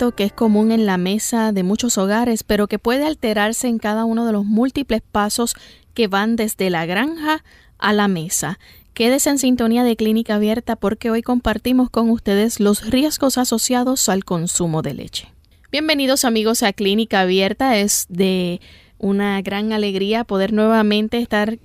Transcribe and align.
Que 0.00 0.24
es 0.24 0.32
común 0.32 0.72
en 0.72 0.86
la 0.86 0.96
mesa 0.96 1.52
de 1.52 1.62
muchos 1.62 1.98
hogares, 1.98 2.42
pero 2.42 2.68
que 2.68 2.78
puede 2.78 3.04
alterarse 3.04 3.68
en 3.68 3.78
cada 3.78 4.06
uno 4.06 4.24
de 4.24 4.32
los 4.32 4.46
múltiples 4.46 5.02
pasos 5.02 5.54
que 5.92 6.08
van 6.08 6.36
desde 6.36 6.70
la 6.70 6.86
granja 6.86 7.44
a 7.78 7.92
la 7.92 8.08
mesa. 8.08 8.58
Quédese 8.94 9.28
en 9.28 9.38
sintonía 9.38 9.84
de 9.84 9.96
Clínica 9.96 10.36
Abierta 10.36 10.76
porque 10.76 11.10
hoy 11.10 11.20
compartimos 11.20 11.90
con 11.90 12.08
ustedes 12.08 12.60
los 12.60 12.90
riesgos 12.90 13.36
asociados 13.36 14.08
al 14.08 14.24
consumo 14.24 14.80
de 14.80 14.94
leche. 14.94 15.28
Bienvenidos 15.70 16.24
amigos 16.24 16.62
a 16.62 16.72
Clínica 16.72 17.20
Abierta. 17.20 17.76
Es 17.76 18.06
de 18.08 18.62
una 18.96 19.42
gran 19.42 19.72
alegría 19.74 20.24
poder 20.24 20.54
nuevamente 20.54 21.18
estar 21.18 21.58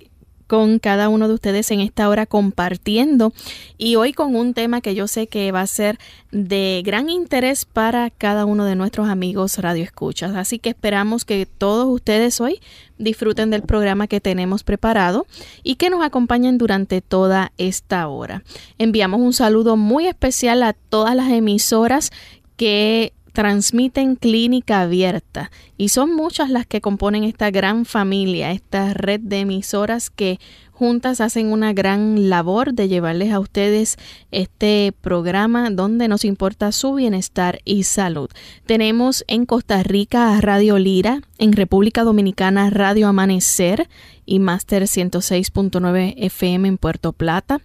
con 0.46 0.78
cada 0.78 1.08
uno 1.08 1.28
de 1.28 1.34
ustedes 1.34 1.70
en 1.70 1.80
esta 1.80 2.08
hora 2.08 2.26
compartiendo 2.26 3.32
y 3.78 3.96
hoy 3.96 4.12
con 4.12 4.36
un 4.36 4.54
tema 4.54 4.80
que 4.80 4.94
yo 4.94 5.08
sé 5.08 5.26
que 5.26 5.52
va 5.52 5.60
a 5.60 5.66
ser 5.66 5.98
de 6.30 6.82
gran 6.84 7.10
interés 7.10 7.64
para 7.64 8.10
cada 8.10 8.44
uno 8.44 8.64
de 8.64 8.76
nuestros 8.76 9.08
amigos 9.08 9.58
Radio 9.58 9.84
Escuchas. 9.84 10.34
Así 10.36 10.58
que 10.58 10.70
esperamos 10.70 11.24
que 11.24 11.46
todos 11.46 11.86
ustedes 11.88 12.40
hoy 12.40 12.60
disfruten 12.98 13.50
del 13.50 13.62
programa 13.62 14.06
que 14.06 14.20
tenemos 14.20 14.64
preparado 14.64 15.26
y 15.62 15.76
que 15.76 15.90
nos 15.90 16.04
acompañen 16.04 16.58
durante 16.58 17.00
toda 17.00 17.52
esta 17.58 18.06
hora. 18.08 18.42
Enviamos 18.78 19.20
un 19.20 19.32
saludo 19.32 19.76
muy 19.76 20.06
especial 20.06 20.62
a 20.62 20.72
todas 20.72 21.14
las 21.14 21.30
emisoras 21.30 22.10
que 22.56 23.12
transmiten 23.36 24.16
clínica 24.16 24.80
abierta. 24.80 25.50
Y 25.76 25.90
son 25.90 26.16
muchas 26.16 26.48
las 26.48 26.64
que 26.64 26.80
componen 26.80 27.22
esta 27.22 27.50
gran 27.50 27.84
familia, 27.84 28.50
esta 28.50 28.94
red 28.94 29.20
de 29.20 29.40
emisoras 29.40 30.08
que 30.08 30.40
juntas 30.76 31.22
hacen 31.22 31.52
una 31.52 31.72
gran 31.72 32.28
labor 32.28 32.74
de 32.74 32.88
llevarles 32.88 33.32
a 33.32 33.40
ustedes 33.40 33.96
este 34.30 34.92
programa 35.00 35.70
donde 35.70 36.06
nos 36.06 36.24
importa 36.26 36.70
su 36.70 36.92
bienestar 36.94 37.60
y 37.64 37.84
salud. 37.84 38.28
Tenemos 38.66 39.24
en 39.26 39.46
Costa 39.46 39.82
Rica 39.82 40.38
Radio 40.42 40.78
Lira, 40.78 41.22
en 41.38 41.54
República 41.54 42.04
Dominicana 42.04 42.68
Radio 42.68 43.08
Amanecer, 43.08 43.88
y 44.26 44.40
Master 44.40 44.82
106.9 44.82 46.14
FM 46.16 46.68
en 46.68 46.78
Puerto 46.78 47.12
Plata. 47.12 47.60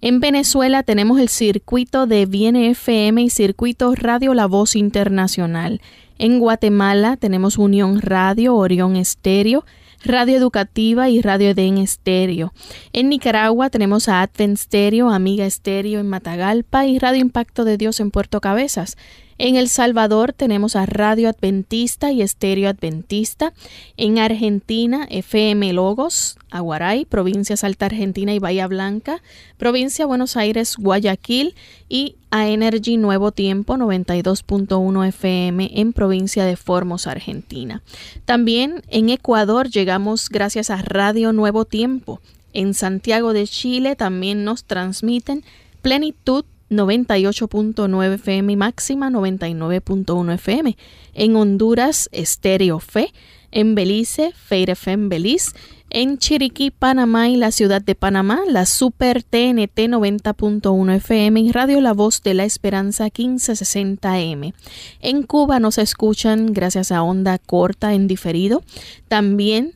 En 0.00 0.20
Venezuela 0.20 0.84
tenemos 0.84 1.18
el 1.18 1.28
circuito 1.28 2.06
de 2.06 2.24
Viene 2.24 2.70
FM 2.70 3.20
y 3.22 3.30
circuito 3.30 3.94
Radio 3.96 4.32
La 4.32 4.46
Voz 4.46 4.76
Internacional. 4.76 5.82
En 6.18 6.38
Guatemala 6.38 7.16
tenemos 7.16 7.58
Unión 7.58 8.00
Radio, 8.00 8.54
Orión 8.54 8.94
Estéreo, 8.94 9.64
Radio 10.04 10.36
Educativa 10.36 11.08
y 11.08 11.22
Radio 11.22 11.50
Eden 11.50 11.78
Estéreo. 11.78 12.52
En 12.92 13.08
Nicaragua 13.08 13.70
tenemos 13.70 14.08
a 14.08 14.20
Advent 14.20 14.58
Stereo, 14.58 15.10
Amiga 15.10 15.46
Estéreo 15.46 16.00
en 16.00 16.08
Matagalpa 16.08 16.86
y 16.86 16.98
Radio 16.98 17.20
Impacto 17.22 17.64
de 17.64 17.78
Dios 17.78 18.00
en 18.00 18.10
Puerto 18.10 18.40
Cabezas. 18.40 18.96
En 19.36 19.56
El 19.56 19.68
Salvador 19.68 20.32
tenemos 20.32 20.76
a 20.76 20.86
Radio 20.86 21.28
Adventista 21.28 22.12
y 22.12 22.22
Estéreo 22.22 22.68
Adventista. 22.68 23.52
En 23.96 24.18
Argentina, 24.18 25.06
FM 25.10 25.72
Logos, 25.72 26.36
Aguaray, 26.50 27.04
provincia 27.04 27.56
Salta 27.56 27.86
Argentina 27.86 28.32
y 28.32 28.38
Bahía 28.38 28.68
Blanca, 28.68 29.22
provincia 29.56 30.06
Buenos 30.06 30.36
Aires, 30.36 30.76
Guayaquil 30.76 31.56
y 31.88 32.16
a 32.30 32.48
Energy 32.48 32.96
Nuevo 32.96 33.32
Tiempo 33.32 33.74
92.1 33.74 35.08
FM 35.08 35.70
en 35.74 35.92
provincia 35.92 36.44
de 36.44 36.56
Formos, 36.56 37.06
Argentina. 37.08 37.82
También 38.24 38.82
en 38.88 39.10
Ecuador 39.10 39.68
llegamos 39.68 40.28
gracias 40.28 40.70
a 40.70 40.76
Radio 40.82 41.32
Nuevo 41.32 41.64
Tiempo. 41.64 42.20
En 42.52 42.72
Santiago 42.72 43.32
de 43.32 43.48
Chile 43.48 43.96
también 43.96 44.44
nos 44.44 44.64
transmiten 44.64 45.44
Plenitud 45.82 46.44
98.9 46.76 48.14
FM 48.14 48.52
y 48.52 48.56
máxima 48.56 49.10
99.1 49.10 50.34
FM. 50.34 50.76
En 51.14 51.36
Honduras, 51.36 52.08
Estéreo 52.12 52.80
Fe. 52.80 53.12
En 53.50 53.74
Belice, 53.74 54.32
Feire 54.34 54.72
FM 54.72 55.08
Belice. 55.08 55.52
En 55.90 56.18
Chiriquí, 56.18 56.72
Panamá 56.72 57.28
y 57.28 57.36
la 57.36 57.52
ciudad 57.52 57.80
de 57.80 57.94
Panamá, 57.94 58.40
la 58.48 58.66
Super 58.66 59.22
TNT 59.22 59.78
90.1 59.78 60.96
FM 60.96 61.40
y 61.40 61.52
Radio 61.52 61.80
La 61.80 61.92
Voz 61.92 62.20
de 62.22 62.34
la 62.34 62.44
Esperanza 62.44 63.06
1560M. 63.06 64.54
En 65.00 65.22
Cuba 65.22 65.60
nos 65.60 65.78
escuchan 65.78 66.52
gracias 66.52 66.90
a 66.90 67.04
onda 67.04 67.38
corta 67.38 67.94
en 67.94 68.08
diferido. 68.08 68.64
También 69.06 69.72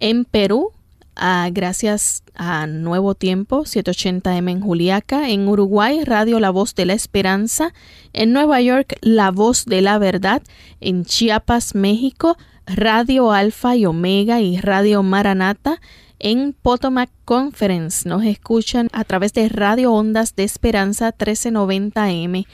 en 0.00 0.24
Perú, 0.24 0.72
gracias 1.52 2.22
a 2.34 2.66
Nuevo 2.66 3.14
Tiempo 3.14 3.64
780M 3.64 4.50
en 4.50 4.60
Juliaca, 4.60 5.28
en 5.28 5.48
Uruguay 5.48 6.04
Radio 6.04 6.40
La 6.40 6.50
Voz 6.50 6.74
de 6.74 6.86
la 6.86 6.94
Esperanza, 6.94 7.72
en 8.12 8.32
Nueva 8.32 8.60
York 8.60 8.96
La 9.02 9.30
Voz 9.30 9.66
de 9.66 9.82
la 9.82 9.98
Verdad, 9.98 10.42
en 10.80 11.04
Chiapas, 11.04 11.74
México, 11.74 12.36
Radio 12.66 13.32
Alfa 13.32 13.76
y 13.76 13.86
Omega 13.86 14.40
y 14.40 14.58
Radio 14.58 15.02
Maranata, 15.02 15.80
en 16.18 16.52
Potomac 16.52 17.10
Conference 17.24 18.06
nos 18.06 18.24
escuchan 18.24 18.88
a 18.92 19.04
través 19.04 19.32
de 19.32 19.48
Radio 19.48 19.92
Ondas 19.92 20.36
de 20.36 20.44
Esperanza 20.44 21.14
1390M 21.16 22.46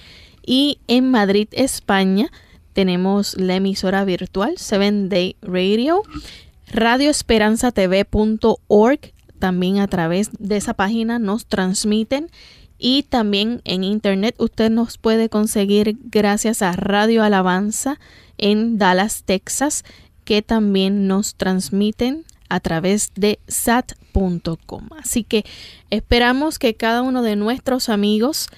y 0.45 0.79
en 0.87 1.11
Madrid, 1.11 1.49
España, 1.51 2.31
tenemos 2.73 3.37
la 3.37 3.57
emisora 3.57 4.05
virtual 4.05 4.55
Seven 4.57 5.09
Day 5.09 5.35
Radio 5.43 6.03
radioesperanzatv.org. 6.69 9.01
También 9.39 9.81
a 9.81 9.87
través 9.87 10.31
de 10.39 10.57
esa 10.57 10.73
página 10.75 11.19
nos 11.19 11.47
transmiten 11.47 12.31
y 12.79 13.05
también 13.05 13.63
en 13.65 13.85
internet 13.85 14.35
usted 14.39 14.71
nos 14.71 14.99
puede 14.99 15.29
conseguir 15.29 15.99
gracias 16.05 16.63
a 16.63 16.73
Radio 16.73 17.23
Alabanza 17.23 17.99
en 18.39 18.79
Dallas, 18.79 19.23
Texas, 19.25 19.85
que 20.25 20.43
también 20.43 21.07
nos 21.07 21.37
transmiten 21.37 22.25
a 22.49 22.61
través 22.61 23.13
de 23.15 23.39
sat.com. 23.49 24.89
Así 24.99 25.25
que 25.25 25.45
esperamos 25.91 26.59
que 26.59 26.75
cada 26.75 27.03
uno 27.03 27.23
de 27.23 27.37
nuestros 27.37 27.89
amigos 27.89 28.49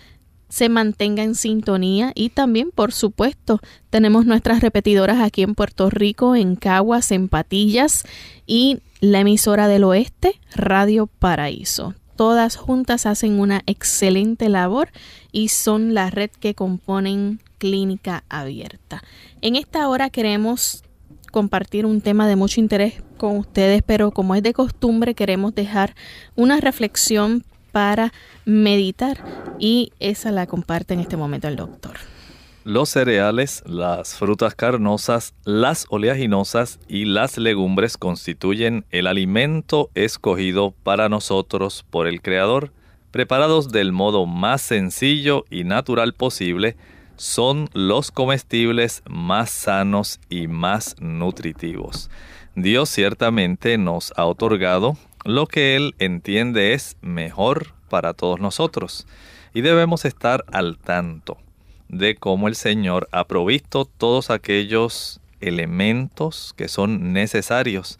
se 0.48 0.69
mantenga 0.69 1.22
en 1.22 1.34
sintonía 1.34 2.12
y 2.14 2.31
también, 2.31 2.70
por 2.75 2.92
supuesto, 2.92 3.60
tenemos 3.91 4.26
nuestras 4.26 4.60
repetidoras 4.60 5.20
aquí 5.20 5.42
en 5.42 5.54
Puerto 5.54 5.91
Rico, 5.91 6.36
en 6.36 6.56
Caguas, 6.56 7.12
en 7.12 7.28
Patillas 7.28 8.04
y 8.47 8.80
la 9.00 9.21
emisora 9.21 9.68
del 9.68 9.84
oeste, 9.84 10.41
Radio 10.54 11.06
Paraíso. 11.06 11.95
Todas 12.16 12.56
juntas 12.56 13.06
hacen 13.06 13.39
una 13.39 13.62
excelente 13.66 14.48
labor 14.48 14.89
y 15.30 15.48
son 15.48 15.95
la 15.95 16.10
red 16.10 16.30
que 16.30 16.54
componen 16.54 17.41
Clínica 17.59 18.24
Abierta. 18.28 19.03
En 19.41 19.54
esta 19.54 19.89
hora 19.89 20.10
queremos 20.10 20.83
compartir 21.30 21.86
un 21.86 22.01
tema 22.01 22.27
de 22.27 22.36
mucho 22.36 22.60
interés 22.60 23.03
con 23.18 23.36
ustedes, 23.36 23.83
pero 23.86 24.10
como 24.10 24.34
es 24.34 24.42
de 24.42 24.53
costumbre 24.53 25.15
queremos 25.15 25.54
dejar 25.54 25.94
una 26.34 26.59
reflexión 26.59 27.44
para 27.78 28.13
meditar 28.45 29.25
y 29.60 29.92
esa 30.01 30.33
la 30.33 30.48
comparte 30.48 30.95
en 30.95 31.01
este 31.01 31.16
momento 31.16 31.47
el 31.47 31.54
doctor. 31.54 31.92
Los 32.65 32.89
cereales, 32.89 33.63
las 33.66 34.16
frutas 34.16 34.57
carnosas, 34.57 35.33
las 35.45 35.86
oleaginosas 35.89 36.80
y 36.89 37.04
las 37.04 37.39
legumbres 37.39 37.97
constituyen 37.97 38.84
el 38.91 39.07
alimento 39.07 39.91
escogido 39.95 40.75
para 40.83 41.09
nosotros 41.09 41.84
por 41.89 42.09
el 42.09 42.21
Creador, 42.21 42.72
preparados 43.13 43.71
del 43.71 43.92
modo 43.92 44.27
más 44.27 44.60
sencillo 44.60 45.45
y 45.48 45.63
natural 45.63 46.15
posible, 46.15 46.77
son 47.15 47.69
los 47.75 48.10
comestibles 48.10 49.04
más 49.09 49.51
sanos 49.51 50.19
y 50.28 50.48
más 50.48 50.97
nutritivos. 50.98 52.10
Dios 52.57 52.89
ciertamente 52.89 53.78
nos 53.78 54.13
ha 54.16 54.25
otorgado 54.25 54.97
lo 55.28 55.47
que 55.47 55.77
Él 55.77 55.95
entiende 55.98 56.72
es 56.72 56.97
mejor 57.03 57.75
para 57.91 58.15
todos 58.15 58.41
nosotros 58.41 59.07
y 59.53 59.60
debemos 59.60 60.07
estar 60.07 60.45
al 60.51 60.78
tanto. 60.78 61.36
de 61.91 62.16
cómo 62.16 62.48
el 62.48 62.54
Señor 62.54 63.09
ha 63.13 63.25
provisto 63.25 63.86
todos 63.86 64.28
aquellos 64.28 65.22
elementos 65.41 66.53
que 66.54 66.69
son 66.69 67.15
necesarios 67.15 67.98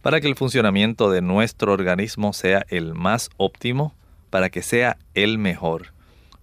para 0.00 0.22
que 0.22 0.26
el 0.26 0.36
funcionamiento 0.36 1.10
de 1.10 1.20
nuestro 1.20 1.72
organismo 1.74 2.32
sea 2.32 2.64
el 2.70 2.94
más 2.94 3.28
óptimo, 3.36 3.94
para 4.30 4.48
que 4.48 4.62
sea 4.62 4.96
el 5.12 5.36
mejor. 5.36 5.92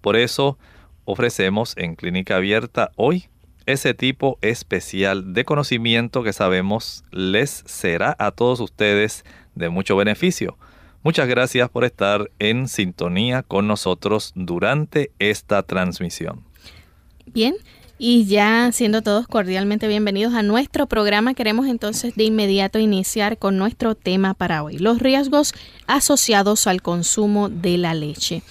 Por 0.00 0.14
eso 0.14 0.56
ofrecemos 1.04 1.74
en 1.76 1.96
Clínica 1.96 2.36
Abierta 2.36 2.92
hoy 2.94 3.28
ese 3.66 3.94
tipo 3.94 4.38
especial 4.42 5.32
de 5.32 5.44
conocimiento 5.44 6.22
que 6.22 6.32
sabemos 6.32 7.04
les 7.10 7.62
será 7.66 8.14
a 8.18 8.30
todos 8.30 8.60
ustedes 8.60 9.24
de 9.54 9.68
mucho 9.68 9.96
beneficio. 9.96 10.56
Muchas 11.02 11.28
gracias 11.28 11.68
por 11.68 11.84
estar 11.84 12.30
en 12.38 12.66
sintonía 12.66 13.42
con 13.42 13.66
nosotros 13.66 14.32
durante 14.34 15.10
esta 15.18 15.62
transmisión. 15.62 16.44
Bien, 17.26 17.54
y 17.98 18.24
ya 18.24 18.70
siendo 18.72 19.02
todos 19.02 19.28
cordialmente 19.28 19.86
bienvenidos 19.86 20.34
a 20.34 20.42
nuestro 20.42 20.86
programa, 20.86 21.34
queremos 21.34 21.66
entonces 21.66 22.14
de 22.16 22.24
inmediato 22.24 22.78
iniciar 22.78 23.38
con 23.38 23.56
nuestro 23.56 23.94
tema 23.94 24.34
para 24.34 24.62
hoy, 24.62 24.78
los 24.78 24.98
riesgos 24.98 25.54
asociados 25.86 26.66
al 26.66 26.82
consumo 26.82 27.48
de 27.48 27.78
la 27.78 27.94
leche. 27.94 28.42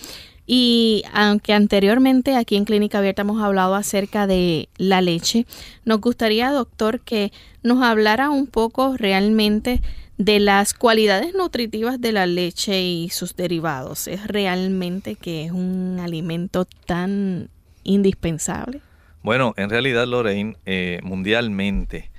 Y 0.46 1.04
aunque 1.14 1.54
anteriormente 1.54 2.36
aquí 2.36 2.56
en 2.56 2.66
Clínica 2.66 2.98
Abierta 2.98 3.22
hemos 3.22 3.42
hablado 3.42 3.76
acerca 3.76 4.28
de 4.28 4.68
la 4.78 5.02
leche, 5.02 5.46
nos 5.86 6.02
gustaría, 6.02 6.52
doctor, 6.52 7.00
que 7.00 7.32
nos 7.64 7.82
hablara 7.82 8.30
un 8.30 8.48
poco 8.48 8.98
realmente 8.98 9.82
de 10.18 10.40
las 10.40 10.74
cualidades 10.74 11.34
nutritivas 11.34 12.00
de 12.00 12.12
la 12.12 12.26
leche 12.26 12.82
y 12.82 13.10
sus 13.10 13.36
derivados. 13.36 14.08
¿Es 14.08 14.28
realmente 14.28 15.16
que 15.16 15.46
es 15.46 15.52
un 15.52 16.00
alimento 16.00 16.66
tan 16.86 17.50
indispensable? 17.84 18.82
Bueno, 19.22 19.54
en 19.56 19.70
realidad, 19.70 20.06
Lorraine, 20.06 20.58
eh, 20.66 21.00
mundialmente 21.04 22.12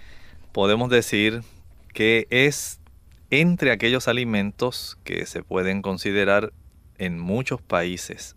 podemos 0.53 0.88
decir 0.88 1.43
que 1.93 2.26
es 2.31 2.81
entre 3.31 3.71
aquellos 3.73 4.09
alimentos 4.09 4.97
que 5.05 5.26
se 5.26 5.43
pueden 5.43 5.82
considerar 5.82 6.53
en 6.99 7.19
muchos 7.19 7.61
países 7.61 8.37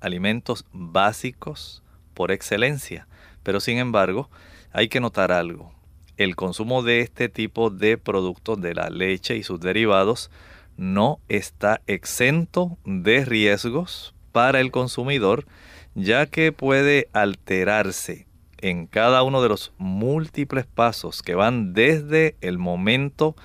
alimentos 0.00 0.66
básicos 0.72 1.82
por 2.12 2.30
excelencia. 2.30 3.08
Pero 3.42 3.60
sin 3.60 3.78
embargo, 3.78 4.30
hay 4.72 4.88
que 4.88 5.00
notar 5.00 5.32
algo. 5.32 5.72
El 6.16 6.36
consumo 6.36 6.82
de 6.82 7.00
este 7.00 7.28
tipo 7.28 7.70
de 7.70 7.98
productos 7.98 8.60
de 8.60 8.74
la 8.74 8.90
leche 8.90 9.36
y 9.36 9.42
sus 9.42 9.60
derivados 9.60 10.30
no 10.76 11.20
está 11.28 11.80
exento 11.86 12.78
de 12.84 13.24
riesgos 13.24 14.14
para 14.32 14.60
el 14.60 14.70
consumidor, 14.70 15.46
ya 15.94 16.26
que 16.26 16.52
puede 16.52 17.08
alterarse 17.12 18.26
en 18.58 18.86
cada 18.86 19.22
uno 19.22 19.42
de 19.42 19.48
los 19.48 19.72
múltiples 19.78 20.66
pasos 20.66 21.22
que 21.22 21.34
van 21.34 21.74
desde 21.74 22.36
el 22.40 22.58
momento 22.58 23.36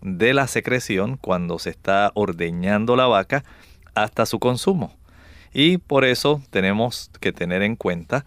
de 0.00 0.32
la 0.32 0.46
secreción, 0.46 1.16
cuando 1.16 1.58
se 1.58 1.70
está 1.70 2.12
ordeñando 2.14 2.94
la 2.96 3.06
vaca, 3.06 3.44
hasta 4.02 4.26
su 4.26 4.38
consumo. 4.38 4.96
Y 5.52 5.78
por 5.78 6.04
eso 6.04 6.42
tenemos 6.50 7.10
que 7.20 7.32
tener 7.32 7.62
en 7.62 7.76
cuenta 7.76 8.24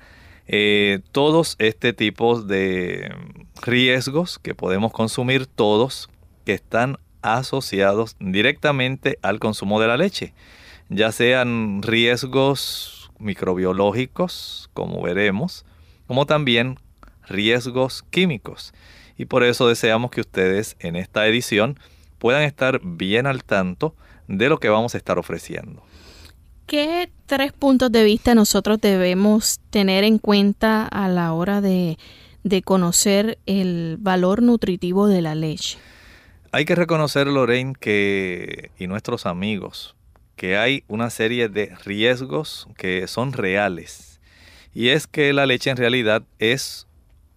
eh, 0.47 0.99
todos 1.11 1.55
este 1.59 1.93
tipo 1.93 2.41
de 2.41 3.13
riesgos 3.61 4.39
que 4.39 4.55
podemos 4.55 4.91
consumir 4.91 5.45
todos 5.45 6.09
que 6.45 6.53
están 6.53 6.97
asociados 7.21 8.15
directamente 8.19 9.19
al 9.21 9.39
consumo 9.39 9.79
de 9.79 9.87
la 9.87 9.97
leche, 9.97 10.33
ya 10.89 11.11
sean 11.11 11.81
riesgos 11.83 13.11
microbiológicos, 13.19 14.69
como 14.73 15.01
veremos, 15.01 15.65
como 16.07 16.25
también 16.25 16.79
riesgos 17.27 18.03
químicos. 18.09 18.73
Y 19.17 19.25
por 19.25 19.43
eso 19.43 19.67
deseamos 19.67 20.11
que 20.11 20.21
ustedes 20.21 20.75
en 20.79 20.95
esta 20.95 21.27
edición 21.27 21.79
puedan 22.17 22.43
estar 22.43 22.81
bien 22.83 23.27
al 23.27 23.43
tanto 23.43 23.95
de 24.37 24.49
lo 24.49 24.59
que 24.59 24.69
vamos 24.69 24.95
a 24.95 24.97
estar 24.97 25.19
ofreciendo. 25.19 25.83
¿Qué 26.65 27.09
tres 27.25 27.51
puntos 27.51 27.91
de 27.91 28.03
vista 28.03 28.33
nosotros 28.33 28.79
debemos 28.79 29.59
tener 29.69 30.03
en 30.03 30.19
cuenta 30.19 30.87
a 30.87 31.09
la 31.09 31.33
hora 31.33 31.59
de, 31.59 31.97
conocer 32.63 33.37
el 33.45 33.97
valor 33.99 34.41
nutritivo 34.41 35.07
de 35.07 35.21
la 35.21 35.35
leche? 35.35 35.77
Hay 36.53 36.65
que 36.65 36.75
reconocer, 36.75 37.27
Lorraine, 37.27 37.73
que, 37.77 38.71
y 38.77 38.87
nuestros 38.87 39.25
amigos, 39.25 39.95
que 40.35 40.57
hay 40.57 40.83
una 40.87 41.09
serie 41.09 41.49
de 41.49 41.75
riesgos 41.83 42.67
que 42.77 43.07
son 43.07 43.33
reales. 43.33 44.19
Y 44.73 44.89
es 44.89 45.07
que 45.07 45.33
la 45.33 45.45
leche 45.45 45.69
en 45.69 45.77
realidad 45.77 46.23
es 46.39 46.87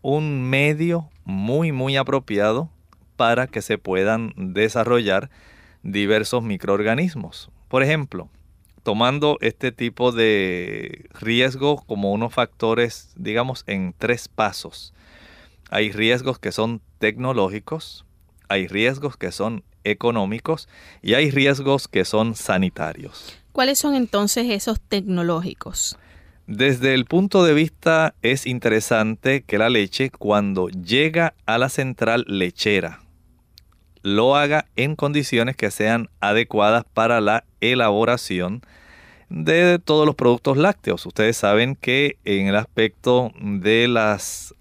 un 0.01 0.49
medio 0.49 1.09
muy, 1.25 1.73
muy 1.73 1.97
apropiado 1.97 2.71
para 3.17 3.47
que 3.47 3.63
se 3.63 3.79
puedan 3.79 4.33
desarrollar 4.37 5.31
diversos 5.85 6.43
microorganismos. 6.43 7.51
Por 7.69 7.85
ejemplo, 7.85 8.29
tomando 8.83 9.39
este 9.41 9.71
tipo 9.71 10.11
de 10.11 11.09
riesgo 11.21 11.85
como 11.87 12.13
unos 12.13 12.35
factores, 12.35 13.13
digamos, 13.17 13.63
en 13.67 13.95
tres 13.97 14.29
pasos. 14.29 14.93
Hay 15.71 15.93
riesgos 15.93 16.39
que 16.39 16.53
son 16.53 16.81
tecnológicos, 16.99 18.05
hay 18.49 18.67
riesgos 18.67 19.17
que 19.17 19.31
son 19.33 19.63
económicos 19.85 20.69
y 21.03 21.15
hay 21.15 21.31
riesgos 21.31 21.89
que 21.89 22.05
son 22.05 22.35
sanitarios. 22.35 23.39
¿Cuáles 23.53 23.79
son 23.79 23.95
entonces 23.95 24.47
esos 24.51 24.81
tecnológicos? 24.81 25.97
Desde 26.47 26.93
el 26.93 27.07
punto 27.07 27.45
de 27.45 27.55
vista 27.55 28.15
es 28.21 28.47
interesante 28.47 29.43
que 29.43 29.57
la 29.57 29.71
leche 29.71 30.11
cuando 30.11 30.69
llega 30.69 31.35
a 31.47 31.57
la 31.57 31.71
central 31.71 32.25
lechera, 32.29 33.01
lo 34.05 34.37
haga 34.37 34.67
en 34.77 34.97
condiciones 34.97 35.57
que 35.57 35.71
sean 35.71 36.11
adecuadas 36.21 36.85
para 36.85 37.23
la 37.23 37.45
elaboración 37.63 38.61
de 39.31 39.79
todos 39.79 40.05
los 40.05 40.15
productos 40.15 40.59
lácteos. 40.59 41.07
Ustedes 41.07 41.39
saben 41.39 41.75
que 41.75 42.19
en 42.27 42.47
el 42.47 42.57
aspecto 42.57 43.33
de 43.41 43.89
las 43.89 44.55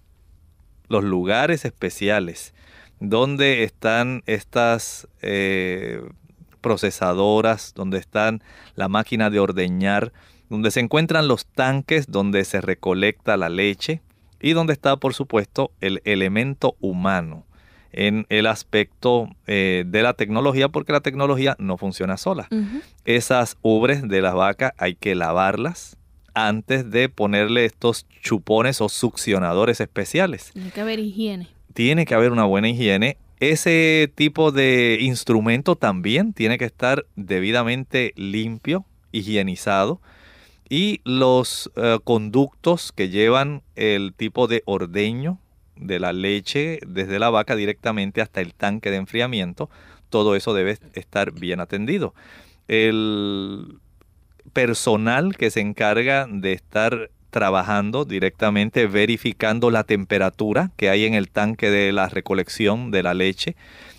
los 0.88 1.04
lugares 1.04 1.66
especiales 1.66 2.54
donde 3.00 3.64
están 3.64 4.22
estas 4.24 5.08
eh, 5.20 6.00
procesadoras, 6.62 7.74
donde 7.74 7.98
están 7.98 8.42
la 8.76 8.88
máquina 8.88 9.28
de 9.28 9.40
ordeñar, 9.40 10.14
donde 10.48 10.70
se 10.70 10.80
encuentran 10.80 11.28
los 11.28 11.44
tanques 11.44 12.10
donde 12.10 12.46
se 12.46 12.62
recolecta 12.62 13.36
la 13.36 13.50
leche 13.50 14.00
y 14.40 14.54
donde 14.54 14.72
está 14.72 14.96
por 14.96 15.12
supuesto 15.12 15.70
el 15.82 16.00
elemento 16.06 16.76
humano 16.80 17.44
en 17.96 18.26
el 18.28 18.46
aspecto 18.46 19.28
eh, 19.46 19.84
de 19.86 20.02
la 20.02 20.14
tecnología, 20.14 20.68
porque 20.68 20.92
la 20.92 21.00
tecnología 21.00 21.56
no 21.58 21.76
funciona 21.78 22.16
sola. 22.16 22.48
Esas 23.04 23.56
ubres 23.62 24.06
de 24.06 24.20
las 24.20 24.34
vacas 24.34 24.72
hay 24.78 24.94
que 24.94 25.14
lavarlas 25.14 25.96
antes 26.34 26.90
de 26.90 27.08
ponerle 27.08 27.64
estos 27.64 28.06
chupones 28.20 28.80
o 28.80 28.88
succionadores 28.88 29.80
especiales. 29.80 30.50
Tiene 30.52 30.70
que 30.70 30.80
haber 30.80 30.98
higiene. 30.98 31.48
Tiene 31.72 32.04
que 32.06 32.14
haber 32.14 32.32
una 32.32 32.44
buena 32.44 32.68
higiene. 32.68 33.16
Ese 33.40 34.10
tipo 34.14 34.52
de 34.52 34.98
instrumento 35.00 35.76
también 35.76 36.32
tiene 36.32 36.58
que 36.58 36.64
estar 36.64 37.06
debidamente 37.14 38.12
limpio, 38.16 38.84
higienizado. 39.12 40.00
Y 40.68 41.00
los 41.04 41.70
eh, 41.76 41.98
conductos 42.02 42.90
que 42.90 43.10
llevan 43.10 43.62
el 43.76 44.14
tipo 44.14 44.48
de 44.48 44.62
ordeño 44.64 45.38
de 45.76 45.98
la 45.98 46.12
leche 46.12 46.80
desde 46.86 47.18
la 47.18 47.30
vaca 47.30 47.56
directamente 47.56 48.20
hasta 48.20 48.40
el 48.40 48.54
tanque 48.54 48.90
de 48.90 48.96
enfriamiento, 48.96 49.70
todo 50.10 50.36
eso 50.36 50.54
debe 50.54 50.78
estar 50.94 51.32
bien 51.32 51.60
atendido. 51.60 52.14
El 52.68 53.78
personal 54.52 55.36
que 55.36 55.50
se 55.50 55.60
encarga 55.60 56.26
de 56.30 56.52
estar 56.52 57.10
trabajando 57.30 58.04
directamente, 58.04 58.86
verificando 58.86 59.72
la 59.72 59.82
temperatura 59.82 60.70
que 60.76 60.88
hay 60.88 61.04
en 61.04 61.14
el 61.14 61.28
tanque 61.28 61.68
de 61.68 61.92
la 61.92 62.08
recolección 62.08 62.92
de 62.92 63.02
la 63.02 63.12
leche, 63.12 63.56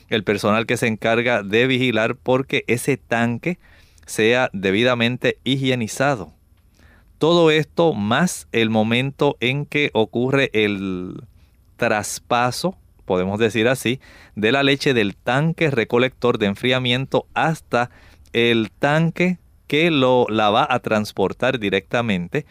el 0.09 0.23
personal 0.23 0.65
que 0.65 0.77
se 0.77 0.87
encarga 0.87 1.43
de 1.43 1.67
vigilar 1.67 2.15
porque 2.15 2.63
ese 2.67 2.95
tanque 2.95 3.59
sea 4.05 4.49
debidamente 4.53 5.37
higienizado. 5.43 6.31
Todo 7.17 7.51
esto 7.51 7.93
más 7.93 8.47
el 8.51 8.69
momento 8.69 9.35
en 9.41 9.65
que 9.65 9.89
ocurre 9.93 10.49
el, 10.53 11.23
traspaso, 11.75 12.77
podemos 13.05 13.39
decir 13.39 13.67
así, 13.67 13.99
de 14.35 14.51
la 14.51 14.63
leche 14.63 14.93
del 14.93 15.15
tanque 15.15 15.69
recolector 15.71 16.37
de 16.37 16.47
enfriamiento 16.47 17.27
hasta 17.33 17.89
el 18.33 18.71
tanque 18.71 19.39
que 19.67 19.91
lo, 19.91 20.27
la 20.29 20.49
va 20.49 20.67
a 20.69 20.79
transportar 20.79 21.59
directamente 21.59 22.45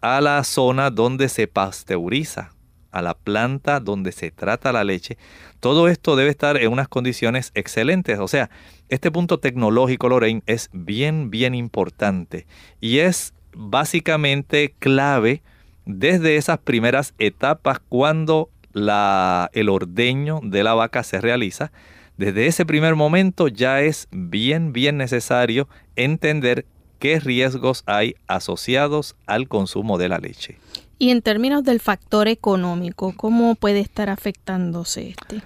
a 0.00 0.20
la 0.20 0.42
zona 0.44 0.90
donde 0.90 1.28
se 1.28 1.46
pasteuriza, 1.46 2.52
a 2.90 3.02
la 3.02 3.14
planta 3.14 3.80
donde 3.80 4.12
se 4.12 4.30
trata 4.30 4.72
la 4.72 4.84
leche. 4.84 5.18
Todo 5.60 5.88
esto 5.88 6.16
debe 6.16 6.30
estar 6.30 6.56
en 6.56 6.72
unas 6.72 6.88
condiciones 6.88 7.52
excelentes. 7.54 8.18
O 8.18 8.28
sea, 8.28 8.50
este 8.88 9.10
punto 9.10 9.38
tecnológico, 9.38 10.08
Lorraine, 10.08 10.42
es 10.46 10.70
bien, 10.72 11.30
bien 11.30 11.54
importante 11.54 12.46
y 12.80 12.98
es 12.98 13.34
básicamente 13.52 14.74
clave 14.78 15.42
desde 15.86 16.36
esas 16.36 16.58
primeras 16.58 17.14
etapas 17.18 17.80
cuando 17.88 18.50
la, 18.72 19.50
el 19.52 19.68
ordeño 19.68 20.40
de 20.42 20.62
la 20.62 20.74
vaca 20.74 21.02
se 21.02 21.20
realiza, 21.20 21.72
desde 22.16 22.46
ese 22.46 22.66
primer 22.66 22.96
momento 22.96 23.48
ya 23.48 23.80
es 23.80 24.08
bien, 24.10 24.72
bien 24.72 24.98
necesario 24.98 25.68
entender 25.96 26.66
qué 26.98 27.18
riesgos 27.18 27.82
hay 27.86 28.14
asociados 28.26 29.16
al 29.26 29.48
consumo 29.48 29.98
de 29.98 30.08
la 30.08 30.18
leche. 30.18 30.58
Y 30.98 31.10
en 31.10 31.22
términos 31.22 31.64
del 31.64 31.80
factor 31.80 32.28
económico, 32.28 33.14
¿cómo 33.16 33.54
puede 33.54 33.80
estar 33.80 34.10
afectándose 34.10 35.08
este? 35.08 35.42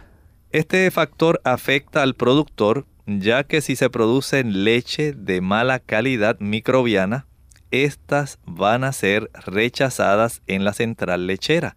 Este 0.50 0.90
factor 0.90 1.40
afecta 1.44 2.02
al 2.02 2.14
productor 2.14 2.86
ya 3.06 3.44
que 3.44 3.60
si 3.60 3.76
se 3.76 3.90
produce 3.90 4.42
leche 4.44 5.12
de 5.12 5.40
mala 5.40 5.78
calidad 5.78 6.38
microbiana, 6.40 7.26
estas 7.70 8.38
van 8.46 8.84
a 8.84 8.92
ser 8.92 9.30
rechazadas 9.46 10.42
en 10.46 10.64
la 10.64 10.72
central 10.72 11.26
lechera. 11.26 11.76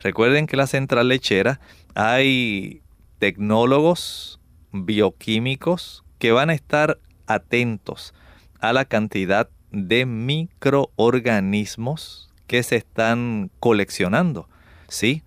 Recuerden 0.00 0.46
que 0.46 0.56
la 0.56 0.66
central 0.66 1.08
lechera 1.08 1.60
hay 1.94 2.80
tecnólogos 3.18 4.40
bioquímicos 4.72 6.04
que 6.18 6.32
van 6.32 6.50
a 6.50 6.54
estar 6.54 6.98
atentos 7.26 8.14
a 8.60 8.72
la 8.72 8.84
cantidad 8.84 9.48
de 9.70 10.06
microorganismos 10.06 12.30
que 12.46 12.62
se 12.62 12.76
están 12.76 13.50
coleccionando. 13.60 14.48
¿Sí? 14.88 15.22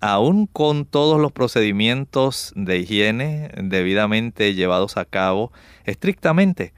Aún 0.00 0.46
con 0.46 0.84
todos 0.84 1.20
los 1.20 1.32
procedimientos 1.32 2.52
de 2.56 2.78
higiene 2.78 3.50
debidamente 3.56 4.54
llevados 4.54 4.96
a 4.96 5.04
cabo 5.04 5.52
estrictamente, 5.84 6.72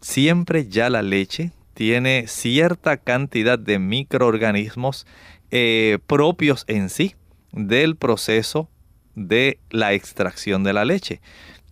siempre 0.00 0.68
ya 0.68 0.88
la 0.88 1.02
leche 1.02 1.52
tiene 1.74 2.26
cierta 2.26 2.96
cantidad 2.96 3.58
de 3.58 3.78
microorganismos 3.78 5.06
eh, 5.50 5.98
propios 6.06 6.64
en 6.68 6.90
sí 6.90 7.14
del 7.52 7.96
proceso 7.96 8.68
de 9.14 9.58
la 9.70 9.92
extracción 9.92 10.62
de 10.64 10.72
la 10.72 10.84
leche. 10.84 11.20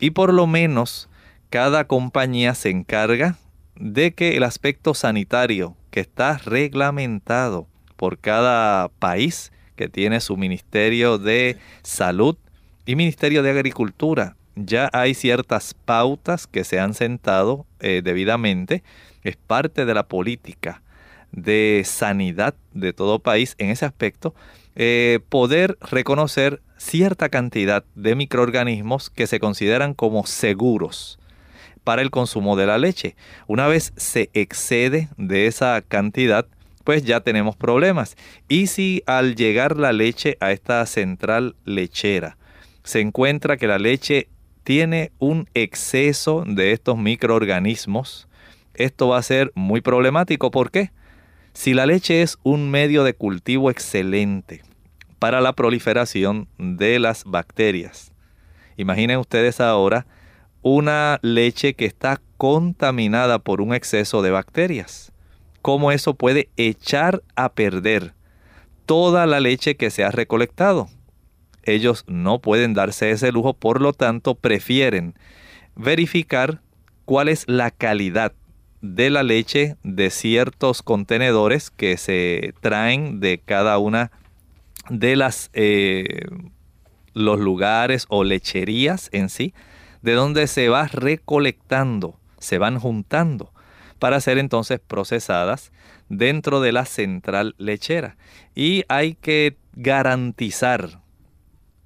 Y 0.00 0.10
por 0.10 0.32
lo 0.32 0.46
menos 0.46 1.08
cada 1.50 1.86
compañía 1.86 2.54
se 2.54 2.70
encarga 2.70 3.36
de 3.76 4.12
que 4.12 4.36
el 4.36 4.42
aspecto 4.42 4.94
sanitario 4.94 5.76
que 5.90 6.00
está 6.00 6.38
reglamentado 6.38 7.66
por 7.96 8.18
cada 8.18 8.88
país 8.88 9.52
que 9.76 9.88
tiene 9.88 10.20
su 10.20 10.36
Ministerio 10.36 11.18
de 11.18 11.56
Salud 11.82 12.36
y 12.84 12.96
Ministerio 12.96 13.42
de 13.42 13.50
Agricultura, 13.50 14.36
ya 14.56 14.90
hay 14.92 15.14
ciertas 15.14 15.74
pautas 15.74 16.46
que 16.46 16.64
se 16.64 16.80
han 16.80 16.94
sentado 16.94 17.66
eh, 17.80 18.02
debidamente. 18.02 18.82
Es 19.22 19.36
parte 19.36 19.84
de 19.84 19.94
la 19.94 20.08
política 20.08 20.82
de 21.32 21.82
sanidad 21.84 22.54
de 22.72 22.92
todo 22.92 23.18
país 23.18 23.54
en 23.58 23.70
ese 23.70 23.84
aspecto, 23.84 24.34
eh, 24.76 25.20
poder 25.28 25.76
reconocer 25.80 26.62
cierta 26.76 27.28
cantidad 27.28 27.84
de 27.94 28.14
microorganismos 28.14 29.10
que 29.10 29.26
se 29.26 29.40
consideran 29.40 29.94
como 29.94 30.26
seguros 30.26 31.18
para 31.84 32.02
el 32.02 32.10
consumo 32.10 32.56
de 32.56 32.66
la 32.66 32.78
leche. 32.78 33.16
Una 33.46 33.66
vez 33.66 33.92
se 33.96 34.30
excede 34.34 35.08
de 35.16 35.46
esa 35.46 35.82
cantidad, 35.82 36.46
pues 36.84 37.04
ya 37.04 37.20
tenemos 37.20 37.56
problemas. 37.56 38.16
Y 38.48 38.68
si 38.68 39.02
al 39.06 39.34
llegar 39.34 39.76
la 39.78 39.92
leche 39.92 40.36
a 40.40 40.52
esta 40.52 40.84
central 40.86 41.56
lechera 41.64 42.36
se 42.82 43.00
encuentra 43.00 43.56
que 43.56 43.66
la 43.66 43.78
leche 43.78 44.28
tiene 44.64 45.12
un 45.18 45.48
exceso 45.54 46.44
de 46.46 46.72
estos 46.72 46.96
microorganismos, 46.96 48.28
esto 48.74 49.08
va 49.08 49.18
a 49.18 49.22
ser 49.22 49.50
muy 49.54 49.80
problemático. 49.80 50.50
¿Por 50.50 50.70
qué? 50.70 50.90
Si 51.58 51.74
la 51.74 51.86
leche 51.86 52.22
es 52.22 52.38
un 52.44 52.70
medio 52.70 53.02
de 53.02 53.14
cultivo 53.14 53.68
excelente 53.68 54.62
para 55.18 55.40
la 55.40 55.54
proliferación 55.54 56.46
de 56.56 57.00
las 57.00 57.24
bacterias, 57.24 58.12
imaginen 58.76 59.18
ustedes 59.18 59.60
ahora 59.60 60.06
una 60.62 61.18
leche 61.20 61.74
que 61.74 61.84
está 61.84 62.20
contaminada 62.36 63.40
por 63.40 63.60
un 63.60 63.74
exceso 63.74 64.22
de 64.22 64.30
bacterias. 64.30 65.10
¿Cómo 65.60 65.90
eso 65.90 66.14
puede 66.14 66.48
echar 66.56 67.24
a 67.34 67.48
perder 67.48 68.14
toda 68.86 69.26
la 69.26 69.40
leche 69.40 69.76
que 69.76 69.90
se 69.90 70.04
ha 70.04 70.12
recolectado? 70.12 70.88
Ellos 71.64 72.04
no 72.06 72.38
pueden 72.38 72.72
darse 72.72 73.10
ese 73.10 73.32
lujo, 73.32 73.54
por 73.54 73.80
lo 73.80 73.92
tanto 73.92 74.36
prefieren 74.36 75.14
verificar 75.74 76.60
cuál 77.04 77.28
es 77.28 77.48
la 77.48 77.72
calidad 77.72 78.32
de 78.80 79.10
la 79.10 79.22
leche 79.22 79.76
de 79.82 80.10
ciertos 80.10 80.82
contenedores 80.82 81.70
que 81.70 81.96
se 81.96 82.54
traen 82.60 83.20
de 83.20 83.38
cada 83.38 83.78
una 83.78 84.10
de 84.88 85.16
las 85.16 85.50
eh, 85.52 86.26
los 87.14 87.40
lugares 87.40 88.06
o 88.08 88.24
lecherías 88.24 89.08
en 89.12 89.28
sí, 89.28 89.52
de 90.02 90.12
donde 90.12 90.46
se 90.46 90.68
va 90.68 90.86
recolectando, 90.86 92.18
se 92.38 92.58
van 92.58 92.78
juntando 92.78 93.52
para 93.98 94.20
ser 94.20 94.38
entonces 94.38 94.80
procesadas 94.80 95.72
dentro 96.08 96.60
de 96.60 96.72
la 96.72 96.84
central 96.84 97.54
lechera. 97.58 98.16
Y 98.54 98.84
hay 98.88 99.14
que 99.14 99.56
garantizar 99.74 101.00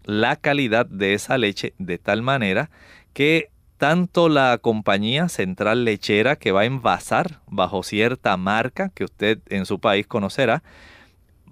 la 0.05 0.37
calidad 0.37 0.87
de 0.87 1.15
esa 1.15 1.39
leche 1.39 1.75
de 1.79 1.99
tal 1.99 2.23
manera 2.23 2.71
que 3.15 3.52
tanto 3.83 4.29
la 4.29 4.59
compañía 4.59 5.29
central 5.29 5.85
lechera 5.85 6.37
que 6.37 6.53
va 6.53 6.61
a 6.61 6.67
envasar 6.67 7.41
bajo 7.49 7.83
cierta 7.83 8.37
marca 8.37 8.91
que 8.91 9.03
usted 9.03 9.41
en 9.49 9.67
su 9.67 9.81
país 9.81 10.07
conocerá, 10.07 10.63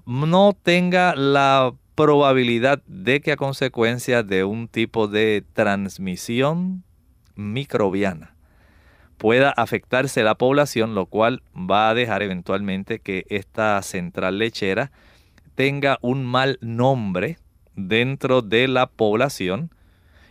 no 0.07 0.53
tenga 0.53 1.17
la 1.17 1.75
probabilidad 1.97 2.85
de 2.87 3.21
que 3.21 3.33
a 3.33 3.37
consecuencia 3.37 4.23
de 4.23 4.45
un 4.45 4.69
tipo 4.69 5.09
de 5.09 5.43
transmisión 5.55 6.85
microbiana 7.35 8.37
pueda 9.19 9.51
afectarse 9.51 10.23
la 10.23 10.37
población, 10.37 10.95
lo 10.95 11.07
cual 11.07 11.43
va 11.53 11.91
a 11.91 11.95
dejar 11.95 12.23
eventualmente 12.23 13.01
que 13.01 13.27
esta 13.29 13.83
central 13.83 14.39
lechera 14.39 14.93
tenga 15.57 15.99
un 16.01 16.25
mal 16.25 16.59
nombre 16.61 17.39
dentro 17.75 18.41
de 18.41 18.69
la 18.69 18.87
población 18.87 19.73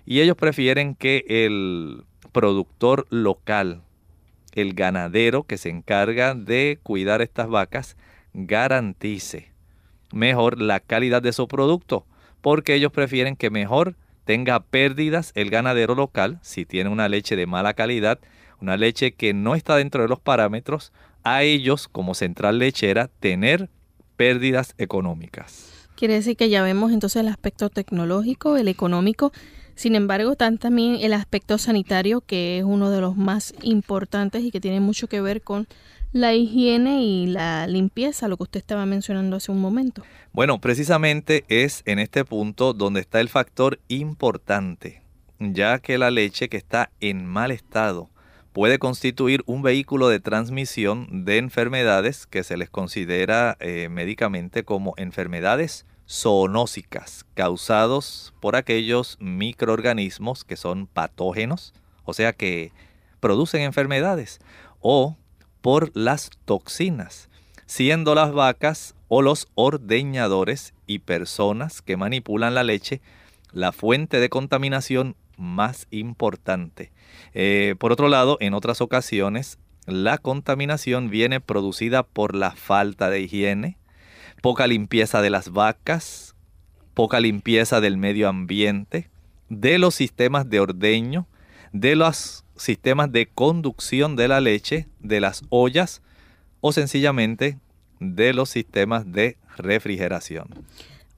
y 0.10 0.22
ellos 0.22 0.36
prefieren 0.36 0.96
que 0.96 1.24
el 1.28 2.04
productor 2.32 3.06
local, 3.12 3.84
el 4.54 4.74
ganadero 4.74 5.44
que 5.44 5.60
se 5.60 5.70
encarga 5.70 6.34
de 6.34 6.80
cuidar 6.82 7.22
estas 7.22 7.48
vacas, 7.48 7.96
garantice 8.34 9.52
mejor 10.12 10.60
la 10.60 10.80
calidad 10.80 11.22
de 11.22 11.32
su 11.32 11.48
producto, 11.48 12.08
porque 12.42 12.74
ellos 12.74 12.92
prefieren 12.92 13.36
que 13.36 13.52
mejor 13.52 13.98
tenga 14.26 14.62
pérdidas 14.62 15.32
el 15.36 15.52
ganadero 15.52 15.94
local 15.94 16.40
si 16.42 16.66
tiene 16.66 16.90
una 16.90 17.08
leche 17.08 17.36
de 17.36 17.46
mala 17.46 17.76
calidad, 17.76 18.18
una 18.60 18.78
leche 18.78 19.12
que 19.12 19.36
no 19.36 19.54
está 19.54 19.76
dentro 19.76 20.02
de 20.02 20.10
los 20.10 20.20
parámetros, 20.20 20.92
a 21.24 21.44
ellos 21.44 21.88
como 21.88 22.16
central 22.16 22.58
lechera 22.58 23.12
tener 23.20 23.70
pérdidas 24.18 24.74
económicas. 24.80 25.88
Quiere 25.96 26.16
decir 26.16 26.36
que 26.36 26.50
ya 26.50 26.64
vemos 26.64 26.94
entonces 26.94 27.20
el 27.20 27.28
aspecto 27.28 27.70
tecnológico, 27.70 28.58
el 28.58 28.70
económico 28.70 29.32
sin 29.80 29.96
embargo, 29.96 30.34
están 30.34 30.58
también 30.58 30.98
el 31.00 31.14
aspecto 31.14 31.58
sanitario, 31.58 32.20
que 32.20 32.58
es 32.58 32.66
uno 32.66 32.92
de 32.92 33.00
los 33.00 33.16
más 33.16 33.54
importantes 33.62 34.44
y 34.44 34.52
que 34.52 34.60
tiene 34.60 34.82
mucho 34.82 35.08
que 35.08 35.22
ver 35.22 35.42
con 35.42 35.70
la 36.12 36.34
higiene 36.34 37.02
y 37.02 37.28
la 37.28 37.66
limpieza, 37.66 38.28
lo 38.28 38.36
que 38.36 38.44
usted 38.44 38.60
estaba 38.60 38.86
mencionando 38.86 39.38
hace 39.38 39.54
un 39.54 39.62
momento. 39.62 40.04
Bueno, 40.34 40.60
precisamente 40.60 41.46
es 41.48 41.82
en 41.86 42.00
este 42.00 42.26
punto 42.26 42.74
donde 42.74 43.00
está 43.00 43.22
el 43.22 43.30
factor 43.30 43.80
importante, 43.88 45.02
ya 45.40 45.80
que 45.80 45.98
la 45.98 46.12
leche 46.12 46.50
que 46.50 46.58
está 46.58 46.92
en 47.00 47.26
mal 47.26 47.50
estado 47.50 48.10
puede 48.52 48.80
constituir 48.80 49.44
un 49.46 49.62
vehículo 49.62 50.10
de 50.10 50.20
transmisión 50.20 51.24
de 51.24 51.38
enfermedades 51.38 52.28
que 52.28 52.44
se 52.44 52.58
les 52.58 52.70
considera 52.70 53.56
eh, 53.62 53.88
médicamente 53.90 54.66
como 54.66 54.94
enfermedades 54.98 55.86
zoonósicas 56.10 57.26
causados 57.36 58.34
por 58.40 58.56
aquellos 58.56 59.18
microorganismos 59.20 60.44
que 60.44 60.56
son 60.56 60.88
patógenos, 60.88 61.74
o 62.04 62.14
sea 62.14 62.34
que 62.34 62.72
producen 63.20 63.62
enfermedades, 63.62 64.40
o 64.80 65.18
por 65.62 65.92
las 65.96 66.32
toxinas, 66.46 67.30
siendo 67.66 68.16
las 68.16 68.32
vacas 68.32 68.96
o 69.08 69.22
los 69.22 69.48
ordeñadores 69.56 70.74
y 70.88 71.00
personas 71.00 71.82
que 71.82 71.98
manipulan 71.98 72.56
la 72.56 72.64
leche 72.64 73.02
la 73.52 73.72
fuente 73.72 74.20
de 74.20 74.30
contaminación 74.30 75.16
más 75.38 75.88
importante. 75.92 76.92
Eh, 77.34 77.76
por 77.80 77.92
otro 77.92 78.08
lado, 78.08 78.38
en 78.42 78.54
otras 78.54 78.82
ocasiones, 78.82 79.58
la 79.86 80.18
contaminación 80.18 81.10
viene 81.10 81.40
producida 81.40 82.04
por 82.04 82.36
la 82.36 82.52
falta 82.52 83.10
de 83.10 83.22
higiene, 83.22 83.78
poca 84.42 84.68
limpieza 84.68 85.22
de 85.22 85.30
las 85.30 85.52
vacas, 85.52 86.36
poca 86.94 87.20
limpieza 87.20 87.82
del 87.82 87.98
medio 87.98 88.28
ambiente, 88.30 89.10
de 89.50 89.78
los 89.78 89.96
sistemas 89.96 90.50
de 90.50 90.60
ordeño, 90.60 91.28
de 91.72 91.96
los 91.96 92.44
sistemas 92.56 93.12
de 93.12 93.28
conducción 93.28 94.16
de 94.16 94.28
la 94.28 94.42
leche, 94.42 94.88
de 95.00 95.20
las 95.20 95.44
ollas 95.50 96.02
o 96.62 96.72
sencillamente 96.72 97.58
de 98.00 98.34
los 98.34 98.50
sistemas 98.50 99.12
de 99.12 99.38
refrigeración. 99.58 100.48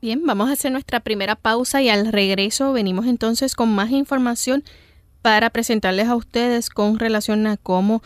Bien, 0.01 0.25
vamos 0.25 0.49
a 0.49 0.53
hacer 0.53 0.71
nuestra 0.71 0.99
primera 0.99 1.35
pausa 1.35 1.81
y 1.81 1.89
al 1.89 2.11
regreso 2.11 2.73
venimos 2.73 3.05
entonces 3.05 3.55
con 3.55 3.73
más 3.73 3.91
información 3.91 4.63
para 5.21 5.51
presentarles 5.51 6.07
a 6.07 6.15
ustedes 6.15 6.69
con 6.69 6.97
relación 6.97 7.45
a 7.45 7.57
cómo 7.57 8.01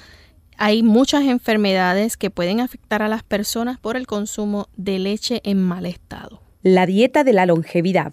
hay 0.57 0.83
muchas 0.83 1.23
enfermedades 1.23 2.17
que 2.17 2.29
pueden 2.29 2.59
afectar 2.59 3.01
a 3.01 3.07
las 3.07 3.23
personas 3.23 3.79
por 3.79 3.97
el 3.97 4.07
consumo 4.07 4.67
de 4.77 4.99
leche 4.99 5.41
en 5.43 5.61
mal 5.61 5.85
estado. 5.85 6.41
La 6.61 6.85
dieta 6.85 7.23
de 7.23 7.33
la 7.33 7.45
longevidad. 7.45 8.11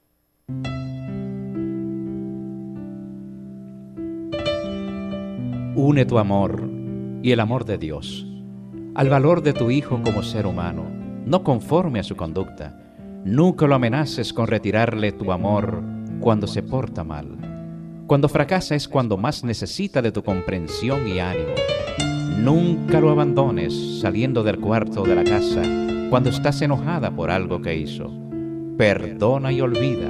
Une 5.74 6.04
tu 6.04 6.18
amor 6.18 6.70
y 7.22 7.32
el 7.32 7.40
amor 7.40 7.64
de 7.64 7.78
Dios 7.78 8.29
al 9.00 9.08
valor 9.08 9.42
de 9.42 9.54
tu 9.54 9.70
hijo 9.70 10.02
como 10.04 10.22
ser 10.22 10.46
humano, 10.46 10.84
no 11.24 11.42
conforme 11.42 12.00
a 12.00 12.02
su 12.02 12.16
conducta. 12.16 12.78
Nunca 13.24 13.66
lo 13.66 13.74
amenaces 13.74 14.34
con 14.34 14.46
retirarle 14.46 15.10
tu 15.12 15.32
amor 15.32 15.82
cuando 16.20 16.46
se 16.46 16.62
porta 16.62 17.02
mal. 17.02 17.26
Cuando 18.06 18.28
fracasa 18.28 18.74
es 18.74 18.86
cuando 18.86 19.16
más 19.16 19.42
necesita 19.42 20.02
de 20.02 20.12
tu 20.12 20.22
comprensión 20.22 21.08
y 21.08 21.18
ánimo. 21.18 21.54
Nunca 22.40 23.00
lo 23.00 23.08
abandones 23.08 23.72
saliendo 24.02 24.42
del 24.42 24.60
cuarto 24.60 25.02
de 25.04 25.14
la 25.14 25.24
casa 25.24 25.62
cuando 26.10 26.28
estás 26.28 26.60
enojada 26.60 27.10
por 27.10 27.30
algo 27.30 27.62
que 27.62 27.74
hizo. 27.74 28.12
Perdona 28.76 29.50
y 29.50 29.62
olvida. 29.62 30.08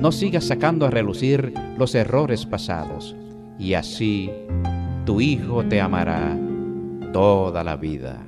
No 0.00 0.10
sigas 0.10 0.44
sacando 0.44 0.86
a 0.86 0.90
relucir 0.90 1.52
los 1.76 1.94
errores 1.94 2.46
pasados. 2.46 3.14
Y 3.58 3.74
así 3.74 4.30
tu 5.04 5.20
hijo 5.20 5.62
te 5.64 5.82
amará 5.82 6.34
toda 7.12 7.62
la 7.64 7.76
vida. 7.76 8.18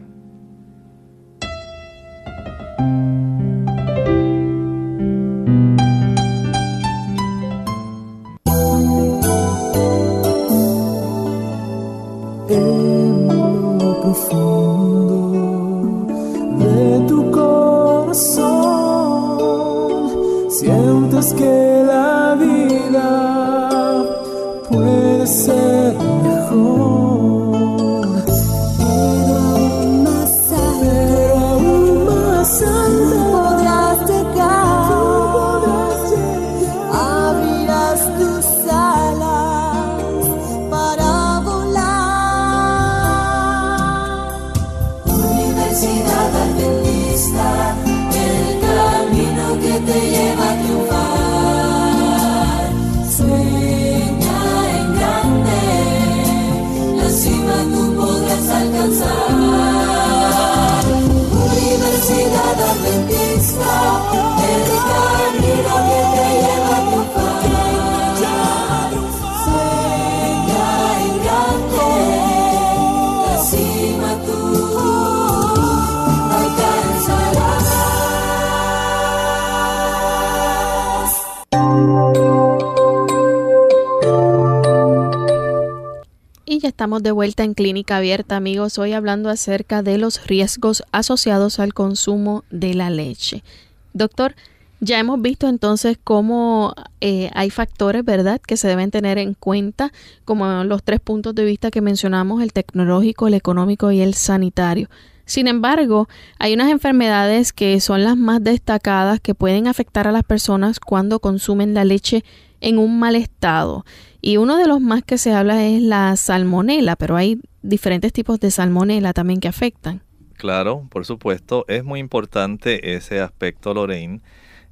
Estamos 86.83 87.05
de 87.05 87.13
vuelta 87.13 87.45
en 87.45 87.55
Clínica 87.55 87.99
Abierta, 87.99 88.35
amigos. 88.35 88.77
Hoy 88.77 88.93
hablando 88.93 89.29
acerca 89.29 89.85
de 89.85 89.99
los 89.99 90.27
riesgos 90.27 90.83
asociados 90.91 91.61
al 91.61 91.75
consumo 91.75 92.43
de 92.51 92.75
la 92.75 92.91
leche. 92.91 93.45
Doctor, 93.93 94.35
ya 94.81 94.99
hemos 94.99 95.23
visto 95.23 95.47
entonces 95.47 95.97
cómo 96.03 96.75
eh, 97.01 97.31
hay 97.35 97.51
factores, 97.51 98.05
¿verdad?, 98.05 98.41
que 98.41 98.57
se 98.57 98.67
deben 98.67 98.91
tener 98.91 99.19
en 99.19 99.35
cuenta, 99.35 99.93
como 100.25 100.65
los 100.65 100.83
tres 100.83 100.99
puntos 100.99 101.37
de 101.37 101.45
vista 101.45 101.71
que 101.71 101.81
mencionamos, 101.81 102.43
el 102.43 102.53
tecnológico, 102.53 103.29
el 103.29 103.35
económico 103.35 103.93
y 103.93 104.01
el 104.01 104.15
sanitario. 104.15 104.91
Sin 105.25 105.47
embargo, 105.47 106.09
hay 106.41 106.55
unas 106.55 106.69
enfermedades 106.69 107.53
que 107.53 107.79
son 107.81 108.03
las 108.03 108.17
más 108.17 108.43
destacadas 108.43 109.21
que 109.21 109.37
pueden 109.37 109.69
afectar 109.69 110.09
a 110.09 110.13
las 110.13 110.25
personas 110.25 110.81
cuando 110.81 111.21
consumen 111.21 111.75
la 111.75 111.85
leche 111.85 112.25
en 112.63 112.79
un 112.79 112.99
mal 112.99 113.17
estado. 113.17 113.85
Y 114.23 114.39
uno 114.39 114.57
de 114.57 114.67
los 114.67 114.81
más 114.81 115.03
que 115.03 115.19
se 115.19 115.35
habla 115.35 115.67
es 115.67 115.83
la 115.83 116.17
salmonela, 116.17 116.97
pero 116.97 117.17
hay 117.17 117.41
diferentes 117.61 118.13
tipos 118.13 118.41
de 118.41 118.51
salmonela 118.51 119.13
también 119.13 119.41
que 119.41 119.49
afectan. 119.49 120.03
Claro, 120.35 120.87
por 120.91 121.05
supuesto, 121.05 121.65
es 121.69 121.85
muy 121.85 122.01
importante 122.01 122.95
ese 122.95 123.21
aspecto, 123.21 123.75
Lorraine, 123.75 124.23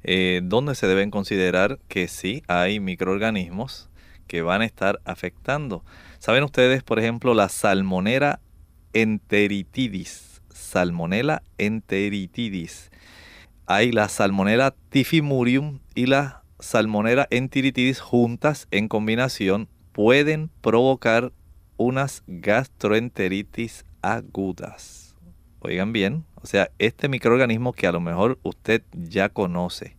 eh, 0.03 0.41
donde 0.43 0.73
se 0.73 0.87
deben 0.87 1.11
considerar 1.11 1.79
que 1.87 2.07
sí 2.07 2.41
hay 2.47 2.79
microorganismos 2.79 3.89
que 4.27 4.41
van 4.41 4.61
a 4.61 4.65
estar 4.65 5.01
afectando. 5.05 5.83
¿Saben 6.19 6.43
ustedes, 6.43 6.83
por 6.83 6.99
ejemplo, 6.99 7.33
la 7.33 7.49
salmonera 7.49 8.39
enteritidis? 8.93 10.41
Salmonella 10.49 11.43
enteritidis. 11.57 12.89
Hay 13.65 13.91
la 13.91 14.07
salmonella 14.07 14.73
tifimurium 14.89 15.79
y 15.95 16.05
la 16.05 16.40
salmonera 16.61 17.27
enteritidis 17.31 17.99
juntas 17.99 18.67
en 18.71 18.87
combinación 18.87 19.67
pueden 19.91 20.49
provocar 20.61 21.33
unas 21.75 22.23
gastroenteritis 22.27 23.85
agudas. 24.01 25.15
oigan 25.59 25.91
bien, 25.91 26.23
o 26.35 26.47
sea, 26.47 26.71
este 26.79 27.09
microorganismo 27.09 27.73
que 27.73 27.87
a 27.87 27.91
lo 27.91 27.99
mejor 27.99 28.39
usted 28.43 28.83
ya 28.93 29.29
conoce 29.29 29.97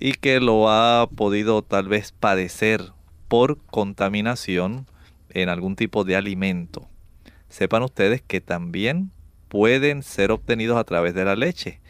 y 0.00 0.12
que 0.12 0.40
lo 0.40 0.70
ha 0.70 1.08
podido 1.14 1.62
tal 1.62 1.88
vez 1.88 2.12
padecer 2.12 2.92
por 3.26 3.58
contaminación 3.66 4.86
en 5.30 5.48
algún 5.48 5.76
tipo 5.76 6.04
de 6.04 6.16
alimento. 6.16 6.88
Sepan 7.48 7.82
ustedes 7.82 8.22
que 8.22 8.40
también 8.40 9.10
pueden 9.48 10.02
ser 10.02 10.30
obtenidos 10.30 10.78
a 10.78 10.84
través 10.84 11.14
de 11.14 11.24
la 11.24 11.36
leche. 11.36 11.80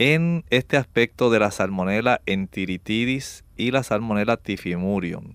En 0.00 0.44
este 0.50 0.76
aspecto 0.76 1.28
de 1.28 1.40
la 1.40 1.50
salmonella 1.50 2.20
enteritidis 2.24 3.42
y 3.56 3.72
la 3.72 3.82
salmonella 3.82 4.36
tifimurium, 4.36 5.34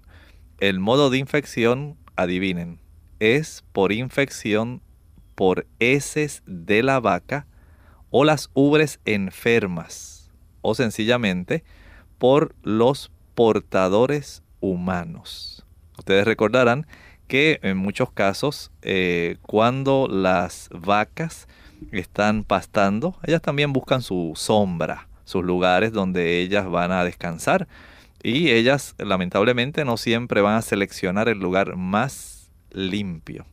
el 0.61 0.79
modo 0.79 1.09
de 1.09 1.17
infección, 1.17 1.97
adivinen, 2.15 2.79
es 3.19 3.65
por 3.73 3.91
infección 3.91 4.81
por 5.35 5.67
heces 5.79 6.43
de 6.45 6.81
la 6.81 7.01
vaca 7.01 7.45
o 8.09 8.23
las 8.23 8.51
ubres 8.53 9.01
enfermas 9.03 10.31
o 10.61 10.75
sencillamente 10.75 11.65
por 12.17 12.55
los 12.63 13.11
portadores 13.35 14.43
humanos. 14.61 15.65
Ustedes 15.97 16.23
recordarán 16.23 16.87
que 17.27 17.59
en 17.63 17.75
muchos 17.75 18.11
casos 18.11 18.71
eh, 18.81 19.35
cuando 19.41 20.07
las 20.09 20.69
vacas 20.71 21.49
están 21.91 22.43
pastando, 22.43 23.15
ellas 23.23 23.41
también 23.41 23.73
buscan 23.73 24.01
su 24.01 24.33
sombra, 24.35 25.07
sus 25.25 25.43
lugares 25.43 25.91
donde 25.91 26.39
ellas 26.39 26.69
van 26.69 26.91
a 26.91 27.03
descansar. 27.03 27.67
Y 28.23 28.51
ellas 28.51 28.95
lamentablemente 28.97 29.83
no 29.83 29.97
siempre 29.97 30.41
van 30.41 30.55
a 30.55 30.61
seleccionar 30.61 31.27
el 31.27 31.39
lugar 31.39 31.75
más 31.75 32.49
limpio. 32.71 33.45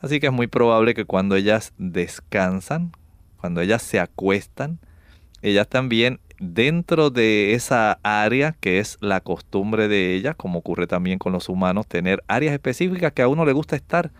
Así 0.00 0.20
que 0.20 0.28
es 0.28 0.32
muy 0.32 0.46
probable 0.46 0.94
que 0.94 1.04
cuando 1.04 1.34
ellas 1.34 1.72
descansan, 1.78 2.92
cuando 3.40 3.60
ellas 3.60 3.82
se 3.82 3.98
acuestan, 3.98 4.78
ellas 5.42 5.68
también 5.68 6.20
dentro 6.38 7.10
de 7.10 7.54
esa 7.54 7.98
área 8.02 8.52
que 8.60 8.78
es 8.78 8.96
la 9.00 9.20
costumbre 9.20 9.88
de 9.88 10.14
ellas, 10.14 10.36
como 10.36 10.60
ocurre 10.60 10.86
también 10.86 11.18
con 11.18 11.32
los 11.32 11.48
humanos, 11.48 11.86
tener 11.86 12.22
áreas 12.28 12.54
específicas 12.54 13.12
que 13.12 13.22
a 13.22 13.28
uno 13.28 13.44
le 13.44 13.52
gusta 13.52 13.76
estar. 13.76 14.12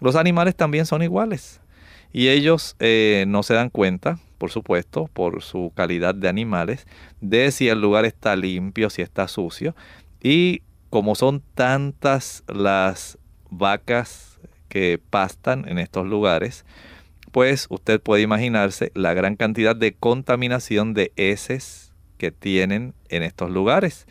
Los 0.00 0.16
animales 0.16 0.56
también 0.56 0.86
son 0.86 1.02
iguales. 1.02 1.61
Y 2.12 2.28
ellos 2.28 2.76
eh, 2.78 3.24
no 3.26 3.42
se 3.42 3.54
dan 3.54 3.70
cuenta, 3.70 4.18
por 4.38 4.50
supuesto, 4.50 5.08
por 5.12 5.42
su 5.42 5.72
calidad 5.74 6.14
de 6.14 6.28
animales, 6.28 6.86
de 7.20 7.50
si 7.50 7.68
el 7.68 7.80
lugar 7.80 8.04
está 8.04 8.36
limpio, 8.36 8.90
si 8.90 9.02
está 9.02 9.28
sucio. 9.28 9.74
Y 10.22 10.62
como 10.90 11.14
son 11.14 11.42
tantas 11.54 12.44
las 12.46 13.18
vacas 13.50 14.38
que 14.68 15.00
pastan 15.10 15.66
en 15.68 15.78
estos 15.78 16.06
lugares, 16.06 16.64
pues 17.30 17.66
usted 17.70 18.00
puede 18.00 18.22
imaginarse 18.22 18.92
la 18.94 19.14
gran 19.14 19.36
cantidad 19.36 19.74
de 19.74 19.94
contaminación 19.94 20.92
de 20.92 21.12
heces 21.16 21.92
que 22.18 22.30
tienen 22.30 22.94
en 23.08 23.22
estos 23.22 23.50
lugares. 23.50 24.06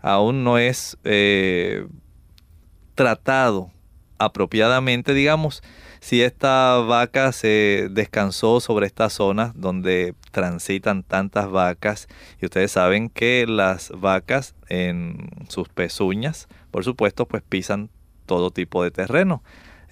Aún 0.00 0.44
no 0.44 0.58
es 0.58 0.98
eh, 1.04 1.86
tratado 2.94 3.70
apropiadamente, 4.18 5.14
digamos, 5.14 5.62
si 6.04 6.20
esta 6.20 6.76
vaca 6.80 7.32
se 7.32 7.88
descansó 7.90 8.60
sobre 8.60 8.86
estas 8.86 9.14
zonas 9.14 9.58
donde 9.58 10.14
transitan 10.32 11.02
tantas 11.02 11.50
vacas 11.50 12.08
y 12.42 12.44
ustedes 12.44 12.72
saben 12.72 13.08
que 13.08 13.46
las 13.48 13.90
vacas 13.90 14.54
en 14.68 15.30
sus 15.48 15.70
pezuñas, 15.70 16.46
por 16.70 16.84
supuesto, 16.84 17.24
pues 17.24 17.42
pisan 17.42 17.88
todo 18.26 18.50
tipo 18.50 18.84
de 18.84 18.90
terreno. 18.90 19.42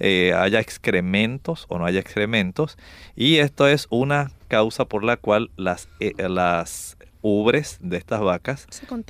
Eh, 0.01 0.35
haya 0.35 0.61
excrementos 0.61 1.65
o 1.71 1.79
no 1.79 1.87
haya 1.87 2.01
excrementos. 2.01 2.77
Y 3.17 3.39
esto 3.39 3.67
es 3.67 3.87
una 3.89 4.33
causa 4.49 4.85
por 4.85 5.05
la 5.05 5.17
cual 5.17 5.51
las, 5.57 5.89
eh, 5.99 6.13
las 6.29 6.99
ubres 7.23 7.79
de 7.81 7.97
estas 7.97 8.21
vacas 8.21 8.67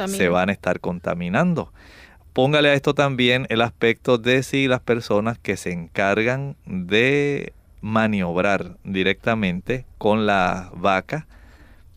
se, 0.07 0.29
van 0.29 0.51
a 0.51 0.53
estar 0.53 0.79
contaminando. 0.79 1.73
Póngale 2.33 2.71
a 2.71 2.75
esto 2.75 2.95
también 2.95 3.47
el 3.51 3.61
aspecto 3.61 4.17
de 4.17 4.43
si 4.43 4.67
las 4.67 4.81
personas 4.81 5.39
que 5.39 5.59
se 5.59 5.71
encargan 5.71 6.57
de 6.65 7.53
maniobrar 7.83 8.79
directamente 8.85 9.85
con 9.99 10.25
la 10.25 10.71
vaca 10.75 11.27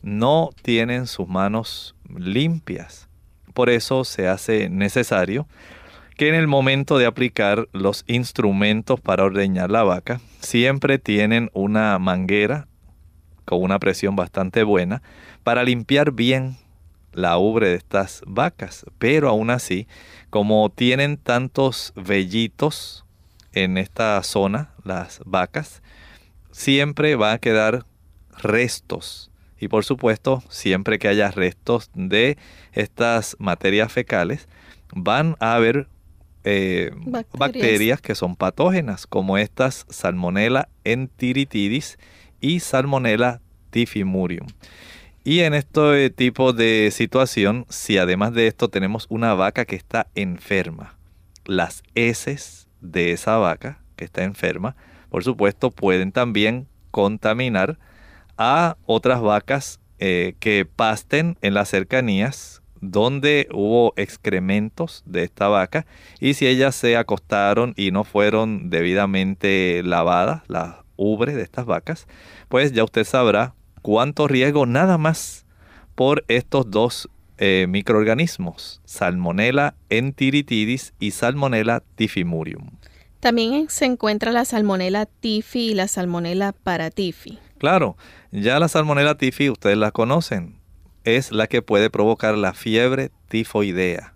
no 0.01 0.49
tienen 0.61 1.07
sus 1.07 1.29
manos 1.29 1.95
limpias. 2.13 3.07
Por 3.53 3.69
eso 3.69 4.03
se 4.03 4.27
hace 4.27 4.69
necesario 4.69 5.47
que 6.17 6.27
en 6.27 6.35
el 6.35 6.47
momento 6.47 6.97
de 6.97 7.05
aplicar 7.05 7.69
los 7.71 8.03
instrumentos 8.05 8.99
para 8.99 9.23
ordeñar 9.23 9.71
la 9.71 9.83
vaca, 9.83 10.19
siempre 10.41 10.99
tienen 10.99 11.49
una 11.53 11.97
manguera 11.97 12.67
con 13.45 13.61
una 13.61 13.79
presión 13.79 14.17
bastante 14.17 14.63
buena 14.63 15.01
para 15.43 15.63
limpiar 15.63 16.11
bien 16.11 16.57
la 17.15 17.37
ubre 17.37 17.69
de 17.69 17.75
estas 17.75 18.21
vacas. 18.27 18.85
Pero 18.99 19.29
aún 19.29 19.49
así, 19.49 19.87
como 20.29 20.69
tienen 20.69 21.17
tantos 21.17 21.93
vellitos 21.95 23.05
en 23.53 23.77
esta 23.77 24.21
zona, 24.21 24.73
las 24.83 25.21
vacas, 25.25 25.81
siempre 26.51 27.15
va 27.15 27.31
a 27.31 27.39
quedar 27.39 27.85
restos. 28.37 29.31
Y 29.59 29.69
por 29.69 29.85
supuesto, 29.85 30.43
siempre 30.49 30.99
que 30.99 31.07
haya 31.07 31.31
restos 31.31 31.89
de 31.93 32.37
estas 32.73 33.35
materias 33.39 33.91
fecales, 33.91 34.47
van 34.93 35.37
a 35.39 35.55
haber 35.55 35.87
eh, 36.43 36.91
bacterias. 37.33 38.01
que 38.01 38.13
son 38.13 38.35
patógenas, 38.35 39.07
como 39.07 39.37
estas 39.37 39.85
Salmonella 39.89 40.69
enteritidis 40.83 41.97
y 42.41 42.59
Salmonella 42.59 43.41
tifimurium. 43.71 44.47
Y 45.27 45.39
en 45.39 45.55
este 45.55 46.11
tipo 46.11 46.53
de 46.53 46.91
situación, 46.91 47.65
si 47.67 47.97
además 47.97 48.31
de 48.35 48.45
esto 48.45 48.69
tenemos 48.69 49.07
una 49.09 49.33
vaca 49.33 49.65
que 49.65 49.75
está 49.75 50.05
enferma, 50.13 50.99
las 51.45 51.81
heces 51.95 52.67
de 52.79 53.11
esa 53.11 53.37
vaca 53.37 53.79
que 53.95 54.05
está 54.05 54.23
enferma, 54.23 54.75
por 55.09 55.23
supuesto, 55.23 55.71
pueden 55.71 56.11
también 56.11 56.67
contaminar 56.91 57.79
a 58.37 58.77
otras 58.85 59.19
vacas 59.19 59.79
eh, 59.97 60.35
que 60.39 60.63
pasten 60.63 61.39
en 61.41 61.55
las 61.55 61.69
cercanías 61.69 62.61
donde 62.79 63.47
hubo 63.51 63.93
excrementos 63.95 65.01
de 65.07 65.23
esta 65.23 65.47
vaca. 65.47 65.87
Y 66.19 66.35
si 66.35 66.45
ellas 66.45 66.75
se 66.75 66.97
acostaron 66.97 67.73
y 67.75 67.89
no 67.89 68.03
fueron 68.03 68.69
debidamente 68.69 69.81
lavadas, 69.83 70.43
las 70.47 70.75
ubres 70.97 71.33
de 71.33 71.41
estas 71.41 71.65
vacas, 71.65 72.05
pues 72.47 72.73
ya 72.73 72.83
usted 72.83 73.05
sabrá 73.05 73.55
cuánto 73.85 74.27
riesgo 74.27 74.65
nada 74.65 74.97
más 74.97 75.45
por 75.93 76.25
estos 76.27 76.71
dos 76.71 77.07
eh, 77.37 77.67
microorganismos, 77.69 78.81
Salmonella 78.83 79.75
enteritidis 79.91 80.95
y 80.99 81.11
Salmonella 81.11 81.83
tifimurium. 81.93 82.71
También 83.19 83.69
se 83.69 83.85
encuentra 83.85 84.31
la 84.31 84.43
Salmonella 84.43 85.05
tifi 85.05 85.69
y 85.69 85.73
la 85.75 85.87
Salmonella 85.87 86.51
paratifi. 86.51 87.37
Claro, 87.59 87.95
ya 88.31 88.59
la 88.59 88.69
Salmonella 88.69 89.19
tifi 89.19 89.51
ustedes 89.51 89.77
la 89.77 89.91
conocen 89.91 90.55
es 91.03 91.31
la 91.31 91.45
que 91.45 91.61
puede 91.61 91.91
provocar 91.91 92.35
la 92.35 92.55
fiebre 92.55 93.11
tifoidea. 93.27 94.14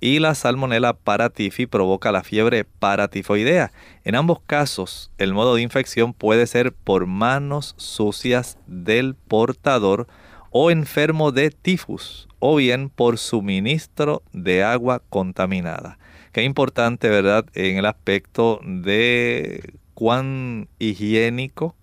Y 0.00 0.18
la 0.18 0.34
salmonella 0.34 0.92
paratifi 0.92 1.66
provoca 1.66 2.12
la 2.12 2.22
fiebre 2.22 2.64
paratifoidea. 2.64 3.72
En 4.04 4.14
ambos 4.14 4.40
casos, 4.46 5.10
el 5.18 5.32
modo 5.32 5.54
de 5.54 5.62
infección 5.62 6.12
puede 6.12 6.46
ser 6.46 6.72
por 6.72 7.06
manos 7.06 7.74
sucias 7.78 8.58
del 8.66 9.14
portador 9.14 10.06
o 10.50 10.70
enfermo 10.70 11.32
de 11.32 11.50
tifus, 11.50 12.28
o 12.38 12.56
bien 12.56 12.88
por 12.88 13.18
suministro 13.18 14.22
de 14.32 14.64
agua 14.64 15.02
contaminada. 15.08 15.98
Qué 16.32 16.44
importante, 16.44 17.08
¿verdad?, 17.08 17.46
en 17.54 17.78
el 17.78 17.86
aspecto 17.86 18.60
de 18.62 19.74
cuán 19.94 20.68
higiénico 20.78 21.74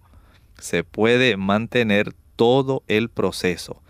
se 0.60 0.84
puede 0.84 1.38
mantener 1.38 2.14
todo 2.36 2.84
el 2.88 3.10
proceso 3.10 3.83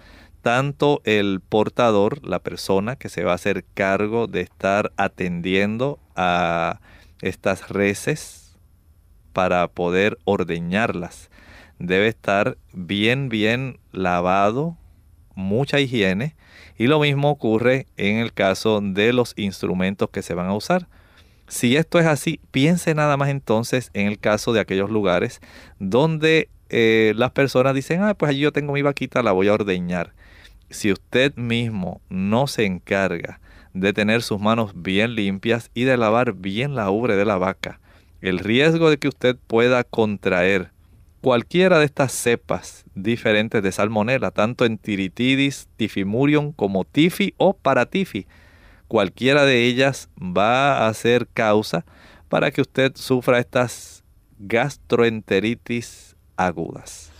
tanto 0.43 1.01
el 1.05 1.39
portador, 1.39 2.23
la 2.27 2.39
persona 2.39 2.97
que 2.97 3.07
se 3.07 3.23
va 3.23 3.31
a 3.31 3.35
hacer 3.35 3.63
cargo 3.73 4.27
de 4.27 4.41
estar 4.41 4.91
atendiendo 4.97 5.99
a 6.17 6.81
estas 7.21 7.69
reses 7.69 8.57
para 9.31 9.65
poder 9.69 10.19
ordeñarlas, 10.25 11.31
debe 11.79 12.09
estar 12.09 12.57
bien, 12.73 13.29
bien 13.29 13.79
lavado, 13.93 14.77
mucha 15.33 15.79
higiene. 15.79 16.35
Y 16.77 16.87
lo 16.87 16.99
mismo 16.99 17.29
ocurre 17.29 17.87
en 17.95 18.17
el 18.17 18.33
caso 18.33 18.81
de 18.83 19.13
los 19.13 19.33
instrumentos 19.37 20.09
que 20.09 20.21
se 20.21 20.33
van 20.33 20.47
a 20.47 20.55
usar. 20.55 20.89
Si 21.47 21.77
esto 21.77 21.99
es 21.99 22.05
así, 22.05 22.41
piense 22.51 22.93
nada 22.95 23.15
más 23.15 23.29
entonces 23.29 23.91
en 23.93 24.07
el 24.07 24.19
caso 24.19 24.51
de 24.51 24.59
aquellos 24.59 24.89
lugares 24.89 25.39
donde 25.79 26.49
eh, 26.67 27.13
las 27.15 27.31
personas 27.31 27.73
dicen, 27.75 28.01
ah, 28.03 28.13
pues 28.13 28.31
allí 28.31 28.39
yo 28.39 28.51
tengo 28.51 28.73
mi 28.73 28.81
vaquita, 28.81 29.23
la 29.23 29.31
voy 29.31 29.47
a 29.47 29.53
ordeñar 29.53 30.13
si 30.73 30.91
usted 30.91 31.35
mismo 31.35 32.01
no 32.09 32.47
se 32.47 32.65
encarga 32.65 33.39
de 33.73 33.93
tener 33.93 34.21
sus 34.21 34.39
manos 34.39 34.71
bien 34.75 35.15
limpias 35.15 35.71
y 35.73 35.83
de 35.83 35.97
lavar 35.97 36.33
bien 36.33 36.75
la 36.75 36.89
ubre 36.89 37.15
de 37.15 37.25
la 37.25 37.37
vaca, 37.37 37.79
el 38.21 38.39
riesgo 38.39 38.89
de 38.89 38.97
que 38.97 39.07
usted 39.07 39.35
pueda 39.47 39.83
contraer 39.83 40.71
cualquiera 41.21 41.79
de 41.79 41.85
estas 41.85 42.11
cepas 42.11 42.83
diferentes 42.95 43.63
de 43.63 43.71
salmonela, 43.71 44.31
tanto 44.31 44.65
en 44.65 44.77
tiritidis, 44.77 45.69
tifimurium 45.77 46.51
como 46.51 46.83
tifi 46.83 47.33
o 47.37 47.53
paratifi. 47.53 48.27
Cualquiera 48.89 49.45
de 49.45 49.63
ellas 49.63 50.09
va 50.19 50.85
a 50.85 50.93
ser 50.93 51.27
causa 51.33 51.85
para 52.27 52.51
que 52.51 52.61
usted 52.61 52.91
sufra 52.95 53.39
estas 53.39 54.03
gastroenteritis 54.37 56.17
agudas. 56.35 57.12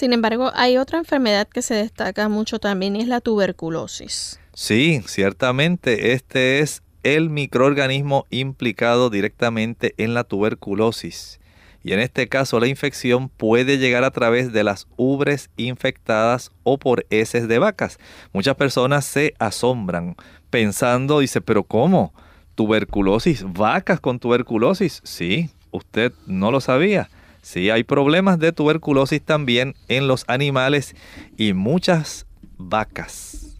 Sin 0.00 0.14
embargo, 0.14 0.50
hay 0.54 0.78
otra 0.78 0.96
enfermedad 0.96 1.46
que 1.46 1.60
se 1.60 1.74
destaca 1.74 2.30
mucho 2.30 2.58
también 2.58 2.96
y 2.96 3.02
es 3.02 3.06
la 3.06 3.20
tuberculosis. 3.20 4.40
Sí, 4.54 5.02
ciertamente 5.06 6.14
este 6.14 6.60
es 6.60 6.82
el 7.02 7.28
microorganismo 7.28 8.24
implicado 8.30 9.10
directamente 9.10 9.92
en 9.98 10.14
la 10.14 10.24
tuberculosis 10.24 11.38
y 11.82 11.92
en 11.92 12.00
este 12.00 12.30
caso 12.30 12.60
la 12.60 12.66
infección 12.66 13.28
puede 13.28 13.76
llegar 13.76 14.04
a 14.04 14.10
través 14.10 14.54
de 14.54 14.64
las 14.64 14.86
ubres 14.96 15.50
infectadas 15.58 16.50
o 16.62 16.78
por 16.78 17.04
heces 17.10 17.46
de 17.46 17.58
vacas. 17.58 17.98
Muchas 18.32 18.56
personas 18.56 19.04
se 19.04 19.34
asombran 19.38 20.16
pensando, 20.48 21.20
dice, 21.20 21.42
pero 21.42 21.64
¿cómo? 21.64 22.14
¿Tuberculosis? 22.54 23.44
¿Vacas 23.52 24.00
con 24.00 24.18
tuberculosis? 24.18 25.02
Sí, 25.04 25.50
usted 25.72 26.14
no 26.26 26.50
lo 26.50 26.62
sabía. 26.62 27.10
Sí, 27.42 27.70
hay 27.70 27.84
problemas 27.84 28.38
de 28.38 28.52
tuberculosis 28.52 29.22
también 29.22 29.74
en 29.88 30.08
los 30.08 30.24
animales 30.28 30.94
y 31.36 31.54
muchas 31.54 32.26
vacas 32.58 33.50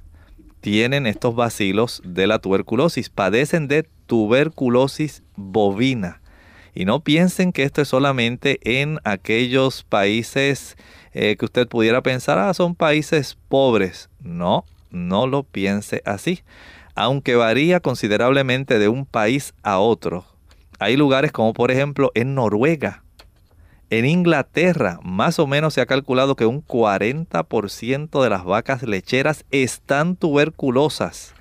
tienen 0.60 1.06
estos 1.06 1.34
bacilos 1.34 2.02
de 2.04 2.26
la 2.26 2.38
tuberculosis, 2.38 3.08
padecen 3.08 3.68
de 3.68 3.88
tuberculosis 4.06 5.22
bovina. 5.36 6.20
Y 6.74 6.84
no 6.84 7.00
piensen 7.00 7.52
que 7.52 7.64
esto 7.64 7.82
es 7.82 7.88
solamente 7.88 8.60
en 8.62 8.98
aquellos 9.04 9.82
países 9.82 10.76
eh, 11.12 11.36
que 11.36 11.44
usted 11.44 11.66
pudiera 11.66 12.02
pensar, 12.02 12.38
ah, 12.38 12.54
son 12.54 12.74
países 12.74 13.36
pobres. 13.48 14.08
No, 14.20 14.64
no 14.90 15.26
lo 15.26 15.42
piense 15.42 16.02
así. 16.04 16.42
Aunque 16.94 17.34
varía 17.34 17.80
considerablemente 17.80 18.78
de 18.78 18.88
un 18.88 19.06
país 19.06 19.54
a 19.62 19.78
otro. 19.78 20.24
Hay 20.78 20.96
lugares 20.96 21.32
como 21.32 21.52
por 21.52 21.70
ejemplo 21.70 22.12
en 22.14 22.34
Noruega. 22.34 23.02
En 23.90 24.06
Inglaterra, 24.06 25.00
más 25.02 25.40
o 25.40 25.48
menos 25.48 25.74
se 25.74 25.80
ha 25.80 25.86
calculado 25.86 26.36
que 26.36 26.46
un 26.46 26.64
40% 26.64 28.22
de 28.22 28.30
las 28.30 28.44
vacas 28.44 28.84
lecheras 28.84 29.44
están 29.50 30.14
tuberculosas, 30.14 31.34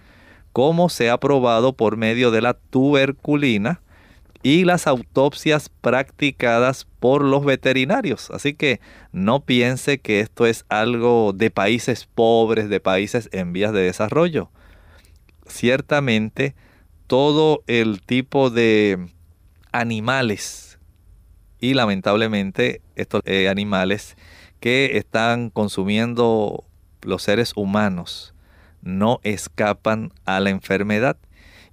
como 0.51 0.89
se 0.89 1.11
ha 1.11 1.19
probado 1.19 1.73
por 1.73 1.95
medio 1.95 2.31
de 2.31 2.41
la 2.41 2.55
tuberculina, 2.55 3.81
y 4.41 4.63
las 4.63 4.87
autopsias 4.87 5.69
practicadas 5.69 6.87
por 6.99 7.23
los 7.23 7.45
veterinarios. 7.45 8.31
Así 8.31 8.53
que 8.53 8.79
no 9.11 9.41
piense 9.41 9.99
que 9.99 10.21
esto 10.21 10.45
es 10.45 10.65
algo 10.69 11.33
de 11.33 11.51
países 11.51 12.07
pobres, 12.07 12.69
de 12.69 12.79
países 12.79 13.29
en 13.31 13.53
vías 13.53 13.73
de 13.73 13.81
desarrollo. 13.81 14.49
Ciertamente, 15.45 16.55
todo 17.07 17.63
el 17.67 18.01
tipo 18.01 18.49
de 18.49 19.09
animales 19.71 20.68
y 21.59 21.73
lamentablemente 21.73 22.81
estos 22.95 23.21
eh, 23.25 23.49
animales 23.49 24.15
que 24.59 24.97
están 24.97 25.49
consumiendo 25.49 26.63
los 27.01 27.23
seres 27.23 27.53
humanos 27.55 28.33
no 28.81 29.19
escapan 29.23 30.11
a 30.25 30.39
la 30.39 30.49
enfermedad 30.49 31.17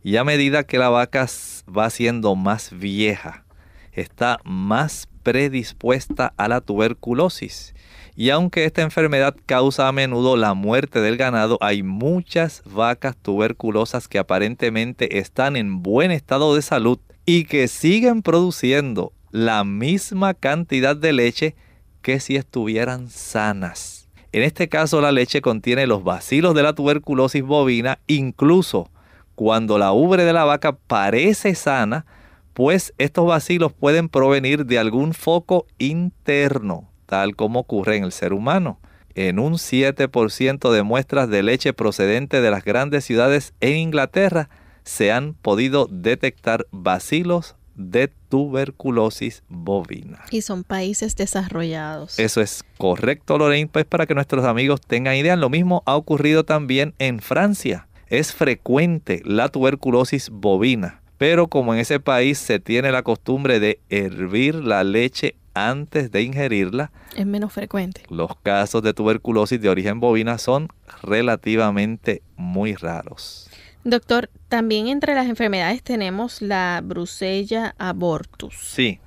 y 0.03 0.17
a 0.17 0.25
medida 0.25 0.65
que 0.65 0.79
la 0.79 0.89
vaca 0.89 1.27
va 1.69 1.91
siendo 1.91 2.37
más 2.37 2.71
vieja, 2.73 3.45
está 3.93 4.39
más 4.45 5.09
predispuesta 5.25 6.33
a 6.37 6.47
la 6.47 6.61
tuberculosis. 6.61 7.75
Y 8.15 8.31
aunque 8.31 8.65
esta 8.65 8.83
enfermedad 8.83 9.35
causa 9.47 9.89
a 9.89 9.93
menudo 9.93 10.37
la 10.37 10.55
muerte 10.55 11.01
del 11.01 11.17
ganado, 11.17 11.59
hay 11.61 11.83
muchas 11.83 12.63
vacas 12.65 13.17
tuberculosas 13.17 14.07
que 14.07 14.19
aparentemente 14.19 15.19
están 15.19 15.57
en 15.57 15.83
buen 15.83 16.13
estado 16.13 16.55
de 16.55 16.63
salud 16.63 17.01
y 17.27 17.45
que 17.45 17.67
siguen 17.67 18.23
produciendo 18.23 19.13
la 19.37 19.65
misma 19.65 20.33
cantidad 20.33 20.97
de 20.97 21.13
leche 21.13 21.57
que 22.01 22.21
si 22.21 22.37
estuvieran 22.37 23.11
sanas. 23.11 24.09
En 24.33 24.43
este 24.43 24.71
caso 24.71 25.03
la 25.03 25.13
leche 25.13 25.43
contiene 25.43 25.87
los 25.87 26.03
bacilos 26.03 26.55
de 26.55 26.63
la 26.63 26.73
tuberculosis 26.73 27.43
bovina, 27.43 27.99
incluso 28.07 28.89
cuando 29.35 29.77
la 29.77 29.93
ubre 29.93 30.25
de 30.25 30.33
la 30.33 30.45
vaca 30.45 30.73
parece 30.73 31.55
sana, 31.55 32.07
pues 32.55 32.95
estos 32.97 33.27
bacilos 33.27 33.75
pueden 33.75 34.09
provenir 34.09 34.65
de 34.65 34.79
algún 34.79 35.13
foco 35.13 35.67
interno, 35.77 36.89
tal 37.05 37.37
como 37.37 37.61
ocurre 37.61 37.99
en 37.99 38.05
el 38.05 38.13
ser 38.13 38.33
humano. 38.33 38.81
En 39.15 39.39
un 39.39 39.59
7% 39.59 40.71
de 40.73 40.83
muestras 40.83 41.29
de 41.29 41.43
leche 41.43 41.75
procedente 41.75 42.41
de 42.41 42.51
las 42.51 42.65
grandes 42.65 43.05
ciudades 43.05 43.53
en 43.61 43.77
Inglaterra 43.77 44.49
se 44.83 45.13
han 45.13 45.35
podido 45.35 45.89
detectar 45.91 46.67
bacilos 46.71 47.55
de 47.77 48.09
tuberculosis 48.29 49.43
bovina. 49.49 50.25
Y 50.31 50.43
son 50.43 50.65
países 50.65 51.15
desarrollados. 51.15 52.19
Eso 52.19 52.41
es 52.41 52.65
correcto, 52.79 53.39
Lorraine, 53.39 53.69
pues 53.69 53.85
para 53.85 54.07
que 54.07 54.15
nuestros 54.15 54.45
amigos 54.45 54.81
tengan 54.81 55.15
idea. 55.15 55.37
Lo 55.37 55.51
mismo 55.51 55.83
ha 55.87 55.97
ocurrido 55.97 56.45
también 56.45 56.95
en 56.99 57.21
Francia 57.21 57.87
es 58.09 58.33
frecuente 58.33 59.21
la 59.25 59.49
tuberculosis 59.49 60.31
bovina, 60.31 61.01
pero 61.19 61.49
como 61.49 61.75
en 61.75 61.81
ese 61.81 62.01
país 62.01 62.39
se 62.39 62.61
tiene 62.61 62.93
la 62.93 63.03
costumbre 63.03 63.59
de 63.59 63.81
hervir 63.89 64.55
la 64.55 64.85
leche 64.85 65.35
antes 65.55 66.11
de 66.11 66.23
ingerirla, 66.23 66.93
es 67.17 67.27
menos 67.27 67.53
frecuente. 67.53 68.03
Los 68.11 68.37
casos 68.43 68.83
de 68.83 68.93
tuberculosis 68.93 69.61
de 69.61 69.71
origen 69.71 70.01
bovina 70.01 70.39
son 70.39 70.69
relativamente 71.03 72.23
muy 72.37 72.75
raros. 72.75 73.49
Doctor, 73.89 74.31
también 74.49 74.89
entre 74.89 75.15
las 75.15 75.29
enfermedades 75.29 75.81
tenemos 75.81 76.43
la 76.43 76.83
brucella 76.83 77.77
abortus. 77.79 78.57
Sí, 78.57 78.99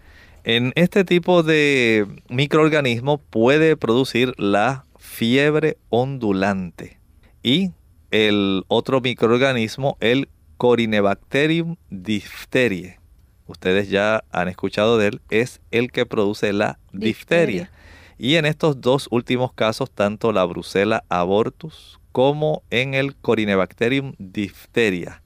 en 0.46 0.72
este 0.76 1.04
tipo 1.04 1.44
de 1.44 2.08
microorganismo 2.30 3.18
puede 3.18 3.76
producir 3.76 4.34
la 4.38 4.86
fiebre 4.98 5.78
ondulante 5.89 6.98
y 7.44 7.72
el 8.12 8.63
otro 8.70 9.02
microorganismo, 9.02 9.98
el 10.00 10.30
Corinebacterium 10.56 11.76
diphtheriae. 11.89 13.00
Ustedes 13.48 13.89
ya 13.89 14.24
han 14.32 14.48
escuchado 14.48 14.98
de 14.98 15.08
él, 15.08 15.22
es 15.30 15.60
el 15.72 15.92
que 15.92 16.06
produce 16.06 16.54
la 16.54 16.80
difteria. 16.94 17.70
Y 18.18 18.36
en 18.36 18.46
estos 18.46 18.80
dos 18.80 19.10
últimos 19.12 19.52
casos, 19.52 19.92
tanto 19.92 20.32
la 20.32 20.46
Brucella 20.46 21.04
abortus 21.10 21.99
como 22.12 22.63
en 22.69 22.93
el 22.93 23.15
Corinebacterium 23.15 24.13
diphtheria, 24.17 25.22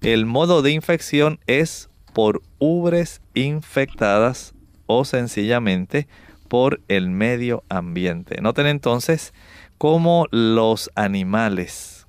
el 0.00 0.26
modo 0.26 0.62
de 0.62 0.72
infección 0.72 1.40
es 1.46 1.90
por 2.12 2.42
ubres 2.58 3.20
infectadas 3.34 4.54
o 4.86 5.04
sencillamente 5.04 6.08
por 6.48 6.80
el 6.88 7.10
medio 7.10 7.62
ambiente. 7.68 8.40
Noten 8.40 8.66
entonces 8.66 9.32
cómo 9.78 10.26
los 10.30 10.90
animales 10.94 12.06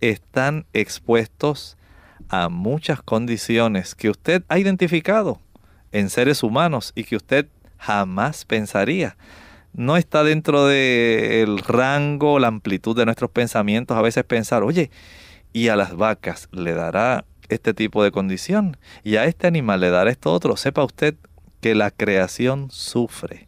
están 0.00 0.66
expuestos 0.72 1.76
a 2.28 2.48
muchas 2.48 3.02
condiciones 3.02 3.94
que 3.94 4.10
usted 4.10 4.44
ha 4.48 4.58
identificado 4.58 5.40
en 5.92 6.10
seres 6.10 6.42
humanos 6.42 6.92
y 6.94 7.04
que 7.04 7.16
usted 7.16 7.48
jamás 7.78 8.44
pensaría. 8.44 9.16
No 9.78 9.96
está 9.96 10.24
dentro 10.24 10.66
del 10.66 11.60
rango, 11.60 12.40
la 12.40 12.48
amplitud 12.48 12.96
de 12.96 13.04
nuestros 13.04 13.30
pensamientos. 13.30 13.96
A 13.96 14.02
veces 14.02 14.24
pensar, 14.24 14.64
oye, 14.64 14.90
y 15.52 15.68
a 15.68 15.76
las 15.76 15.96
vacas 15.96 16.48
le 16.50 16.74
dará 16.74 17.24
este 17.48 17.74
tipo 17.74 18.02
de 18.02 18.10
condición 18.10 18.76
y 19.04 19.16
a 19.16 19.26
este 19.26 19.46
animal 19.46 19.78
le 19.78 19.90
dará 19.90 20.10
esto 20.10 20.32
otro. 20.32 20.56
Sepa 20.56 20.82
usted 20.82 21.14
que 21.60 21.76
la 21.76 21.92
creación 21.92 22.72
sufre. 22.72 23.46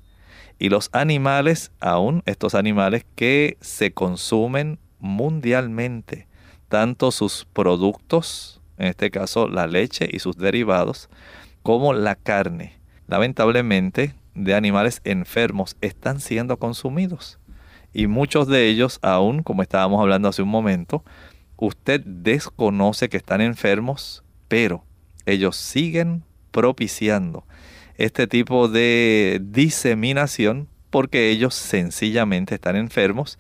Y 0.57 0.69
los 0.69 0.89
animales, 0.93 1.73
aún 1.81 2.23
estos 2.27 2.55
animales 2.55 3.05
que 3.17 3.57
se 3.61 3.93
consumen 3.93 4.79
mundialmente, 5.01 6.29
tanto 6.69 7.11
sus 7.11 7.45
productos, 7.53 8.61
en 8.79 8.87
este 8.87 9.11
caso 9.11 9.49
la 9.49 9.67
leche 9.67 10.09
y 10.09 10.21
sus 10.21 10.37
derivados, 10.37 11.09
como 11.65 11.93
la 11.93 12.15
carne, 12.15 12.79
lamentablemente, 13.09 14.15
de 14.45 14.55
animales 14.55 15.01
enfermos 15.05 15.77
están 15.81 16.21
siendo 16.21 16.59
consumidos. 16.59 17.39
Y 17.93 18.07
muchos 18.07 18.47
de 18.49 18.69
ellos, 18.69 18.99
aún 19.03 19.43
como 19.43 19.63
estábamos 19.63 20.01
hablando 20.01 20.29
hace 20.29 20.43
un 20.43 20.49
momento, 20.49 21.05
usted 21.57 22.01
desconoce 22.05 23.09
que 23.09 23.17
están 23.17 23.41
enfermos, 23.41 24.25
pero 24.49 24.85
ellos 25.27 25.57
siguen 25.57 26.25
propiciando 26.51 27.45
este 27.97 28.27
tipo 28.27 28.69
de 28.69 29.41
diseminación 29.43 30.69
porque 30.91 31.31
ellos 31.31 31.55
sencillamente 31.55 32.55
están 32.57 32.77
enfermos 32.77 33.39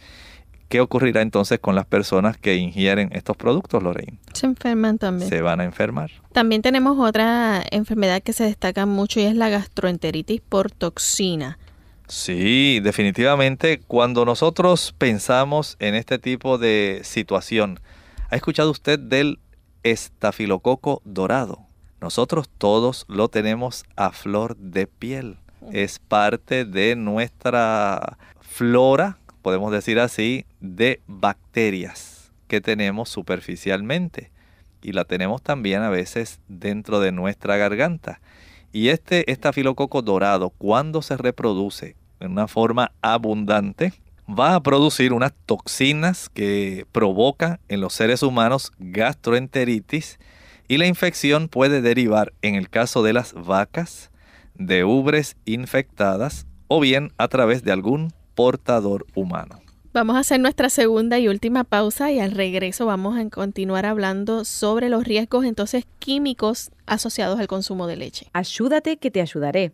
¿Qué 0.70 0.80
ocurrirá 0.80 1.20
entonces 1.20 1.58
con 1.58 1.74
las 1.74 1.84
personas 1.84 2.36
que 2.36 2.54
ingieren 2.54 3.10
estos 3.12 3.36
productos, 3.36 3.82
Lorraine? 3.82 4.20
Se 4.34 4.46
enferman 4.46 4.98
también. 4.98 5.28
Se 5.28 5.42
van 5.42 5.60
a 5.60 5.64
enfermar. 5.64 6.12
También 6.32 6.62
tenemos 6.62 6.96
otra 6.96 7.60
enfermedad 7.72 8.22
que 8.22 8.32
se 8.32 8.44
destaca 8.44 8.86
mucho 8.86 9.18
y 9.18 9.24
es 9.24 9.34
la 9.34 9.48
gastroenteritis 9.48 10.40
por 10.40 10.70
toxina. 10.70 11.58
Sí, 12.06 12.78
definitivamente 12.84 13.80
cuando 13.80 14.24
nosotros 14.24 14.94
pensamos 14.96 15.76
en 15.80 15.96
este 15.96 16.20
tipo 16.20 16.56
de 16.56 17.00
situación, 17.02 17.80
¿ha 18.30 18.36
escuchado 18.36 18.70
usted 18.70 18.96
del 18.96 19.40
estafilococo 19.82 21.02
dorado? 21.04 21.66
Nosotros 22.00 22.48
todos 22.48 23.06
lo 23.08 23.28
tenemos 23.28 23.84
a 23.96 24.12
flor 24.12 24.56
de 24.56 24.86
piel. 24.86 25.36
Es 25.72 25.98
parte 25.98 26.64
de 26.64 26.94
nuestra 26.94 28.18
flora, 28.40 29.18
podemos 29.42 29.72
decir 29.72 29.98
así, 29.98 30.46
de 30.60 31.00
bacterias 31.06 32.32
que 32.48 32.60
tenemos 32.60 33.08
superficialmente. 33.08 34.30
Y 34.82 34.92
la 34.92 35.04
tenemos 35.04 35.42
también 35.42 35.82
a 35.82 35.90
veces 35.90 36.40
dentro 36.48 37.00
de 37.00 37.12
nuestra 37.12 37.56
garganta. 37.56 38.20
Y 38.72 38.88
este 38.88 39.30
estafilococo 39.30 40.02
dorado, 40.02 40.50
cuando 40.50 41.02
se 41.02 41.16
reproduce 41.16 41.96
en 42.20 42.32
una 42.32 42.48
forma 42.48 42.92
abundante, 43.02 43.92
va 44.28 44.54
a 44.54 44.62
producir 44.62 45.12
unas 45.12 45.32
toxinas 45.46 46.28
que 46.28 46.86
provocan 46.92 47.58
en 47.68 47.80
los 47.80 47.94
seres 47.94 48.22
humanos 48.22 48.72
gastroenteritis 48.78 50.18
y 50.68 50.78
la 50.78 50.86
infección 50.86 51.48
puede 51.48 51.82
derivar, 51.82 52.32
en 52.42 52.54
el 52.54 52.70
caso 52.70 53.02
de 53.02 53.12
las 53.12 53.32
vacas, 53.32 54.10
de 54.54 54.84
ubres 54.84 55.36
infectadas 55.46 56.46
o 56.68 56.78
bien 56.78 57.12
a 57.18 57.26
través 57.26 57.64
de 57.64 57.72
algún 57.72 58.12
portador 58.36 59.06
humano. 59.14 59.60
Vamos 59.92 60.14
a 60.14 60.20
hacer 60.20 60.38
nuestra 60.38 60.70
segunda 60.70 61.18
y 61.18 61.26
última 61.26 61.64
pausa 61.64 62.12
y 62.12 62.20
al 62.20 62.30
regreso 62.30 62.86
vamos 62.86 63.18
a 63.18 63.28
continuar 63.28 63.86
hablando 63.86 64.44
sobre 64.44 64.88
los 64.88 65.02
riesgos 65.02 65.44
entonces 65.44 65.84
químicos 65.98 66.70
asociados 66.86 67.40
al 67.40 67.48
consumo 67.48 67.88
de 67.88 67.96
leche. 67.96 68.28
Ayúdate 68.32 68.98
que 68.98 69.10
te 69.10 69.20
ayudaré. 69.20 69.72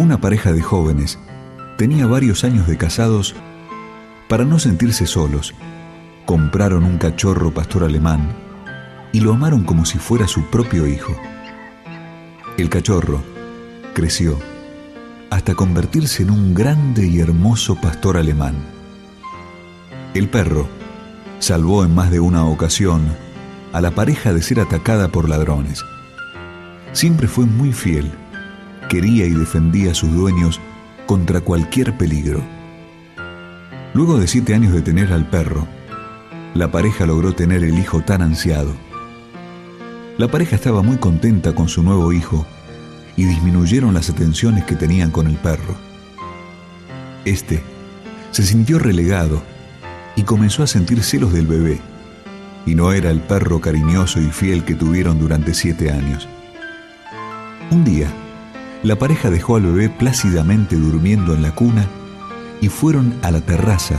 Una 0.00 0.18
pareja 0.18 0.54
de 0.54 0.62
jóvenes 0.62 1.18
tenía 1.76 2.06
varios 2.06 2.42
años 2.42 2.66
de 2.66 2.78
casados. 2.78 3.34
Para 4.30 4.46
no 4.46 4.58
sentirse 4.58 5.06
solos, 5.06 5.54
compraron 6.24 6.84
un 6.84 6.96
cachorro 6.96 7.52
pastor 7.52 7.84
alemán 7.84 8.34
y 9.12 9.20
lo 9.20 9.34
amaron 9.34 9.62
como 9.62 9.84
si 9.84 9.98
fuera 9.98 10.26
su 10.26 10.46
propio 10.46 10.86
hijo. 10.86 11.14
El 12.56 12.70
cachorro 12.70 13.22
creció 13.92 14.38
hasta 15.28 15.54
convertirse 15.54 16.22
en 16.22 16.30
un 16.30 16.54
grande 16.54 17.06
y 17.06 17.20
hermoso 17.20 17.74
pastor 17.74 18.16
alemán. 18.16 18.54
El 20.14 20.30
perro 20.30 20.66
salvó 21.40 21.84
en 21.84 21.94
más 21.94 22.10
de 22.10 22.20
una 22.20 22.46
ocasión 22.46 23.02
a 23.74 23.82
la 23.82 23.90
pareja 23.90 24.32
de 24.32 24.40
ser 24.40 24.60
atacada 24.60 25.08
por 25.08 25.28
ladrones. 25.28 25.84
Siempre 26.92 27.28
fue 27.28 27.44
muy 27.44 27.74
fiel, 27.74 28.10
quería 28.90 29.24
y 29.24 29.30
defendía 29.30 29.92
a 29.92 29.94
sus 29.94 30.12
dueños 30.12 30.60
contra 31.06 31.40
cualquier 31.40 31.96
peligro. 31.96 32.42
Luego 33.94 34.18
de 34.18 34.26
siete 34.26 34.52
años 34.52 34.72
de 34.72 34.82
tener 34.82 35.12
al 35.12 35.30
perro, 35.30 35.68
la 36.54 36.72
pareja 36.72 37.06
logró 37.06 37.32
tener 37.32 37.62
el 37.62 37.78
hijo 37.78 38.00
tan 38.00 38.20
ansiado. 38.20 38.74
La 40.18 40.26
pareja 40.26 40.56
estaba 40.56 40.82
muy 40.82 40.96
contenta 40.96 41.54
con 41.54 41.68
su 41.68 41.84
nuevo 41.84 42.12
hijo 42.12 42.44
y 43.16 43.26
disminuyeron 43.26 43.94
las 43.94 44.10
atenciones 44.10 44.64
que 44.64 44.74
tenían 44.74 45.12
con 45.12 45.28
el 45.28 45.36
perro. 45.36 45.76
Este 47.24 47.62
se 48.32 48.42
sintió 48.42 48.80
relegado 48.80 49.40
y 50.16 50.24
comenzó 50.24 50.64
a 50.64 50.66
sentir 50.66 51.04
celos 51.04 51.32
del 51.32 51.46
bebé, 51.46 51.80
y 52.66 52.74
no 52.74 52.92
era 52.92 53.10
el 53.10 53.20
perro 53.20 53.60
cariñoso 53.60 54.20
y 54.20 54.30
fiel 54.30 54.64
que 54.64 54.74
tuvieron 54.74 55.20
durante 55.20 55.54
siete 55.54 55.92
años. 55.92 56.28
Un 57.70 57.84
día, 57.84 58.12
la 58.82 58.96
pareja 58.96 59.30
dejó 59.30 59.56
al 59.56 59.62
bebé 59.62 59.90
plácidamente 59.90 60.76
durmiendo 60.76 61.34
en 61.34 61.42
la 61.42 61.54
cuna 61.54 61.86
y 62.60 62.68
fueron 62.68 63.14
a 63.22 63.30
la 63.30 63.40
terraza 63.40 63.96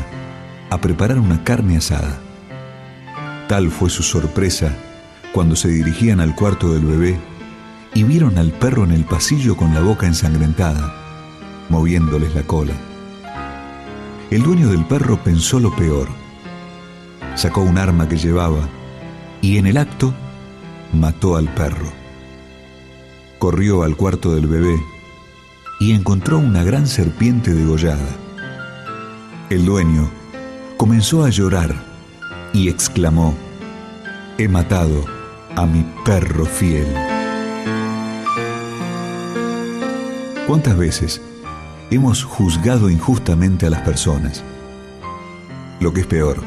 a 0.70 0.80
preparar 0.80 1.20
una 1.20 1.44
carne 1.44 1.78
asada. 1.78 2.20
Tal 3.48 3.70
fue 3.70 3.90
su 3.90 4.02
sorpresa 4.02 4.76
cuando 5.34 5.56
se 5.56 5.68
dirigían 5.68 6.20
al 6.20 6.36
cuarto 6.36 6.74
del 6.74 6.86
bebé 6.86 7.20
y 7.94 8.04
vieron 8.04 8.38
al 8.38 8.52
perro 8.52 8.84
en 8.84 8.92
el 8.92 9.04
pasillo 9.04 9.56
con 9.56 9.74
la 9.74 9.82
boca 9.82 10.08
ensangrentada, 10.08 10.94
moviéndoles 11.70 12.34
la 12.34 12.44
cola. 12.44 12.74
El 14.30 14.44
dueño 14.44 14.70
del 14.70 14.86
perro 14.86 15.22
pensó 15.24 15.60
lo 15.60 15.76
peor. 15.76 16.08
Sacó 17.36 17.62
un 17.62 17.78
arma 17.78 18.08
que 18.08 18.18
llevaba 18.18 18.68
y 19.42 19.58
en 19.58 19.68
el 19.68 19.78
acto 19.78 20.14
mató 20.94 21.36
al 21.36 21.54
perro. 21.54 22.01
Corrió 23.42 23.82
al 23.82 23.96
cuarto 23.96 24.36
del 24.36 24.46
bebé 24.46 24.80
y 25.80 25.94
encontró 25.94 26.38
una 26.38 26.64
gran 26.64 26.86
serpiente 26.86 27.56
degollada. 27.56 28.08
El 29.50 29.66
dueño 29.66 30.12
comenzó 30.78 31.24
a 31.24 31.30
llorar 31.32 31.74
y 32.54 32.70
exclamó, 32.70 33.36
he 34.38 34.48
matado 34.48 35.06
a 35.56 35.66
mi 35.66 35.84
perro 36.06 36.46
fiel. 36.46 36.86
¿Cuántas 40.46 40.78
veces 40.78 41.20
hemos 41.90 42.24
juzgado 42.24 42.92
injustamente 42.92 43.66
a 43.66 43.72
las 43.72 43.82
personas? 43.82 44.44
Lo 45.80 45.92
que 45.94 46.02
es 46.02 46.06
peor, 46.06 46.44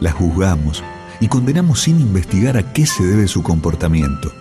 las 0.00 0.14
juzgamos 0.14 0.82
y 1.20 1.28
condenamos 1.28 1.80
sin 1.82 2.00
investigar 2.00 2.56
a 2.56 2.72
qué 2.72 2.86
se 2.86 3.04
debe 3.04 3.28
su 3.28 3.42
comportamiento, 3.42 4.32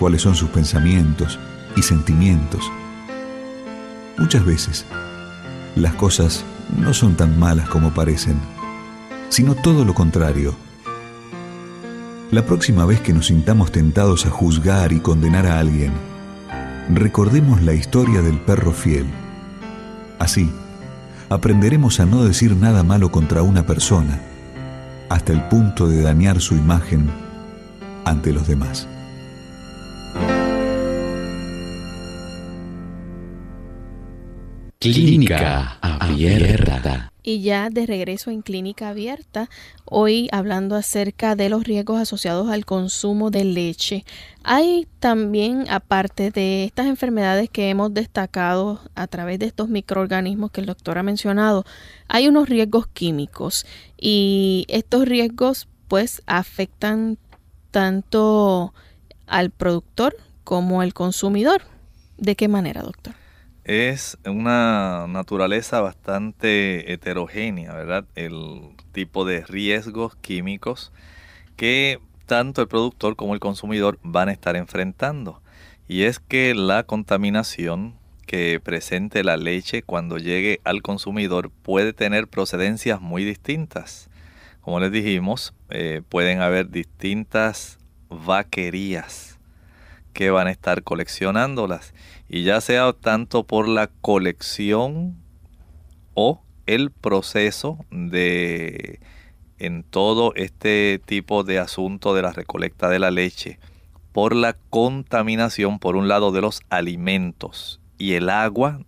cuáles 0.00 0.22
son 0.22 0.34
sus 0.34 0.48
pensamientos 0.48 1.38
y 1.76 1.82
sentimientos. 1.82 2.72
Muchas 4.16 4.46
veces, 4.46 4.86
las 5.76 5.92
cosas 5.92 6.42
no 6.78 6.94
son 6.94 7.16
tan 7.16 7.38
malas 7.38 7.68
como 7.68 7.92
parecen, 7.92 8.36
sino 9.28 9.54
todo 9.54 9.84
lo 9.84 9.92
contrario. 9.92 10.54
La 12.30 12.46
próxima 12.46 12.86
vez 12.86 13.02
que 13.02 13.12
nos 13.12 13.26
sintamos 13.26 13.72
tentados 13.72 14.24
a 14.24 14.30
juzgar 14.30 14.94
y 14.94 15.00
condenar 15.00 15.46
a 15.46 15.58
alguien, 15.58 15.92
recordemos 16.94 17.60
la 17.60 17.74
historia 17.74 18.22
del 18.22 18.40
perro 18.40 18.72
fiel. 18.72 19.06
Así, 20.18 20.50
aprenderemos 21.28 22.00
a 22.00 22.06
no 22.06 22.24
decir 22.24 22.56
nada 22.56 22.82
malo 22.84 23.10
contra 23.12 23.42
una 23.42 23.66
persona, 23.66 24.18
hasta 25.10 25.34
el 25.34 25.42
punto 25.48 25.88
de 25.88 26.00
dañar 26.00 26.40
su 26.40 26.54
imagen 26.54 27.10
ante 28.06 28.32
los 28.32 28.48
demás. 28.48 28.88
Clínica 34.82 35.76
Abierta. 35.82 37.12
Y 37.22 37.42
ya 37.42 37.68
de 37.68 37.84
regreso 37.84 38.30
en 38.30 38.40
Clínica 38.40 38.88
Abierta, 38.88 39.50
hoy 39.84 40.30
hablando 40.32 40.74
acerca 40.74 41.36
de 41.36 41.50
los 41.50 41.64
riesgos 41.64 42.00
asociados 42.00 42.48
al 42.48 42.64
consumo 42.64 43.30
de 43.30 43.44
leche. 43.44 44.06
Hay 44.42 44.88
también, 44.98 45.66
aparte 45.68 46.30
de 46.30 46.64
estas 46.64 46.86
enfermedades 46.86 47.50
que 47.50 47.68
hemos 47.68 47.92
destacado 47.92 48.80
a 48.94 49.06
través 49.06 49.38
de 49.38 49.44
estos 49.44 49.68
microorganismos 49.68 50.50
que 50.50 50.62
el 50.62 50.66
doctor 50.66 50.96
ha 50.96 51.02
mencionado, 51.02 51.66
hay 52.08 52.28
unos 52.28 52.48
riesgos 52.48 52.86
químicos 52.86 53.66
y 53.98 54.64
estos 54.68 55.04
riesgos 55.04 55.68
pues 55.88 56.22
afectan 56.24 57.18
tanto 57.70 58.72
al 59.26 59.50
productor 59.50 60.16
como 60.42 60.80
al 60.80 60.94
consumidor. 60.94 61.60
¿De 62.16 62.34
qué 62.34 62.48
manera, 62.48 62.80
doctor? 62.80 63.20
Es 63.64 64.18
una 64.24 65.06
naturaleza 65.08 65.80
bastante 65.80 66.92
heterogénea, 66.92 67.72
¿verdad? 67.74 68.04
El 68.14 68.74
tipo 68.92 69.24
de 69.24 69.44
riesgos 69.44 70.16
químicos 70.16 70.92
que 71.56 72.00
tanto 72.26 72.62
el 72.62 72.68
productor 72.68 73.16
como 73.16 73.34
el 73.34 73.40
consumidor 73.40 73.98
van 74.02 74.28
a 74.28 74.32
estar 74.32 74.56
enfrentando. 74.56 75.42
Y 75.88 76.04
es 76.04 76.20
que 76.20 76.54
la 76.54 76.84
contaminación 76.84 77.98
que 78.26 78.60
presente 78.62 79.24
la 79.24 79.36
leche 79.36 79.82
cuando 79.82 80.16
llegue 80.16 80.60
al 80.62 80.82
consumidor 80.82 81.50
puede 81.50 81.92
tener 81.92 82.28
procedencias 82.28 83.00
muy 83.00 83.24
distintas. 83.24 84.08
Como 84.60 84.78
les 84.78 84.92
dijimos, 84.92 85.52
eh, 85.68 86.02
pueden 86.08 86.40
haber 86.40 86.70
distintas 86.70 87.78
vaquerías 88.08 89.38
que 90.12 90.30
van 90.30 90.46
a 90.46 90.52
estar 90.52 90.82
coleccionándolas 90.82 91.92
y 92.32 92.44
ya 92.44 92.60
sea 92.60 92.92
tanto 92.92 93.42
por 93.42 93.66
la 93.66 93.88
colección 93.88 95.16
o 96.14 96.42
el 96.66 96.92
proceso 96.92 97.84
de 97.90 99.00
en 99.58 99.82
todo 99.82 100.32
este 100.36 101.00
tipo 101.04 101.42
de 101.42 101.58
asunto 101.58 102.14
de 102.14 102.22
la 102.22 102.32
recolecta 102.32 102.88
de 102.88 103.00
la 103.00 103.10
leche 103.10 103.58
por 104.12 104.36
la 104.36 104.56
contaminación 104.70 105.80
por 105.80 105.96
un 105.96 106.06
lado 106.06 106.30
de 106.30 106.40
los 106.40 106.60
alimentos 106.70 107.80
y 107.98 108.12
el 108.12 108.30
agua 108.30 108.80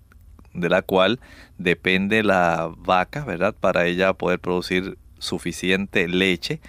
de 0.54 0.68
la 0.68 0.82
cual 0.82 1.18
depende 1.58 2.22
la 2.22 2.70
vaca, 2.76 3.24
¿verdad? 3.24 3.56
Para 3.58 3.86
ella 3.86 4.12
poder 4.12 4.38
producir 4.38 4.98
suficiente 5.18 6.06
leche 6.06 6.60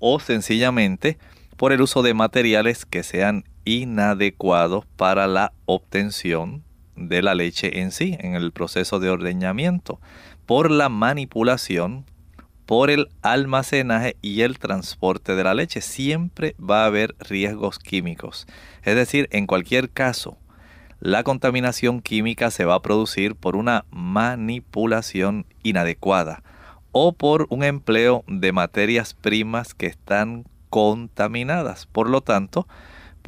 o 0.00 0.18
sencillamente 0.18 1.16
por 1.56 1.72
el 1.72 1.80
uso 1.80 2.02
de 2.02 2.14
materiales 2.14 2.84
que 2.84 3.04
sean 3.04 3.44
inadecuados 3.68 4.86
para 4.96 5.26
la 5.26 5.52
obtención 5.66 6.64
de 6.96 7.20
la 7.20 7.34
leche 7.34 7.80
en 7.80 7.92
sí, 7.92 8.16
en 8.18 8.34
el 8.34 8.50
proceso 8.50 8.98
de 8.98 9.10
ordeñamiento, 9.10 10.00
por 10.46 10.70
la 10.70 10.88
manipulación, 10.88 12.06
por 12.64 12.88
el 12.88 13.08
almacenaje 13.20 14.16
y 14.22 14.40
el 14.40 14.58
transporte 14.58 15.34
de 15.34 15.44
la 15.44 15.52
leche. 15.52 15.82
Siempre 15.82 16.56
va 16.58 16.84
a 16.84 16.86
haber 16.86 17.14
riesgos 17.20 17.78
químicos. 17.78 18.46
Es 18.84 18.96
decir, 18.96 19.28
en 19.32 19.46
cualquier 19.46 19.90
caso, 19.90 20.38
la 21.00 21.22
contaminación 21.22 22.00
química 22.00 22.50
se 22.50 22.64
va 22.64 22.74
a 22.74 22.82
producir 22.82 23.36
por 23.36 23.54
una 23.54 23.84
manipulación 23.90 25.44
inadecuada 25.62 26.42
o 26.90 27.12
por 27.12 27.46
un 27.50 27.64
empleo 27.64 28.24
de 28.26 28.50
materias 28.52 29.12
primas 29.12 29.74
que 29.74 29.86
están 29.86 30.46
contaminadas. 30.70 31.86
Por 31.86 32.08
lo 32.08 32.22
tanto, 32.22 32.66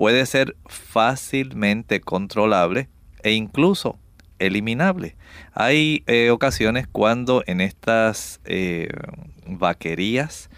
puede 0.01 0.25
ser 0.25 0.57
fácilmente 0.65 2.01
controlable 2.01 2.89
e 3.23 3.33
incluso 3.33 3.99
eliminable. 4.39 5.15
Hay 5.53 6.05
eh, 6.07 6.31
ocasiones 6.31 6.87
cuando 6.91 7.45
en 7.47 7.61
estas 7.61 8.41
eh, 8.47 8.89
vaquerías 9.45 10.49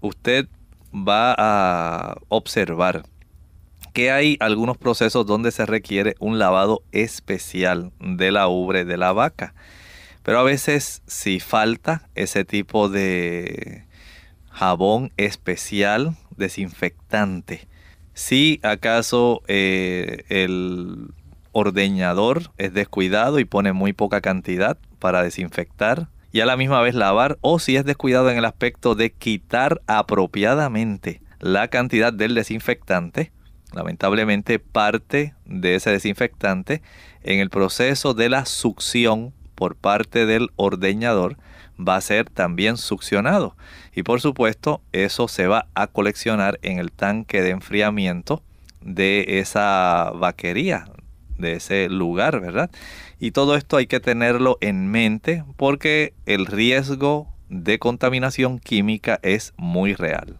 usted 0.00 0.48
va 0.92 1.36
a 1.38 2.16
observar 2.30 3.04
que 3.92 4.10
hay 4.10 4.36
algunos 4.40 4.76
procesos 4.76 5.24
donde 5.24 5.52
se 5.52 5.66
requiere 5.66 6.16
un 6.18 6.40
lavado 6.40 6.82
especial 6.90 7.92
de 8.00 8.32
la 8.32 8.48
ubre 8.48 8.84
de 8.84 8.96
la 8.96 9.12
vaca. 9.12 9.54
Pero 10.24 10.40
a 10.40 10.42
veces 10.42 11.04
si 11.06 11.38
falta 11.38 12.08
ese 12.16 12.44
tipo 12.44 12.88
de 12.88 13.84
jabón 14.50 15.12
especial 15.16 16.16
desinfectante 16.36 17.69
si 18.20 18.60
acaso 18.62 19.40
eh, 19.48 20.24
el 20.28 21.08
ordeñador 21.52 22.52
es 22.58 22.74
descuidado 22.74 23.38
y 23.38 23.46
pone 23.46 23.72
muy 23.72 23.94
poca 23.94 24.20
cantidad 24.20 24.76
para 24.98 25.22
desinfectar 25.22 26.08
y 26.30 26.40
a 26.40 26.46
la 26.46 26.58
misma 26.58 26.82
vez 26.82 26.94
lavar, 26.94 27.38
o 27.40 27.58
si 27.58 27.76
es 27.76 27.84
descuidado 27.86 28.30
en 28.30 28.36
el 28.36 28.44
aspecto 28.44 28.94
de 28.94 29.10
quitar 29.10 29.80
apropiadamente 29.86 31.22
la 31.38 31.68
cantidad 31.68 32.12
del 32.12 32.34
desinfectante, 32.34 33.32
lamentablemente 33.72 34.58
parte 34.58 35.34
de 35.46 35.76
ese 35.76 35.90
desinfectante 35.90 36.82
en 37.22 37.40
el 37.40 37.48
proceso 37.48 38.12
de 38.12 38.28
la 38.28 38.44
succión 38.44 39.32
por 39.54 39.76
parte 39.76 40.26
del 40.26 40.50
ordeñador 40.56 41.38
va 41.86 41.96
a 41.96 42.00
ser 42.00 42.28
también 42.28 42.76
succionado. 42.76 43.56
Y 43.94 44.02
por 44.02 44.20
supuesto, 44.20 44.80
eso 44.92 45.28
se 45.28 45.46
va 45.46 45.66
a 45.74 45.86
coleccionar 45.86 46.58
en 46.62 46.78
el 46.78 46.92
tanque 46.92 47.42
de 47.42 47.50
enfriamiento 47.50 48.42
de 48.80 49.40
esa 49.40 50.12
vaquería, 50.14 50.86
de 51.38 51.54
ese 51.54 51.88
lugar, 51.88 52.40
¿verdad? 52.40 52.70
Y 53.18 53.32
todo 53.32 53.56
esto 53.56 53.76
hay 53.76 53.86
que 53.86 54.00
tenerlo 54.00 54.58
en 54.60 54.86
mente 54.86 55.44
porque 55.56 56.14
el 56.26 56.46
riesgo 56.46 57.28
de 57.48 57.78
contaminación 57.78 58.58
química 58.58 59.18
es 59.22 59.52
muy 59.56 59.94
real. 59.94 60.38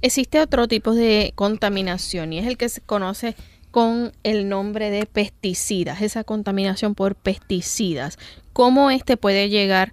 Existe 0.00 0.40
otro 0.40 0.68
tipo 0.68 0.94
de 0.94 1.32
contaminación 1.34 2.32
y 2.32 2.38
es 2.38 2.46
el 2.46 2.56
que 2.56 2.68
se 2.68 2.80
conoce 2.80 3.34
con 3.70 4.12
el 4.22 4.48
nombre 4.48 4.90
de 4.90 5.06
pesticidas, 5.06 6.02
esa 6.02 6.24
contaminación 6.24 6.94
por 6.94 7.14
pesticidas. 7.14 8.18
¿Cómo 8.52 8.90
este 8.90 9.16
puede 9.16 9.48
llegar 9.48 9.92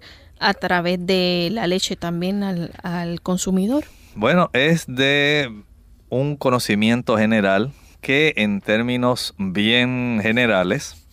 través 0.54 1.04
de 1.04 1.48
la 1.52 1.66
leche 1.66 1.96
también 1.96 2.42
al, 2.42 3.20
consumidor? 3.22 3.84
Bueno, 4.14 4.50
es 4.52 4.86
de 4.86 5.64
un 6.08 6.36
conocimiento 6.36 7.16
general 7.16 7.72
que 8.00 8.34
en 8.36 8.60
términos 8.60 9.34
bien 9.38 10.20
generales 10.22 11.06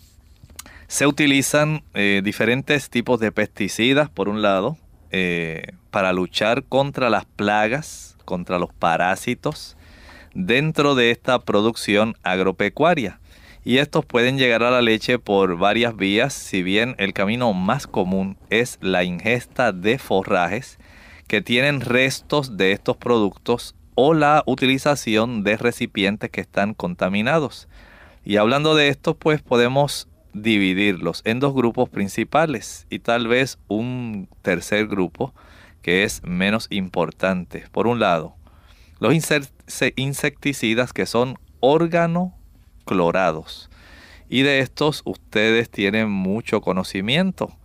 se 0.88 1.07
utilizan 1.07 1.84
eh, 1.93 2.21
diferentes 2.24 2.89
tipos 2.89 3.19
de 3.19 3.32
pesticidas, 3.32 4.09
por 4.09 4.30
un 4.30 4.41
lado, 4.41 4.78
eh, 5.09 5.74
para 5.89 6.13
luchar 6.13 6.63
contra 6.63 7.09
las 7.09 7.26
plagas, 7.26 8.15
contra 8.26 8.59
los 8.59 8.74
parásitos, 8.74 9.76
dentro 10.34 10.95
de 10.95 11.11
esta 11.11 11.39
producción 11.39 12.15
agropecuaria 12.24 13.19
y 13.66 13.78
estos 13.78 14.05
pueden 14.05 14.38
llegar 14.38 14.64
a 14.64 14.72
la 14.72 14.82
leche 14.82 15.20
por 15.20 15.57
varias 15.57 15.95
vías, 15.95 16.34
si 16.34 16.64
bien 16.64 16.95
el 16.97 17.14
camino 17.14 17.53
más 17.53 17.88
común 17.88 18.38
es 18.49 18.78
la 18.82 19.03
ingesta 19.03 19.72
de 19.72 19.97
forrajes 19.97 20.80
que 21.28 21.41
tienen 21.41 21.82
restos 21.82 22.57
de 22.57 22.74
estos 22.74 22.97
productos 22.97 23.76
o 23.95 24.14
la 24.14 24.43
utilización 24.45 25.43
de 25.43 25.55
recipientes 25.55 26.30
que 26.30 26.41
están 26.41 26.74
contaminados. 26.74 27.68
Y 28.26 28.38
hablando 28.38 28.76
de 28.76 28.89
esto, 28.89 29.16
pues 29.16 29.41
podemos 29.41 30.09
dividirlos 30.34 31.22
en 31.26 31.39
dos 31.39 31.53
grupos 31.53 31.89
principales 31.89 32.88
y 32.89 32.99
tal 32.99 33.28
vez 33.28 33.59
un 33.68 34.28
tercer 34.41 34.88
grupo 34.88 35.34
que 35.82 36.03
es 36.03 36.22
menos 36.24 36.68
importante. 36.70 37.66
Por 37.72 37.88
un 37.88 37.99
lado, 37.99 38.36
los 38.99 39.14
insecticidas 39.95 40.93
que 40.93 41.05
son 41.05 41.38
órgano 41.59 42.36
clorados. 42.86 43.69
Y 44.29 44.41
de 44.41 44.59
estos 44.59 45.01
ustedes 45.05 45.69
tienen 45.69 46.09
mucho 46.09 46.59
conocimiento. 46.61 47.55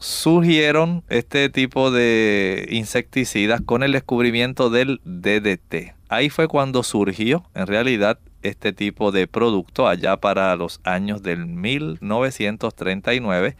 Surgieron 0.00 1.04
este 1.08 1.48
tipo 1.48 1.92
de 1.92 2.66
insecticidas 2.70 3.60
con 3.60 3.84
el 3.84 3.92
descubrimiento 3.92 4.68
del 4.68 5.00
DDT. 5.04 5.94
Ahí 6.08 6.28
fue 6.28 6.48
cuando 6.48 6.82
surgió 6.82 7.44
en 7.54 7.68
realidad 7.68 8.18
este 8.42 8.72
tipo 8.72 9.12
de 9.12 9.28
producto 9.28 9.86
allá 9.86 10.16
para 10.16 10.56
los 10.56 10.80
años 10.82 11.22
del 11.22 11.46
1939, 11.46 13.56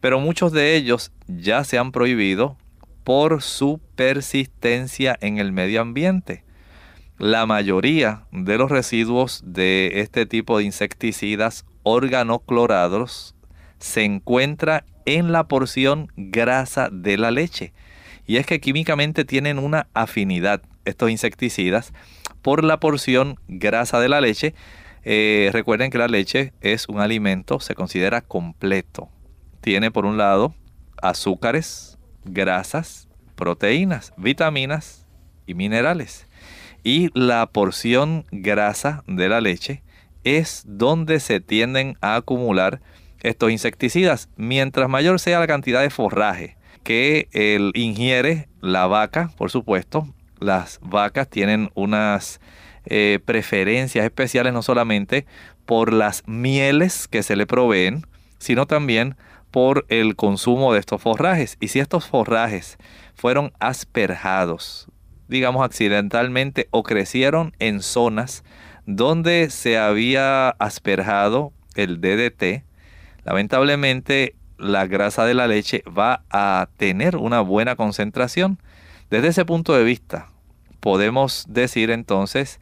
pero 0.00 0.18
muchos 0.18 0.52
de 0.52 0.76
ellos 0.76 1.12
ya 1.26 1.62
se 1.64 1.76
han 1.76 1.92
prohibido 1.92 2.56
por 3.04 3.42
su 3.42 3.82
persistencia 3.96 5.14
en 5.20 5.36
el 5.36 5.52
medio 5.52 5.82
ambiente 5.82 6.42
la 7.22 7.46
mayoría 7.46 8.26
de 8.32 8.58
los 8.58 8.68
residuos 8.68 9.42
de 9.46 10.00
este 10.00 10.26
tipo 10.26 10.58
de 10.58 10.64
insecticidas 10.64 11.64
organoclorados 11.84 13.36
se 13.78 14.02
encuentra 14.02 14.84
en 15.06 15.30
la 15.30 15.46
porción 15.46 16.08
grasa 16.16 16.88
de 16.90 17.16
la 17.18 17.30
leche. 17.30 17.72
Y 18.26 18.38
es 18.38 18.46
que 18.46 18.60
químicamente 18.60 19.24
tienen 19.24 19.60
una 19.60 19.86
afinidad 19.94 20.62
estos 20.84 21.12
insecticidas 21.12 21.92
por 22.42 22.64
la 22.64 22.80
porción 22.80 23.38
grasa 23.46 24.00
de 24.00 24.08
la 24.08 24.20
leche, 24.20 24.54
Eh, 25.04 25.50
recuerden 25.52 25.90
que 25.90 25.98
la 25.98 26.06
leche 26.06 26.52
es 26.60 26.88
un 26.88 27.00
alimento, 27.00 27.58
se 27.58 27.74
considera 27.74 28.20
completo. 28.20 29.08
Tiene 29.60 29.90
por 29.90 30.06
un 30.06 30.16
lado 30.16 30.54
azúcares, 31.00 31.98
grasas, 32.24 33.08
proteínas, 33.34 34.12
vitaminas 34.16 35.06
y 35.44 35.54
minerales. 35.54 36.28
Y 36.84 37.10
la 37.14 37.46
porción 37.46 38.26
grasa 38.30 39.04
de 39.06 39.28
la 39.28 39.40
leche 39.40 39.82
es 40.24 40.64
donde 40.66 41.20
se 41.20 41.40
tienden 41.40 41.96
a 42.00 42.16
acumular 42.16 42.80
estos 43.22 43.50
insecticidas. 43.50 44.28
Mientras 44.36 44.88
mayor 44.88 45.20
sea 45.20 45.40
la 45.40 45.46
cantidad 45.46 45.80
de 45.80 45.90
forraje 45.90 46.56
que 46.82 47.28
ingiere 47.74 48.48
la 48.60 48.86
vaca, 48.86 49.30
por 49.36 49.50
supuesto, 49.50 50.08
las 50.40 50.80
vacas 50.82 51.28
tienen 51.28 51.70
unas 51.74 52.40
eh, 52.84 53.20
preferencias 53.24 54.04
especiales 54.04 54.52
no 54.52 54.62
solamente 54.62 55.24
por 55.66 55.92
las 55.92 56.24
mieles 56.26 57.06
que 57.06 57.22
se 57.22 57.36
le 57.36 57.46
proveen, 57.46 58.04
sino 58.38 58.66
también 58.66 59.16
por 59.52 59.86
el 59.88 60.16
consumo 60.16 60.72
de 60.72 60.80
estos 60.80 61.00
forrajes. 61.00 61.56
Y 61.60 61.68
si 61.68 61.78
estos 61.78 62.06
forrajes 62.06 62.78
fueron 63.14 63.52
asperjados, 63.60 64.88
digamos 65.32 65.64
accidentalmente, 65.64 66.68
o 66.70 66.84
crecieron 66.84 67.54
en 67.58 67.82
zonas 67.82 68.44
donde 68.86 69.50
se 69.50 69.78
había 69.78 70.50
asperjado 70.50 71.52
el 71.74 72.00
DDT, 72.00 72.64
lamentablemente 73.24 74.36
la 74.58 74.86
grasa 74.86 75.24
de 75.24 75.34
la 75.34 75.48
leche 75.48 75.82
va 75.86 76.24
a 76.30 76.68
tener 76.76 77.16
una 77.16 77.40
buena 77.40 77.74
concentración. 77.74 78.58
Desde 79.10 79.28
ese 79.28 79.44
punto 79.44 79.74
de 79.74 79.84
vista, 79.84 80.28
podemos 80.80 81.46
decir 81.48 81.90
entonces 81.90 82.60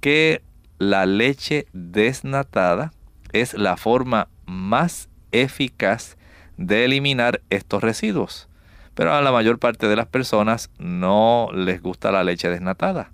que 0.00 0.42
la 0.78 1.06
leche 1.06 1.66
desnatada 1.72 2.92
es 3.32 3.54
la 3.54 3.76
forma 3.76 4.28
más 4.46 5.08
eficaz 5.30 6.16
de 6.56 6.84
eliminar 6.84 7.42
estos 7.50 7.82
residuos. 7.82 8.48
Pero 8.94 9.14
a 9.14 9.22
la 9.22 9.32
mayor 9.32 9.58
parte 9.58 9.88
de 9.88 9.96
las 9.96 10.06
personas 10.06 10.70
no 10.78 11.48
les 11.54 11.80
gusta 11.82 12.12
la 12.12 12.24
leche 12.24 12.48
desnatada, 12.48 13.10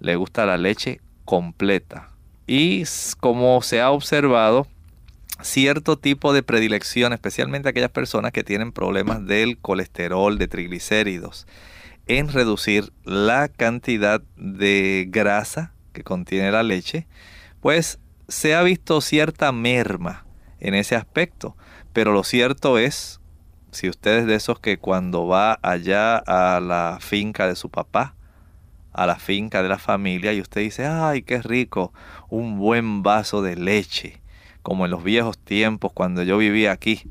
les 0.00 0.16
gusta 0.16 0.46
la 0.46 0.56
leche 0.56 1.00
completa. 1.24 2.10
Y 2.46 2.84
como 3.20 3.60
se 3.62 3.80
ha 3.80 3.90
observado, 3.90 4.66
cierto 5.42 5.98
tipo 5.98 6.32
de 6.32 6.42
predilección, 6.42 7.12
especialmente 7.12 7.68
aquellas 7.68 7.90
personas 7.90 8.32
que 8.32 8.44
tienen 8.44 8.72
problemas 8.72 9.26
del 9.26 9.58
colesterol, 9.58 10.38
de 10.38 10.48
triglicéridos, 10.48 11.46
en 12.06 12.28
reducir 12.28 12.92
la 13.04 13.48
cantidad 13.48 14.22
de 14.36 15.06
grasa 15.08 15.72
que 15.92 16.04
contiene 16.04 16.52
la 16.52 16.62
leche, 16.62 17.06
pues 17.60 17.98
se 18.28 18.54
ha 18.54 18.62
visto 18.62 19.00
cierta 19.00 19.50
merma 19.52 20.24
en 20.60 20.74
ese 20.74 20.94
aspecto. 20.94 21.56
Pero 21.92 22.12
lo 22.12 22.24
cierto 22.24 22.78
es, 22.78 23.20
si 23.76 23.88
usted 23.88 24.18
es 24.18 24.26
de 24.26 24.34
esos 24.34 24.58
que 24.58 24.78
cuando 24.78 25.26
va 25.26 25.58
allá 25.62 26.16
a 26.16 26.60
la 26.60 26.98
finca 27.00 27.46
de 27.46 27.54
su 27.54 27.70
papá, 27.70 28.14
a 28.92 29.06
la 29.06 29.16
finca 29.16 29.62
de 29.62 29.68
la 29.68 29.78
familia, 29.78 30.32
y 30.32 30.40
usted 30.40 30.62
dice, 30.62 30.86
ay, 30.86 31.22
qué 31.22 31.42
rico, 31.42 31.92
un 32.30 32.58
buen 32.58 33.02
vaso 33.02 33.42
de 33.42 33.54
leche, 33.54 34.22
como 34.62 34.86
en 34.86 34.90
los 34.90 35.04
viejos 35.04 35.38
tiempos 35.38 35.92
cuando 35.92 36.22
yo 36.22 36.38
vivía 36.38 36.72
aquí, 36.72 37.10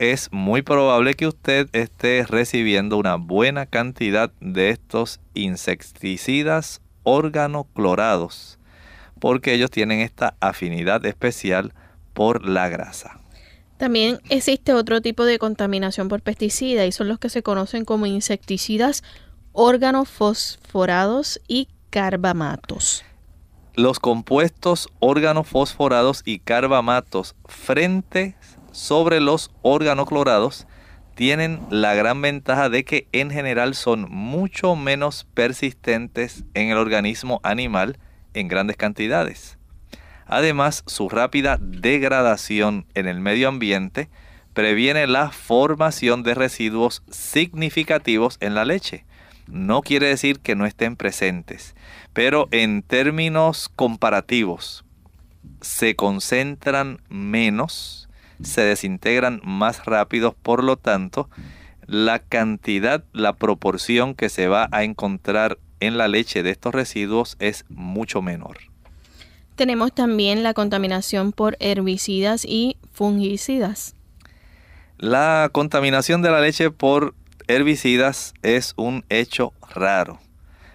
es 0.00 0.32
muy 0.32 0.62
probable 0.62 1.14
que 1.14 1.28
usted 1.28 1.68
esté 1.72 2.24
recibiendo 2.26 2.96
una 2.96 3.14
buena 3.16 3.66
cantidad 3.66 4.32
de 4.40 4.70
estos 4.70 5.20
insecticidas 5.34 6.82
organoclorados, 7.04 8.58
porque 9.20 9.54
ellos 9.54 9.70
tienen 9.70 10.00
esta 10.00 10.34
afinidad 10.40 11.06
especial 11.06 11.74
por 12.12 12.44
la 12.44 12.68
grasa. 12.68 13.19
También 13.80 14.20
existe 14.28 14.74
otro 14.74 15.00
tipo 15.00 15.24
de 15.24 15.38
contaminación 15.38 16.10
por 16.10 16.20
pesticidas 16.20 16.86
y 16.86 16.92
son 16.92 17.08
los 17.08 17.18
que 17.18 17.30
se 17.30 17.42
conocen 17.42 17.86
como 17.86 18.04
insecticidas 18.04 19.02
organofosforados 19.52 21.40
y 21.48 21.66
carbamatos. 21.88 23.02
Los 23.74 23.98
compuestos 23.98 24.90
organofosforados 24.98 26.20
y 26.26 26.40
carbamatos 26.40 27.34
frente 27.46 28.36
sobre 28.70 29.18
los 29.18 29.50
organoclorados 29.62 30.66
tienen 31.14 31.62
la 31.70 31.94
gran 31.94 32.20
ventaja 32.20 32.68
de 32.68 32.84
que 32.84 33.08
en 33.12 33.30
general 33.30 33.74
son 33.74 34.10
mucho 34.10 34.76
menos 34.76 35.26
persistentes 35.32 36.44
en 36.52 36.68
el 36.68 36.76
organismo 36.76 37.40
animal 37.44 37.98
en 38.34 38.46
grandes 38.46 38.76
cantidades. 38.76 39.56
Además, 40.30 40.84
su 40.86 41.08
rápida 41.08 41.58
degradación 41.60 42.86
en 42.94 43.06
el 43.06 43.20
medio 43.20 43.48
ambiente 43.48 44.08
previene 44.54 45.06
la 45.06 45.30
formación 45.30 46.22
de 46.22 46.34
residuos 46.34 47.02
significativos 47.10 48.38
en 48.40 48.54
la 48.54 48.64
leche. 48.64 49.04
No 49.46 49.82
quiere 49.82 50.06
decir 50.06 50.40
que 50.40 50.56
no 50.56 50.66
estén 50.66 50.96
presentes, 50.96 51.74
pero 52.12 52.48
en 52.52 52.82
términos 52.82 53.68
comparativos, 53.74 54.84
se 55.60 55.96
concentran 55.96 57.00
menos 57.08 58.08
se 58.42 58.62
desintegran 58.62 59.40
más 59.44 59.84
rápido, 59.84 60.32
por 60.32 60.64
lo 60.64 60.76
tanto, 60.76 61.28
la 61.86 62.20
cantidad, 62.20 63.04
la 63.12 63.34
proporción 63.34 64.14
que 64.14 64.28
se 64.28 64.48
va 64.48 64.68
a 64.72 64.84
encontrar 64.84 65.58
en 65.80 65.98
la 65.98 66.08
leche 66.08 66.42
de 66.42 66.50
estos 66.50 66.74
residuos 66.74 67.36
es 67.40 67.64
mucho 67.68 68.22
menor. 68.22 68.69
Tenemos 69.60 69.92
también 69.92 70.42
la 70.42 70.54
contaminación 70.54 71.32
por 71.32 71.58
herbicidas 71.60 72.46
y 72.46 72.78
fungicidas. 72.94 73.94
La 74.96 75.50
contaminación 75.52 76.22
de 76.22 76.30
la 76.30 76.40
leche 76.40 76.70
por 76.70 77.14
herbicidas 77.46 78.32
es 78.42 78.72
un 78.78 79.04
hecho 79.10 79.52
raro. 79.74 80.18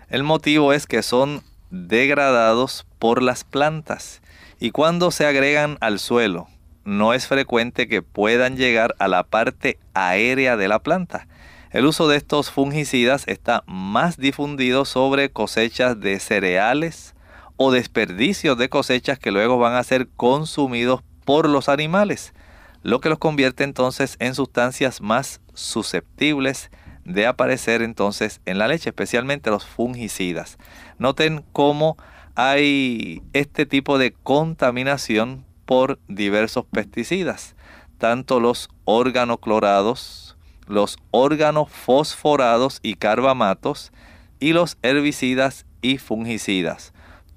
El 0.07 0.21
motivo 0.21 0.71
es 0.71 0.85
que 0.85 1.01
son 1.01 1.41
degradados 1.71 2.85
por 2.99 3.23
las 3.23 3.43
plantas 3.43 4.21
y 4.59 4.69
cuando 4.69 5.09
se 5.09 5.25
agregan 5.25 5.79
al 5.81 5.97
suelo 5.97 6.45
no 6.83 7.15
es 7.15 7.25
frecuente 7.25 7.87
que 7.87 8.03
puedan 8.03 8.55
llegar 8.55 8.93
a 8.99 9.07
la 9.07 9.23
parte 9.23 9.79
aérea 9.95 10.57
de 10.57 10.67
la 10.67 10.77
planta. 10.77 11.27
El 11.71 11.87
uso 11.87 12.07
de 12.07 12.17
estos 12.17 12.51
fungicidas 12.51 13.27
está 13.27 13.63
más 13.65 14.17
difundido 14.17 14.85
sobre 14.85 15.31
cosechas 15.31 15.99
de 15.99 16.19
cereales 16.19 17.14
o 17.57 17.71
desperdicios 17.71 18.57
de 18.57 18.69
cosechas 18.69 19.19
que 19.19 19.31
luego 19.31 19.57
van 19.57 19.73
a 19.75 19.83
ser 19.83 20.07
consumidos 20.15 21.01
por 21.25 21.49
los 21.49 21.69
animales, 21.69 22.33
lo 22.83 23.01
que 23.01 23.09
los 23.09 23.17
convierte 23.17 23.63
entonces 23.63 24.15
en 24.19 24.35
sustancias 24.35 25.01
más 25.01 25.41
susceptibles 25.53 26.69
de 27.05 27.27
aparecer 27.27 27.81
entonces 27.81 28.41
en 28.45 28.57
la 28.57 28.67
leche, 28.67 28.89
especialmente 28.89 29.49
los 29.49 29.65
fungicidas. 29.65 30.57
Noten 30.97 31.45
cómo 31.51 31.97
hay 32.35 33.23
este 33.33 33.65
tipo 33.65 33.97
de 33.97 34.11
contaminación 34.11 35.45
por 35.65 35.99
diversos 36.07 36.65
pesticidas, 36.65 37.55
tanto 37.97 38.39
los 38.39 38.69
organoclorados, 38.83 40.37
los 40.67 40.97
fosforados 41.69 42.79
y 42.83 42.95
carbamatos 42.95 43.91
y 44.39 44.53
los 44.53 44.77
herbicidas 44.81 45.65
y 45.81 45.97
fungicidas. 45.97 46.93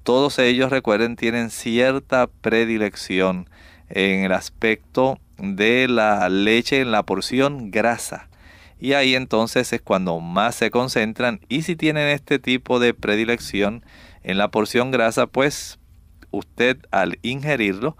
Todos 0.08 0.38
ellos, 0.38 0.70
recuerden, 0.70 1.16
tienen 1.16 1.50
cierta 1.50 2.28
predilección 2.28 3.46
en 3.90 4.24
el 4.24 4.32
aspecto 4.32 5.20
de 5.36 5.86
la 5.86 6.30
leche 6.30 6.80
en 6.80 6.92
la 6.92 7.02
porción 7.02 7.70
grasa. 7.70 8.30
Y 8.80 8.94
ahí 8.94 9.14
entonces 9.14 9.70
es 9.70 9.82
cuando 9.82 10.18
más 10.20 10.54
se 10.54 10.70
concentran. 10.70 11.40
Y 11.50 11.60
si 11.60 11.76
tienen 11.76 12.08
este 12.08 12.38
tipo 12.38 12.80
de 12.80 12.94
predilección 12.94 13.84
en 14.22 14.38
la 14.38 14.50
porción 14.50 14.92
grasa, 14.92 15.26
pues 15.26 15.78
usted 16.30 16.78
al 16.90 17.18
ingerirlo 17.20 17.94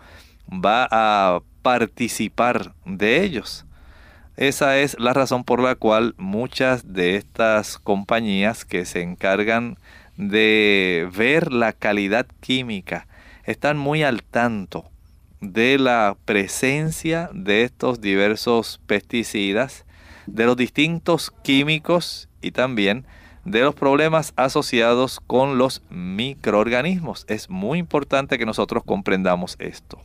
va 0.50 0.88
a 0.90 1.42
participar 1.60 2.72
de 2.86 3.22
ellos. 3.22 3.66
Esa 4.38 4.78
es 4.78 4.98
la 4.98 5.12
razón 5.12 5.44
por 5.44 5.60
la 5.60 5.74
cual 5.74 6.14
muchas 6.16 6.94
de 6.94 7.16
estas 7.16 7.76
compañías 7.76 8.64
que 8.64 8.86
se 8.86 9.02
encargan 9.02 9.76
de 10.18 11.08
ver 11.16 11.52
la 11.52 11.72
calidad 11.72 12.26
química 12.40 13.06
están 13.44 13.78
muy 13.78 14.02
al 14.02 14.22
tanto 14.22 14.90
de 15.40 15.78
la 15.78 16.16
presencia 16.24 17.30
de 17.32 17.62
estos 17.62 18.00
diversos 18.00 18.80
pesticidas, 18.86 19.86
de 20.26 20.44
los 20.44 20.56
distintos 20.56 21.32
químicos 21.42 22.28
y 22.42 22.50
también 22.50 23.06
de 23.44 23.60
los 23.60 23.74
problemas 23.74 24.32
asociados 24.36 25.20
con 25.26 25.56
los 25.56 25.82
microorganismos. 25.88 27.24
Es 27.28 27.48
muy 27.48 27.78
importante 27.78 28.36
que 28.36 28.44
nosotros 28.44 28.82
comprendamos 28.84 29.56
esto. 29.60 30.00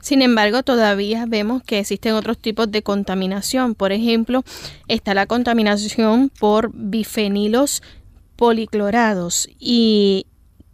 Sin 0.00 0.22
embargo, 0.22 0.62
todavía 0.62 1.24
vemos 1.26 1.64
que 1.64 1.80
existen 1.80 2.14
otros 2.14 2.38
tipos 2.38 2.70
de 2.70 2.82
contaminación. 2.82 3.74
Por 3.74 3.90
ejemplo, 3.90 4.44
está 4.86 5.14
la 5.14 5.26
contaminación 5.26 6.30
por 6.38 6.70
bifenilos 6.72 7.82
policlorados 8.36 9.48
y 9.58 10.26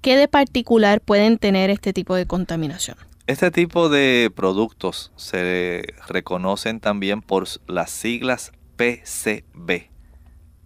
¿Qué 0.03 0.17
de 0.17 0.27
particular 0.27 1.01
pueden 1.01 1.39
tener 1.39 1.71
este 1.71 1.93
tipo 1.93 2.17
de 2.17 2.27
contaminación? 2.27 2.97
Este 3.29 3.53
tipo 3.53 3.89
de 3.89 4.33
productos 4.35 5.13
se 5.15 5.95
reconocen 6.09 6.81
también 6.81 7.23
por 7.23 7.47
las 7.69 7.93
siglas 7.93 8.51
PCB. 8.75 9.91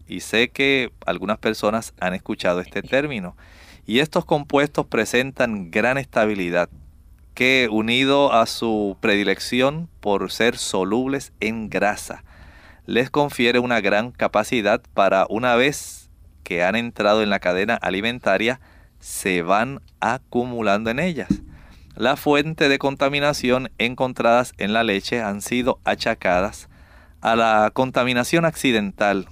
Y 0.08 0.20
sé 0.20 0.48
que 0.48 0.90
algunas 1.04 1.36
personas 1.36 1.92
han 2.00 2.14
escuchado 2.14 2.60
este 2.60 2.80
término. 2.80 3.36
Y 3.84 3.98
estos 3.98 4.24
compuestos 4.24 4.86
presentan 4.86 5.70
gran 5.70 5.98
estabilidad, 5.98 6.70
que 7.34 7.68
unido 7.70 8.32
a 8.32 8.46
su 8.46 8.96
predilección 9.00 9.90
por 10.00 10.32
ser 10.32 10.56
solubles 10.56 11.34
en 11.40 11.68
grasa, 11.68 12.24
les 12.86 13.10
confiere 13.10 13.58
una 13.58 13.82
gran 13.82 14.12
capacidad 14.12 14.80
para 14.94 15.26
una 15.28 15.56
vez 15.56 16.05
que 16.46 16.62
han 16.62 16.76
entrado 16.76 17.24
en 17.24 17.28
la 17.28 17.40
cadena 17.40 17.74
alimentaria, 17.74 18.60
se 19.00 19.42
van 19.42 19.80
acumulando 19.98 20.90
en 20.90 21.00
ellas. 21.00 21.42
La 21.96 22.16
fuente 22.16 22.68
de 22.68 22.78
contaminación 22.78 23.72
encontradas 23.78 24.52
en 24.56 24.72
la 24.72 24.84
leche 24.84 25.20
han 25.20 25.42
sido 25.42 25.80
achacadas 25.82 26.68
a 27.20 27.34
la 27.34 27.72
contaminación 27.74 28.44
accidental 28.44 29.26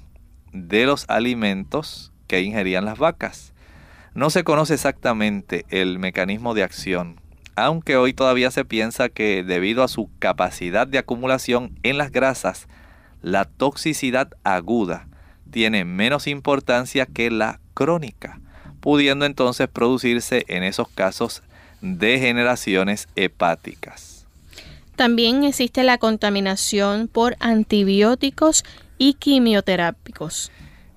de 0.53 0.87
los 0.87 1.09
alimentos 1.09 2.12
que 2.27 2.43
ingerían 2.43 2.85
las 2.85 2.99
vacas. 2.99 3.55
No 4.15 4.29
se 4.29 4.43
conoce 4.43 4.75
exactamente 4.75 5.67
el 5.71 6.01
mecanismo 6.01 6.53
de 6.53 6.65
acción 6.65 7.21
aunque 7.57 7.97
hoy 7.97 8.12
todavía 8.12 8.51
se 8.51 8.65
piensa 8.65 9.09
que 9.09 9.45
debido 9.45 9.85
a 9.85 9.89
su 9.89 10.11
capacidad 10.19 10.89
de 10.89 10.99
acumulación 10.99 11.79
en 11.85 11.99
las 11.99 12.11
grasas, 12.11 12.67
la 13.23 13.45
toxicidad 13.45 14.33
aguda 14.43 15.07
tiene 15.55 15.84
menos 15.84 16.26
importancia 16.26 17.07
que 17.07 17.30
la 17.30 17.61
crónica, 17.74 18.40
pudiendo 18.80 19.24
entonces 19.24 19.68
producirse 19.68 20.44
en 20.48 20.64
esos 20.64 20.88
casos 20.88 21.44
degeneraciones 21.80 23.07
hepáticas. 23.14 24.26
También 24.96 25.44
existe 25.44 25.84
la 25.84 25.98
contaminación 25.98 27.07
por 27.07 27.36
antibióticos 27.38 28.64
y 28.98 29.14
quimioterápicos. 29.14 30.50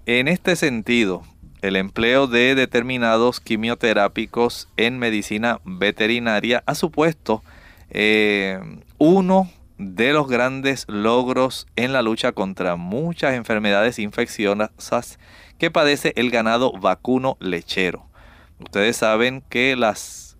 En 0.07 0.27
este 0.27 0.55
sentido, 0.55 1.21
el 1.61 1.75
empleo 1.75 2.25
de 2.25 2.55
determinados 2.55 3.39
quimioterápicos 3.39 4.69
en 4.75 4.97
medicina 4.97 5.59
veterinaria 5.65 6.63
ha 6.65 6.73
supuesto 6.73 7.43
eh, 7.91 8.59
uno 8.97 9.51
de 9.77 10.13
los 10.13 10.27
grandes 10.27 10.85
logros 10.87 11.67
en 11.75 11.93
la 11.93 12.01
lucha 12.01 12.31
contra 12.31 12.75
muchas 12.75 13.35
enfermedades 13.35 13.99
infecciosas 13.99 15.19
que 15.57 15.71
padece 15.71 16.13
el 16.15 16.31
ganado 16.31 16.71
vacuno 16.73 17.37
lechero. 17.39 18.07
Ustedes 18.59 18.97
saben 18.97 19.41
que 19.49 19.75
los 19.75 20.37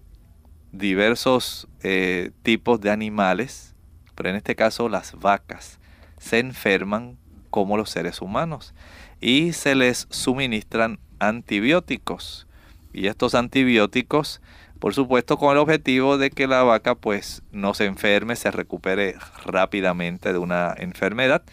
diversos 0.72 1.68
eh, 1.84 2.32
tipos 2.44 2.82
de 2.82 2.92
animales, 2.92 3.76
pero 4.16 4.30
en 4.30 4.36
este 4.36 4.56
caso 4.56 4.90
las 4.90 5.14
vacas, 5.20 5.80
se 6.18 6.40
enferman 6.40 7.18
como 7.50 7.78
los 7.78 7.90
seres 7.90 8.22
humanos 8.22 8.74
y 9.22 9.54
se 9.54 9.76
les 9.76 10.08
suministran 10.10 11.00
antibióticos. 11.20 12.48
Y 12.94 13.08
estos 13.08 13.36
antibióticos, 13.36 14.42
por 14.80 14.94
supuesto, 14.94 15.38
con 15.38 15.52
el 15.52 15.58
objetivo 15.58 16.18
de 16.18 16.30
que 16.30 16.48
la 16.48 16.64
vaca 16.64 16.96
pues 16.96 17.42
no 17.52 17.74
se 17.74 17.86
enferme, 17.86 18.36
se 18.36 18.52
recupere 18.52 19.16
rápidamente 19.46 20.34
de 20.34 20.40
una 20.40 20.74
enfermedad. 20.78 21.44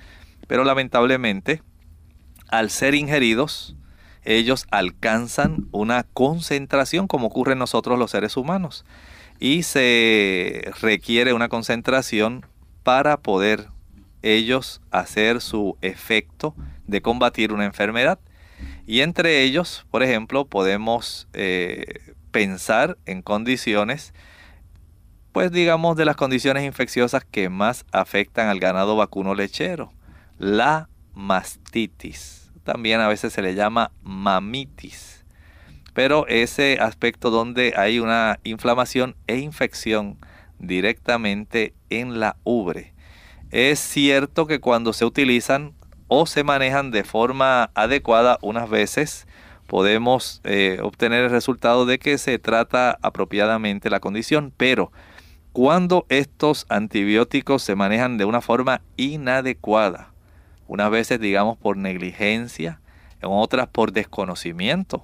Pero 0.46 0.64
lamentablemente, 0.64 1.62
al 2.48 2.70
ser 2.70 2.94
ingeridos, 2.94 3.76
ellos 4.24 4.66
alcanzan 4.70 5.68
una 5.70 6.04
concentración 6.04 7.06
como 7.06 7.28
ocurre 7.28 7.52
en 7.52 7.58
nosotros 7.58 7.98
los 7.98 8.10
seres 8.10 8.36
humanos. 8.36 8.84
Y 9.38 9.62
se 9.64 10.70
requiere 10.80 11.32
una 11.32 11.48
concentración 11.48 12.46
para 12.82 13.18
poder 13.18 13.68
ellos 14.22 14.80
hacer 14.90 15.40
su 15.40 15.76
efecto 15.82 16.54
de 16.86 17.02
combatir 17.02 17.52
una 17.52 17.64
enfermedad. 17.64 18.18
Y 18.86 19.00
entre 19.00 19.42
ellos, 19.42 19.86
por 19.90 20.02
ejemplo, 20.02 20.46
podemos 20.46 21.28
eh, 21.32 22.14
pensar 22.34 22.98
en 23.06 23.22
condiciones, 23.22 24.12
pues 25.30 25.52
digamos, 25.52 25.96
de 25.96 26.04
las 26.04 26.16
condiciones 26.16 26.64
infecciosas 26.64 27.24
que 27.24 27.48
más 27.48 27.86
afectan 27.92 28.48
al 28.48 28.58
ganado 28.58 28.96
vacuno 28.96 29.36
lechero. 29.36 29.92
La 30.36 30.88
mastitis. 31.14 32.50
También 32.64 33.00
a 33.00 33.06
veces 33.06 33.32
se 33.32 33.40
le 33.40 33.54
llama 33.54 33.92
mamitis. 34.02 35.24
Pero 35.92 36.26
ese 36.26 36.78
aspecto 36.80 37.30
donde 37.30 37.74
hay 37.76 38.00
una 38.00 38.40
inflamación 38.42 39.14
e 39.28 39.38
infección 39.38 40.18
directamente 40.58 41.72
en 41.88 42.18
la 42.18 42.36
ubre. 42.42 42.94
Es 43.52 43.78
cierto 43.78 44.48
que 44.48 44.58
cuando 44.58 44.92
se 44.92 45.04
utilizan 45.04 45.72
o 46.08 46.26
se 46.26 46.42
manejan 46.42 46.90
de 46.90 47.04
forma 47.04 47.70
adecuada 47.74 48.38
unas 48.42 48.68
veces, 48.68 49.28
podemos 49.66 50.40
eh, 50.44 50.78
obtener 50.82 51.24
el 51.24 51.30
resultado 51.30 51.86
de 51.86 51.98
que 51.98 52.18
se 52.18 52.38
trata 52.38 52.98
apropiadamente 53.02 53.90
la 53.90 54.00
condición, 54.00 54.52
pero 54.56 54.92
cuando 55.52 56.06
estos 56.08 56.66
antibióticos 56.68 57.62
se 57.62 57.76
manejan 57.76 58.18
de 58.18 58.24
una 58.24 58.40
forma 58.40 58.80
inadecuada, 58.96 60.12
unas 60.66 60.90
veces 60.90 61.20
digamos 61.20 61.56
por 61.58 61.76
negligencia, 61.76 62.80
en 63.20 63.30
otras 63.30 63.68
por 63.68 63.92
desconocimiento, 63.92 65.02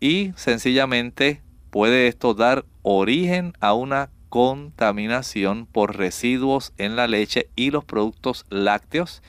y 0.00 0.32
sencillamente 0.36 1.42
puede 1.70 2.08
esto 2.08 2.34
dar 2.34 2.64
origen 2.82 3.54
a 3.60 3.72
una 3.72 4.10
contaminación 4.28 5.66
por 5.66 5.96
residuos 5.96 6.72
en 6.78 6.96
la 6.96 7.06
leche 7.06 7.48
y 7.56 7.70
los 7.70 7.84
productos 7.84 8.44
lácteos, 8.50 9.22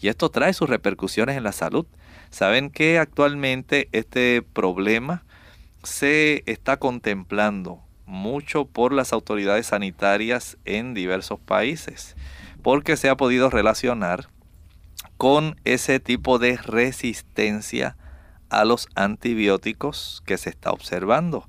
y 0.00 0.08
esto 0.08 0.30
trae 0.30 0.52
sus 0.52 0.68
repercusiones 0.68 1.36
en 1.36 1.44
la 1.44 1.52
salud. 1.52 1.86
Saben 2.32 2.70
que 2.70 2.98
actualmente 2.98 3.90
este 3.92 4.40
problema 4.40 5.22
se 5.82 6.42
está 6.46 6.78
contemplando 6.78 7.82
mucho 8.06 8.64
por 8.64 8.94
las 8.94 9.12
autoridades 9.12 9.66
sanitarias 9.66 10.56
en 10.64 10.94
diversos 10.94 11.38
países, 11.40 12.16
porque 12.62 12.96
se 12.96 13.10
ha 13.10 13.18
podido 13.18 13.50
relacionar 13.50 14.30
con 15.18 15.60
ese 15.64 16.00
tipo 16.00 16.38
de 16.38 16.56
resistencia 16.56 17.98
a 18.48 18.64
los 18.64 18.88
antibióticos 18.94 20.22
que 20.24 20.38
se 20.38 20.48
está 20.48 20.70
observando. 20.70 21.46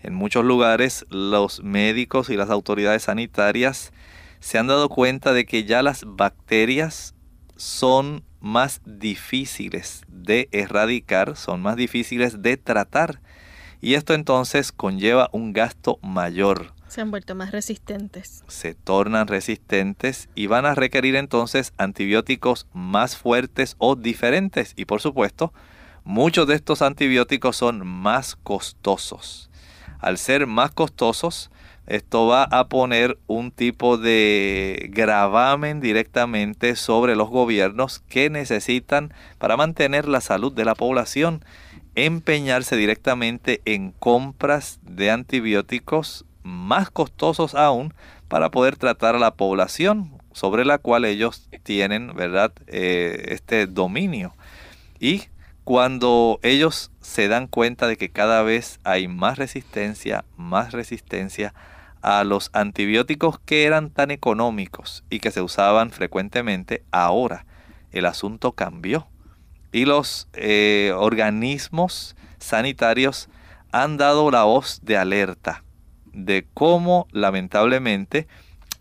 En 0.00 0.14
muchos 0.14 0.44
lugares 0.44 1.06
los 1.10 1.60
médicos 1.64 2.30
y 2.30 2.36
las 2.36 2.50
autoridades 2.50 3.02
sanitarias 3.02 3.92
se 4.38 4.58
han 4.58 4.68
dado 4.68 4.88
cuenta 4.88 5.32
de 5.32 5.44
que 5.44 5.64
ya 5.64 5.82
las 5.82 6.04
bacterias 6.06 7.16
son 7.56 8.22
más 8.40 8.80
difíciles 8.84 10.02
de 10.08 10.48
erradicar, 10.52 11.36
son 11.36 11.62
más 11.62 11.76
difíciles 11.76 12.42
de 12.42 12.56
tratar. 12.56 13.20
Y 13.80 13.94
esto 13.94 14.12
entonces 14.14 14.72
conlleva 14.72 15.30
un 15.32 15.52
gasto 15.52 15.98
mayor. 16.02 16.74
Se 16.88 17.00
han 17.00 17.10
vuelto 17.10 17.34
más 17.34 17.52
resistentes. 17.52 18.42
Se 18.48 18.74
tornan 18.74 19.28
resistentes 19.28 20.28
y 20.34 20.48
van 20.48 20.66
a 20.66 20.74
requerir 20.74 21.14
entonces 21.16 21.72
antibióticos 21.78 22.66
más 22.72 23.16
fuertes 23.16 23.76
o 23.78 23.94
diferentes. 23.94 24.72
Y 24.76 24.86
por 24.86 25.00
supuesto, 25.00 25.52
muchos 26.04 26.48
de 26.48 26.56
estos 26.56 26.82
antibióticos 26.82 27.56
son 27.56 27.86
más 27.86 28.36
costosos. 28.36 29.50
Al 30.00 30.18
ser 30.18 30.46
más 30.46 30.72
costosos, 30.72 31.50
esto 31.90 32.28
va 32.28 32.44
a 32.44 32.68
poner 32.68 33.18
un 33.26 33.50
tipo 33.50 33.98
de 33.98 34.90
gravamen 34.92 35.80
directamente 35.80 36.76
sobre 36.76 37.16
los 37.16 37.28
gobiernos 37.28 37.98
que 38.08 38.30
necesitan 38.30 39.12
para 39.38 39.56
mantener 39.56 40.06
la 40.06 40.20
salud 40.20 40.52
de 40.52 40.64
la 40.64 40.76
población 40.76 41.44
empeñarse 41.96 42.76
directamente 42.76 43.60
en 43.64 43.90
compras 43.90 44.78
de 44.82 45.10
antibióticos 45.10 46.24
más 46.44 46.90
costosos 46.90 47.56
aún 47.56 47.92
para 48.28 48.52
poder 48.52 48.76
tratar 48.76 49.16
a 49.16 49.18
la 49.18 49.34
población 49.34 50.12
sobre 50.32 50.64
la 50.64 50.78
cual 50.78 51.04
ellos 51.04 51.48
tienen 51.64 52.14
verdad 52.14 52.52
eh, 52.68 53.26
este 53.30 53.66
dominio. 53.66 54.32
Y 55.00 55.24
cuando 55.64 56.38
ellos 56.44 56.92
se 57.00 57.26
dan 57.26 57.48
cuenta 57.48 57.88
de 57.88 57.96
que 57.96 58.10
cada 58.10 58.42
vez 58.42 58.78
hay 58.84 59.08
más 59.08 59.38
resistencia 59.38 60.24
más 60.36 60.72
resistencia 60.72 61.52
a 62.02 62.24
los 62.24 62.50
antibióticos 62.52 63.38
que 63.40 63.64
eran 63.64 63.90
tan 63.90 64.10
económicos 64.10 65.04
y 65.10 65.20
que 65.20 65.30
se 65.30 65.42
usaban 65.42 65.90
frecuentemente, 65.90 66.84
ahora 66.90 67.46
el 67.92 68.06
asunto 68.06 68.52
cambió. 68.52 69.08
Y 69.72 69.84
los 69.84 70.28
eh, 70.32 70.92
organismos 70.96 72.16
sanitarios 72.38 73.28
han 73.72 73.96
dado 73.96 74.30
la 74.30 74.44
voz 74.44 74.80
de 74.82 74.96
alerta 74.96 75.62
de 76.12 76.46
cómo 76.54 77.06
lamentablemente 77.12 78.26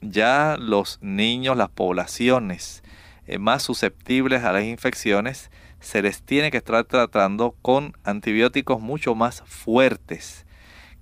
ya 0.02 0.56
los 0.58 0.98
niños, 1.02 1.58
las 1.58 1.70
poblaciones 1.70 2.84
eh, 3.28 3.38
más 3.38 3.64
susceptibles 3.64 4.44
a 4.44 4.54
las 4.54 4.64
infecciones, 4.64 5.52
se 5.80 6.02
les 6.02 6.24
tiene 6.24 6.52
que 6.52 6.58
estar 6.58 6.84
tratando 6.86 7.56
con 7.62 7.94
antibióticos 8.04 8.82
mucho 8.82 9.16
más 9.16 9.44
fuertes 9.46 10.46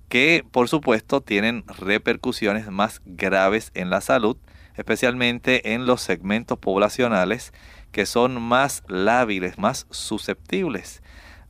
que 0.08 0.44
por 0.50 0.68
supuesto 0.68 1.20
tienen 1.20 1.64
repercusiones 1.78 2.70
más 2.70 3.00
graves 3.04 3.70
en 3.74 3.90
la 3.90 4.00
salud, 4.00 4.36
especialmente 4.76 5.74
en 5.74 5.86
los 5.86 6.00
segmentos 6.00 6.58
poblacionales 6.58 7.52
que 7.92 8.06
son 8.06 8.40
más 8.40 8.82
lábiles, 8.88 9.58
más 9.58 9.86
susceptibles, 9.90 11.02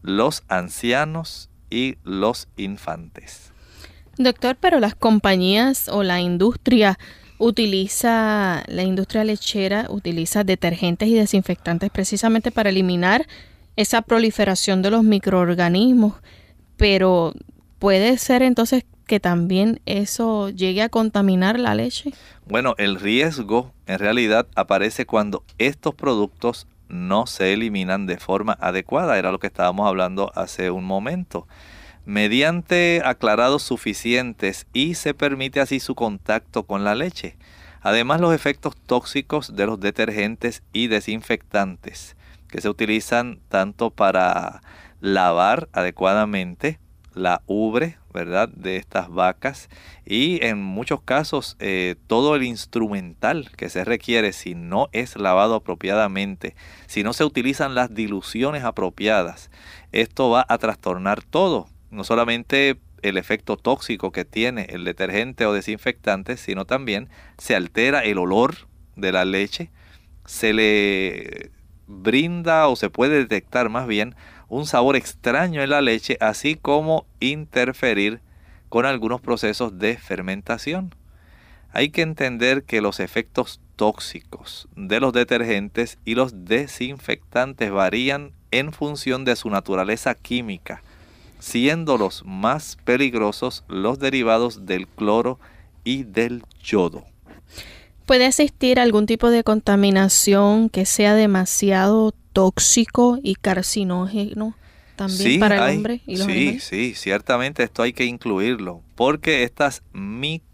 los 0.03 0.45
ancianos 0.49 1.51
y 1.71 1.97
los 2.05 2.49
infantes. 2.57 3.53
Doctor, 4.17 4.57
pero 4.61 4.81
las 4.81 4.95
compañías 4.95 5.89
o 5.89 6.03
la 6.03 6.21
industria 6.21 6.99
utiliza, 7.39 8.65
la 8.67 8.83
industria 8.83 9.25
lechera 9.25 9.87
utiliza 9.89 10.43
detergentes 10.43 11.09
y 11.09 11.15
desinfectantes 11.15 11.91
precisamente 11.91 12.51
para 12.51 12.71
eliminar 12.71 13.27
esa 13.77 14.03
proliferación 14.03 14.83
de 14.83 14.91
los 14.91 15.05
microorganismos, 15.05 16.15
pero 16.77 17.33
puede 17.79 18.19
ser 18.19 18.43
entonces 18.43 18.85
que 19.07 19.21
también 19.21 19.81
eso 19.87 20.51
llegue 20.51 20.83
a 20.83 20.89
contaminar 20.89 21.59
la 21.59 21.75
leche. 21.75 22.13
Bueno, 22.47 22.75
el 22.79 23.01
riesgo 23.01 23.73
en 23.87 23.99
realidad 23.99 24.47
aparece 24.55 25.07
cuando 25.07 25.45
estos 25.57 25.95
productos 25.95 26.67
no 26.89 27.27
se 27.27 27.53
eliminan 27.53 28.07
de 28.07 28.19
forma 28.19 28.57
adecuada, 28.61 29.19
era 29.19 29.33
lo 29.33 29.39
que 29.39 29.47
estábamos 29.47 29.87
hablando 29.87 30.31
hace 30.35 30.71
un 30.71 30.85
momento 30.85 31.47
mediante 32.09 33.03
aclarados 33.05 33.63
suficientes 33.63 34.67
y 34.73 34.95
se 34.95 35.13
permite 35.13 35.61
así 35.61 35.79
su 35.79 35.95
contacto 35.95 36.63
con 36.63 36.83
la 36.83 36.95
leche. 36.95 37.37
Además 37.83 38.23
los 38.23 38.35
efectos 38.35 38.75
tóxicos 38.87 39.55
de 39.55 39.67
los 39.67 39.79
detergentes 39.79 40.63
y 40.73 40.87
desinfectantes 40.87 42.17
que 42.49 42.63
se 42.63 42.71
utilizan 42.71 43.41
tanto 43.51 43.91
para 43.91 44.63
lavar 45.03 45.69
adecuadamente 45.75 46.79
la 47.19 47.43
ubre, 47.47 47.99
¿verdad? 48.13 48.49
De 48.49 48.77
estas 48.77 49.11
vacas 49.11 49.69
y 50.07 50.45
en 50.45 50.63
muchos 50.63 51.03
casos 51.03 51.57
eh, 51.61 51.97
todo 52.07 52.37
el 52.37 52.43
instrumental 52.43 53.51
que 53.57 53.69
se 53.69 53.85
requiere 53.85 54.33
si 54.33 54.55
no 54.55 54.89
es 54.93 55.17
lavado 55.17 55.55
apropiadamente, 55.55 56.55
si 56.87 57.03
no 57.03 57.13
se 57.13 57.25
utilizan 57.25 57.75
las 57.75 57.95
diluciones 57.95 58.65
apropiadas, 58.65 59.51
esto 59.93 60.31
va 60.31 60.47
a 60.49 60.59
trastornar 60.59 61.23
todo 61.23 61.69
no 61.91 62.05
solamente 62.05 62.79
el 63.03 63.17
efecto 63.17 63.57
tóxico 63.57 64.13
que 64.13 64.25
tiene 64.25 64.67
el 64.71 64.85
detergente 64.85 65.47
o 65.47 65.53
desinfectante, 65.53 66.37
sino 66.37 66.65
también 66.65 67.09
se 67.39 67.55
altera 67.55 68.01
el 68.01 68.19
olor 68.19 68.69
de 68.97 69.13
la 69.13 69.25
leche, 69.25 69.71
se 70.25 70.53
le 70.53 71.51
brinda 71.87 72.69
o 72.69 72.77
se 72.77 72.91
puede 72.91 73.19
detectar 73.19 73.69
más 73.69 73.87
bien 73.87 74.15
un 74.49 74.67
sabor 74.67 74.97
extraño 74.97 75.63
en 75.63 75.71
la 75.71 75.81
leche, 75.81 76.17
así 76.21 76.57
como 76.57 77.07
interferir 77.21 78.21
con 78.69 78.87
algunos 78.87 79.21
procesos 79.21 79.79
de 79.79 79.97
fermentación. 79.97 80.95
Hay 81.73 81.91
que 81.91 82.03
entender 82.03 82.65
que 82.65 82.81
los 82.81 83.01
efectos 83.01 83.61
tóxicos 83.77 84.69
de 84.75 85.01
los 85.01 85.13
detergentes 85.13 85.99
y 86.05 86.15
los 86.15 86.45
desinfectantes 86.45 87.71
varían 87.71 88.33
en 88.51 88.73
función 88.73 89.25
de 89.25 89.37
su 89.37 89.51
naturaleza 89.51 90.15
química 90.15 90.83
siendo 91.39 91.99
los 91.99 92.25
más 92.25 92.77
peligrosos 92.85 93.65
los 93.69 93.99
derivados 93.99 94.67
del 94.67 94.87
cloro 94.87 95.39
y 95.85 96.05
del 96.05 96.43
yodo. 96.63 97.05
¿Puede 98.07 98.27
existir 98.27 98.81
algún 98.81 99.07
tipo 99.07 99.31
de 99.31 99.45
contaminación 99.45 100.71
que 100.71 100.87
sea 100.87 101.15
demasiado 101.15 102.15
tóxico 102.39 103.19
y 103.21 103.35
carcinógeno 103.35 104.57
también 104.95 105.41
para 105.41 105.57
el 105.57 105.79
hombre 105.79 106.03
y 106.07 106.19
los 106.19 106.29
Sí, 106.29 106.61
sí, 106.61 106.95
ciertamente 106.95 107.65
esto 107.65 107.83
hay 107.83 107.93
que 107.93 108.05
incluirlo, 108.05 108.81
porque 108.95 109.43
estas 109.43 109.83
micotoxinas 109.93 110.47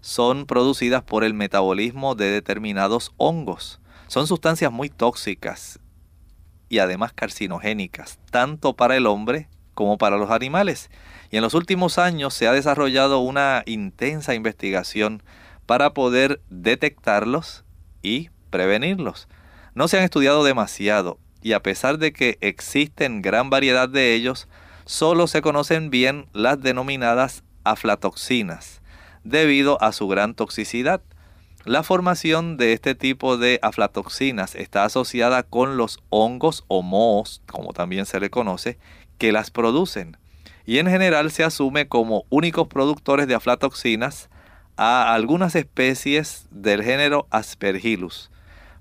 son 0.00 0.46
producidas 0.46 1.04
por 1.04 1.22
el 1.22 1.34
metabolismo 1.34 2.16
de 2.16 2.32
determinados 2.32 3.12
hongos. 3.16 3.78
Son 4.08 4.26
sustancias 4.26 4.72
muy 4.72 4.88
tóxicas 4.88 5.78
y 6.68 6.80
además 6.80 7.12
carcinogénicas, 7.12 8.18
tanto 8.32 8.74
para 8.74 8.96
el 8.96 9.06
hombre 9.06 9.48
como 9.74 9.98
para 9.98 10.16
los 10.16 10.32
animales. 10.32 10.90
Y 11.30 11.36
en 11.36 11.42
los 11.42 11.54
últimos 11.54 11.98
años 11.98 12.34
se 12.34 12.48
ha 12.48 12.52
desarrollado 12.52 13.20
una 13.20 13.62
intensa 13.66 14.34
investigación 14.34 15.22
para 15.64 15.94
poder 15.94 16.40
detectarlos 16.50 17.64
y 18.02 18.30
prevenirlos. 18.50 19.28
No 19.76 19.88
se 19.88 19.98
han 19.98 20.04
estudiado 20.04 20.42
demasiado 20.42 21.18
y 21.42 21.52
a 21.52 21.62
pesar 21.62 21.98
de 21.98 22.14
que 22.14 22.38
existen 22.40 23.20
gran 23.20 23.50
variedad 23.50 23.90
de 23.90 24.14
ellos, 24.14 24.48
solo 24.86 25.26
se 25.26 25.42
conocen 25.42 25.90
bien 25.90 26.24
las 26.32 26.62
denominadas 26.62 27.44
aflatoxinas, 27.62 28.80
debido 29.22 29.80
a 29.82 29.92
su 29.92 30.08
gran 30.08 30.34
toxicidad. 30.34 31.02
La 31.66 31.82
formación 31.82 32.56
de 32.56 32.72
este 32.72 32.94
tipo 32.94 33.36
de 33.36 33.58
aflatoxinas 33.60 34.54
está 34.54 34.84
asociada 34.84 35.42
con 35.42 35.76
los 35.76 35.98
hongos 36.08 36.64
o 36.68 36.80
mohos, 36.80 37.42
como 37.44 37.74
también 37.74 38.06
se 38.06 38.18
le 38.18 38.30
conoce, 38.30 38.78
que 39.18 39.30
las 39.30 39.50
producen. 39.50 40.16
Y 40.64 40.78
en 40.78 40.86
general 40.86 41.30
se 41.30 41.44
asume 41.44 41.86
como 41.86 42.24
únicos 42.30 42.66
productores 42.66 43.28
de 43.28 43.34
aflatoxinas 43.34 44.30
a 44.78 45.12
algunas 45.12 45.54
especies 45.54 46.46
del 46.50 46.82
género 46.82 47.26
Aspergillus. 47.28 48.30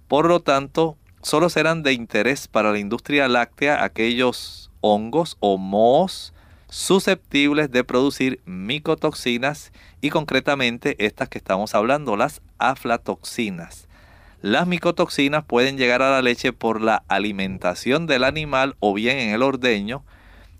Por 0.07 0.27
lo 0.27 0.39
tanto, 0.41 0.97
solo 1.21 1.49
serán 1.49 1.81
de 1.83 1.93
interés 1.93 2.47
para 2.47 2.71
la 2.71 2.79
industria 2.79 3.27
láctea 3.27 3.83
aquellos 3.83 4.71
hongos 4.81 5.37
o 5.39 5.57
mohos 5.57 6.33
susceptibles 6.69 7.71
de 7.71 7.83
producir 7.83 8.41
micotoxinas 8.45 9.71
y 10.01 10.09
concretamente 10.09 10.95
estas 11.03 11.29
que 11.29 11.37
estamos 11.37 11.73
hablando, 11.73 12.17
las 12.17 12.41
aflatoxinas. 12.57 13.87
Las 14.41 14.67
micotoxinas 14.67 15.43
pueden 15.43 15.77
llegar 15.77 16.01
a 16.03 16.11
la 16.11 16.21
leche 16.21 16.53
por 16.53 16.81
la 16.81 17.03
alimentación 17.07 18.05
del 18.05 18.23
animal 18.23 18.75
o 18.79 18.93
bien 18.93 19.17
en 19.17 19.29
el 19.33 19.41
ordeño. 19.41 20.03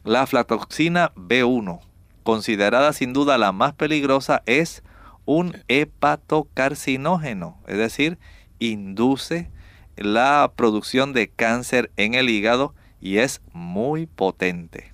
La 0.03 0.23
aflatoxina 0.23 1.11
B1, 1.15 1.81
considerada 2.23 2.93
sin 2.93 3.13
duda 3.13 3.37
la 3.37 3.51
más 3.51 3.73
peligrosa, 3.73 4.41
es 4.47 4.81
un 5.25 5.61
hepatocarcinógeno, 5.67 7.59
es 7.67 7.77
decir, 7.77 8.17
induce 8.59 9.49
la 9.97 10.51
producción 10.55 11.13
de 11.13 11.29
cáncer 11.29 11.91
en 11.97 12.13
el 12.13 12.29
hígado 12.29 12.73
y 13.01 13.17
es 13.17 13.41
muy 13.53 14.05
potente. 14.05 14.93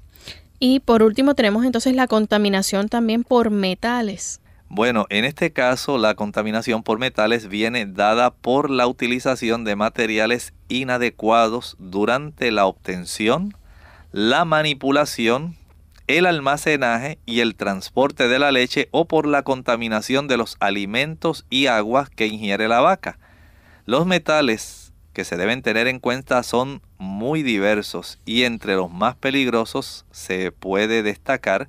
Y 0.60 0.80
por 0.80 1.02
último 1.02 1.34
tenemos 1.34 1.66
entonces 1.66 1.96
la 1.96 2.08
contaminación 2.08 2.88
también 2.88 3.24
por 3.24 3.50
metales. 3.50 4.42
Bueno, 4.70 5.06
en 5.10 5.26
este 5.26 5.52
caso 5.52 5.98
la 5.98 6.16
contaminación 6.16 6.84
por 6.84 7.00
metales 7.00 7.48
viene 7.48 7.86
dada 7.86 8.32
por 8.32 8.70
la 8.70 8.88
utilización 8.88 9.66
de 9.66 9.76
materiales 9.76 10.54
inadecuados 10.70 11.76
durante 11.78 12.52
la 12.52 12.66
obtención, 12.66 13.54
la 14.12 14.46
manipulación, 14.46 15.58
el 16.08 16.26
almacenaje 16.26 17.18
y 17.26 17.40
el 17.40 17.56
transporte 17.56 18.28
de 18.28 18.40
la 18.40 18.52
leche 18.52 18.88
o 18.92 19.06
por 19.06 19.26
la 19.26 19.44
contaminación 19.44 20.28
de 20.28 20.38
los 20.38 20.58
alimentos 20.60 21.46
y 21.50 21.68
aguas 21.68 22.10
que 22.10 22.28
ingiere 22.28 22.68
la 22.68 22.82
vaca. 22.82 23.20
Los 23.86 24.06
metales 24.06 24.94
que 25.14 25.26
se 25.26 25.38
deben 25.38 25.62
tener 25.62 25.88
en 25.88 26.00
cuenta 26.00 26.44
son 26.44 26.82
muy 26.98 27.44
diversos 27.44 28.20
y 28.26 28.44
entre 28.44 28.76
los 28.76 28.92
más 28.92 29.16
peligrosos 29.16 30.06
se 30.12 30.52
puede 30.52 31.04
destacar 31.04 31.68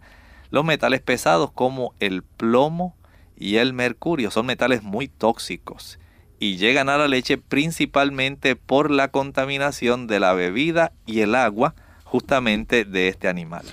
los 0.50 0.64
metales 0.64 1.00
pesados 1.00 1.50
como 1.50 1.94
el 1.98 2.22
plomo 2.22 2.94
y 3.36 3.56
el 3.56 3.72
mercurio. 3.72 4.30
Son 4.30 4.46
metales 4.46 4.82
muy 4.82 5.08
tóxicos 5.08 5.98
y 6.38 6.56
llegan 6.56 6.88
a 6.88 6.98
la 6.98 7.08
leche 7.08 7.38
principalmente 7.38 8.56
por 8.56 8.90
la 8.90 9.08
contaminación 9.08 10.06
de 10.06 10.20
la 10.20 10.34
bebida 10.34 10.92
y 11.06 11.20
el 11.20 11.34
agua 11.34 11.74
justamente 12.04 12.84
de 12.84 13.08
este 13.08 13.28
animal. 13.28 13.64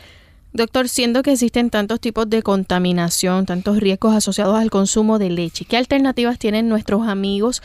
Doctor, 0.51 0.89
siendo 0.89 1.21
que 1.21 1.33
existen 1.33 1.69
tantos 1.69 1.99
tipos 1.99 2.27
de 2.27 2.41
contaminación, 2.41 3.45
tantos 3.45 3.79
riesgos 3.79 4.15
asociados 4.15 4.57
al 4.57 4.71
consumo 4.71 5.19
de 5.19 5.29
leche, 5.29 5.65
¿qué 5.65 5.77
alternativas 5.77 6.39
tienen 6.39 6.69
nuestros 6.69 7.07
amigos 7.07 7.61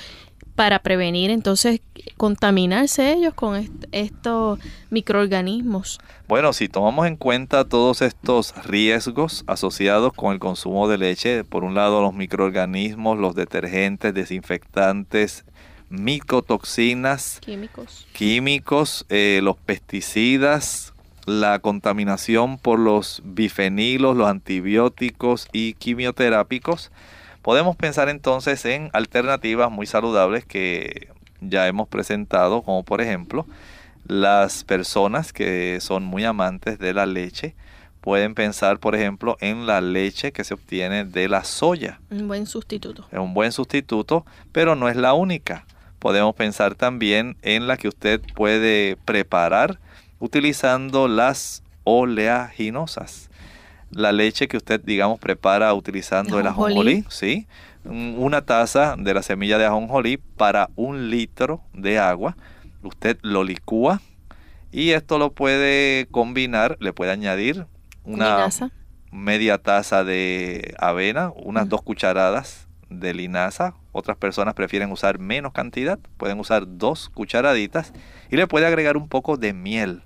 para 0.54 0.78
prevenir 0.78 1.30
entonces 1.30 1.80
contaminarse 2.16 3.12
ellos 3.12 3.34
con 3.34 3.68
estos 3.92 4.58
microorganismos. 4.90 5.98
Bueno, 6.28 6.52
si 6.52 6.68
tomamos 6.68 7.06
en 7.06 7.16
cuenta 7.16 7.64
todos 7.64 8.02
estos 8.02 8.54
riesgos 8.64 9.44
asociados 9.46 10.12
con 10.12 10.32
el 10.32 10.38
consumo 10.38 10.88
de 10.88 10.98
leche, 10.98 11.44
por 11.44 11.64
un 11.64 11.74
lado 11.74 12.00
los 12.02 12.14
microorganismos, 12.14 13.18
los 13.18 13.34
detergentes, 13.34 14.14
desinfectantes, 14.14 15.44
micotoxinas, 15.90 17.40
químicos, 17.40 18.06
químicos 18.12 19.06
eh, 19.08 19.40
los 19.42 19.56
pesticidas, 19.56 20.94
la 21.26 21.58
contaminación 21.58 22.58
por 22.58 22.78
los 22.78 23.22
bifenilos, 23.24 24.16
los 24.16 24.28
antibióticos 24.28 25.48
y 25.52 25.74
quimioterápicos, 25.74 26.90
Podemos 27.44 27.76
pensar 27.76 28.08
entonces 28.08 28.64
en 28.64 28.88
alternativas 28.94 29.70
muy 29.70 29.86
saludables 29.86 30.46
que 30.46 31.08
ya 31.42 31.68
hemos 31.68 31.86
presentado, 31.88 32.62
como 32.62 32.84
por 32.84 33.02
ejemplo 33.02 33.44
las 34.06 34.64
personas 34.64 35.34
que 35.34 35.78
son 35.82 36.04
muy 36.04 36.24
amantes 36.24 36.78
de 36.78 36.94
la 36.94 37.04
leche 37.04 37.54
pueden 38.00 38.34
pensar, 38.34 38.78
por 38.78 38.94
ejemplo, 38.94 39.36
en 39.40 39.66
la 39.66 39.82
leche 39.82 40.32
que 40.32 40.42
se 40.42 40.54
obtiene 40.54 41.04
de 41.04 41.28
la 41.28 41.44
soya. 41.44 42.00
Un 42.10 42.28
buen 42.28 42.46
sustituto. 42.46 43.06
Es 43.12 43.18
un 43.18 43.34
buen 43.34 43.52
sustituto, 43.52 44.24
pero 44.50 44.74
no 44.74 44.88
es 44.88 44.96
la 44.96 45.12
única. 45.12 45.66
Podemos 45.98 46.34
pensar 46.34 46.74
también 46.74 47.36
en 47.42 47.66
la 47.66 47.76
que 47.76 47.88
usted 47.88 48.22
puede 48.34 48.96
preparar 49.04 49.80
utilizando 50.18 51.08
las 51.08 51.62
oleaginosas. 51.84 53.28
La 53.90 54.12
leche 54.12 54.48
que 54.48 54.56
usted, 54.56 54.80
digamos, 54.82 55.18
prepara 55.20 55.72
utilizando 55.74 56.38
el 56.40 56.46
ajonjolí, 56.46 57.04
¿sí? 57.08 57.46
Una 57.84 58.42
taza 58.42 58.96
de 58.98 59.14
la 59.14 59.22
semilla 59.22 59.58
de 59.58 59.66
ajonjolí 59.66 60.16
para 60.16 60.70
un 60.74 61.10
litro 61.10 61.60
de 61.72 61.98
agua. 61.98 62.36
Usted 62.82 63.18
lo 63.22 63.44
licúa 63.44 64.00
y 64.72 64.90
esto 64.90 65.18
lo 65.18 65.32
puede 65.32 66.06
combinar, 66.10 66.76
le 66.80 66.92
puede 66.92 67.12
añadir 67.12 67.66
una 68.04 68.48
media 69.12 69.58
taza 69.58 70.02
de 70.02 70.74
avena, 70.78 71.30
unas 71.36 71.68
dos 71.68 71.82
cucharadas 71.82 72.66
de 72.90 73.14
linaza. 73.14 73.74
Otras 73.92 74.16
personas 74.16 74.54
prefieren 74.54 74.90
usar 74.90 75.18
menos 75.20 75.52
cantidad, 75.52 75.98
pueden 76.16 76.40
usar 76.40 76.64
dos 76.66 77.08
cucharaditas 77.10 77.92
y 78.30 78.36
le 78.36 78.48
puede 78.48 78.66
agregar 78.66 78.96
un 78.96 79.08
poco 79.08 79.36
de 79.36 79.52
miel 79.52 80.02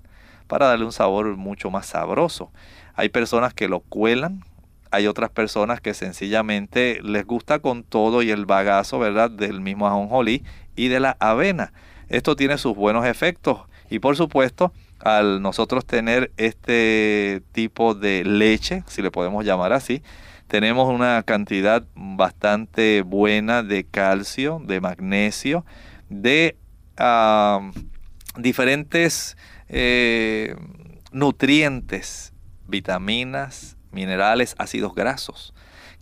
para 0.47 0.67
darle 0.67 0.85
un 0.85 0.93
sabor 0.93 1.37
mucho 1.37 1.71
más 1.71 1.87
sabroso. 1.87 2.51
Hay 2.99 3.11
personas 3.11 3.55
que 3.55 3.69
lo 3.69 3.79
cuelan, 3.79 4.43
hay 4.91 5.07
otras 5.07 5.31
personas 5.31 5.81
que 5.81 5.95
sencillamente 5.95 6.99
les 7.05 7.25
gusta 7.25 7.61
con 7.61 7.85
todo 7.85 8.23
y 8.23 8.33
el 8.33 8.45
bagazo, 8.45 8.99
¿verdad? 8.99 9.31
Del 9.31 9.61
mismo 9.61 9.87
ajonjolí 9.87 10.43
y 10.75 10.89
de 10.89 10.99
la 10.99 11.17
avena. 11.21 11.73
Esto 12.09 12.35
tiene 12.35 12.59
sus 12.59 12.75
buenos 12.75 13.07
efectos 13.07 13.61
y 13.89 14.01
por 14.01 14.17
supuesto, 14.17 14.73
al 14.99 15.41
nosotros 15.41 15.87
tener 15.87 16.33
este 16.39 17.41
tipo 17.53 17.95
de 17.95 18.25
leche, 18.25 18.83
si 18.89 19.01
le 19.01 19.13
podemos 19.13 19.45
llamar 19.45 19.73
así, 19.73 20.03
tenemos 20.49 20.93
una 20.93 21.23
cantidad 21.23 21.85
bastante 21.95 23.03
buena 23.03 23.63
de 23.63 23.85
calcio, 23.85 24.61
de 24.67 24.81
magnesio, 24.81 25.65
de 26.09 26.57
diferentes 28.37 29.37
eh, 29.69 30.57
nutrientes, 31.13 32.33
vitaminas, 32.69 33.77
minerales, 33.91 34.55
ácidos 34.59 34.95
grasos, 34.95 35.55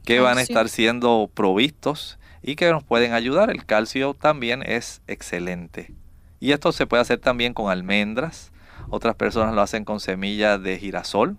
que 0.05 0.21
van 0.21 0.39
a 0.39 0.43
estar 0.43 0.69
siendo 0.69 1.31
provistos 1.33 2.19
y 2.43 2.57
que 2.57 2.71
nos 2.71 2.85
pueden 2.85 3.13
ayudar. 3.13 3.51
El 3.51 3.65
calcio 3.65 4.15
también 4.15 4.63
es 4.65 5.03
excelente. 5.07 5.95
Y 6.41 6.53
esto 6.53 6.73
se 6.73 6.87
puede 6.87 7.01
hacer 7.01 7.19
también 7.19 7.55
con 7.55 7.71
almendras. 7.71 8.53
Otras 8.89 9.17
personas 9.17 9.55
lo 9.55 9.63
hacen 9.63 9.85
con 9.85 10.01
semillas 10.01 10.63
de 10.63 10.79
girasol. 10.79 11.39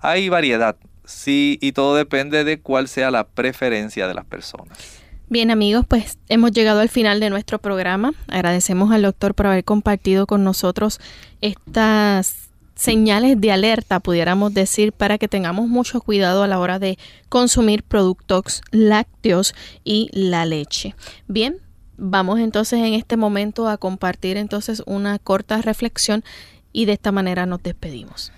Hay 0.00 0.28
variedad, 0.28 0.76
sí, 1.04 1.58
y 1.62 1.72
todo 1.72 1.96
depende 1.96 2.44
de 2.44 2.60
cuál 2.60 2.88
sea 2.88 3.10
la 3.10 3.26
preferencia 3.26 4.06
de 4.06 4.14
las 4.14 4.26
personas. 4.26 5.00
Bien 5.30 5.50
amigos, 5.50 5.86
pues 5.88 6.18
hemos 6.28 6.52
llegado 6.52 6.80
al 6.80 6.90
final 6.90 7.20
de 7.20 7.30
nuestro 7.30 7.58
programa. 7.58 8.12
Agradecemos 8.28 8.92
al 8.92 9.02
doctor 9.02 9.34
por 9.34 9.46
haber 9.46 9.64
compartido 9.64 10.26
con 10.26 10.44
nosotros 10.44 11.00
estas 11.40 12.43
señales 12.84 13.40
de 13.40 13.50
alerta, 13.50 13.98
pudiéramos 13.98 14.52
decir, 14.52 14.92
para 14.92 15.16
que 15.16 15.26
tengamos 15.26 15.68
mucho 15.68 16.02
cuidado 16.02 16.42
a 16.42 16.46
la 16.46 16.58
hora 16.58 16.78
de 16.78 16.98
consumir 17.30 17.82
productos 17.82 18.60
lácteos 18.72 19.54
y 19.84 20.10
la 20.12 20.44
leche. 20.44 20.94
Bien, 21.26 21.56
vamos 21.96 22.40
entonces 22.40 22.80
en 22.80 22.92
este 22.92 23.16
momento 23.16 23.68
a 23.68 23.78
compartir 23.78 24.36
entonces 24.36 24.82
una 24.84 25.18
corta 25.18 25.62
reflexión 25.62 26.24
y 26.72 26.84
de 26.84 26.92
esta 26.92 27.10
manera 27.10 27.46
nos 27.46 27.62
despedimos. 27.62 28.32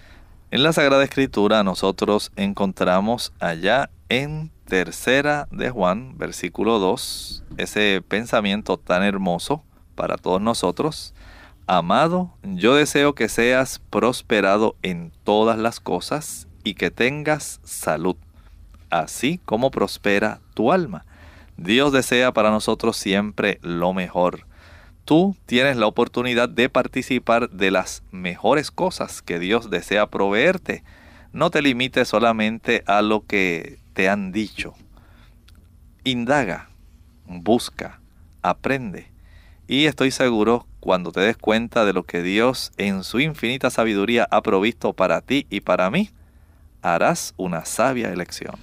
En 0.53 0.63
la 0.63 0.73
Sagrada 0.73 1.03
Escritura 1.03 1.65
nosotros 1.65 2.31
encontramos 2.37 3.33
allá 3.41 3.91
en 4.09 4.53
Tercera 4.67 5.49
de 5.51 5.71
Juan, 5.71 6.17
versículo 6.19 6.79
2, 6.79 7.43
ese 7.57 8.01
pensamiento 8.07 8.77
tan 8.77 9.03
hermoso 9.03 9.65
para 9.97 10.17
todos 10.17 10.41
nosotros. 10.41 11.15
Amado, 11.69 12.31
yo 12.45 12.77
deseo 12.77 13.17
que 13.17 13.29
seas 13.29 13.81
prosperado 13.91 14.77
en 14.83 15.11
todas 15.25 15.59
las 15.59 15.81
cosas 15.81 16.47
y 16.63 16.75
que 16.75 16.93
tengas 16.93 17.59
salud, 17.65 18.15
así 18.89 19.41
como 19.45 19.73
prospera 19.73 20.39
tu 20.55 20.71
alma. 20.71 21.05
Dios 21.57 21.93
desea 21.93 22.33
para 22.33 22.51
nosotros 22.51 22.97
siempre 22.97 23.59
lo 23.63 23.93
mejor. 23.93 24.47
Tú 25.05 25.35
tienes 25.47 25.77
la 25.77 25.89
oportunidad 25.89 26.49
de 26.49 26.69
participar 26.69 27.51
de 27.51 27.73
las 27.73 28.05
mejores 28.13 28.71
cosas 28.71 29.21
que 29.21 29.41
Dios 29.41 29.69
desea 29.69 30.07
proveerte. 30.07 30.85
No 31.33 31.51
te 31.51 31.63
limites 31.63 32.07
solamente 32.07 32.85
a 32.87 33.03
lo 33.03 33.27
que 33.27 33.81
te 33.93 34.09
han 34.09 34.31
dicho. 34.31 34.75
Indaga, 36.05 36.69
busca, 37.25 38.01
aprende. 38.41 39.11
Y 39.67 39.87
estoy 39.87 40.13
seguro, 40.13 40.65
cuando 40.87 41.11
te 41.11 41.19
des 41.19 41.37
cuenta 41.37 41.85
de 41.85 41.93
lo 41.93 42.05
que 42.05 42.23
Dios 42.23 42.71
en 42.77 43.03
su 43.03 43.19
infinita 43.19 43.71
sabiduría 43.71 44.29
ha 44.31 44.41
provisto 44.41 44.93
para 44.93 45.21
ti 45.21 45.45
y 45.51 45.63
para 45.63 45.91
mí, 45.91 46.11
harás 46.81 47.35
una 47.37 47.65
sabia 47.65 48.13
elección. 48.13 48.55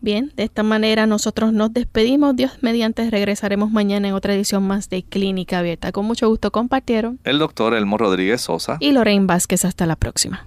Bien, 0.00 0.32
de 0.36 0.44
esta 0.44 0.62
manera 0.62 1.06
nosotros 1.06 1.52
nos 1.52 1.72
despedimos. 1.72 2.36
Dios 2.36 2.52
mediante 2.60 3.10
regresaremos 3.10 3.72
mañana 3.72 4.06
en 4.06 4.14
otra 4.14 4.32
edición 4.34 4.64
más 4.64 4.88
de 4.90 5.02
Clínica 5.02 5.58
Abierta. 5.58 5.90
Con 5.90 6.06
mucho 6.06 6.28
gusto 6.28 6.52
compartieron 6.52 7.18
el 7.24 7.40
doctor 7.40 7.74
Elmo 7.74 7.98
Rodríguez 7.98 8.42
Sosa 8.42 8.76
y 8.78 8.92
Lorraine 8.92 9.26
Vázquez. 9.26 9.64
Hasta 9.64 9.86
la 9.86 9.96
próxima. 9.96 10.46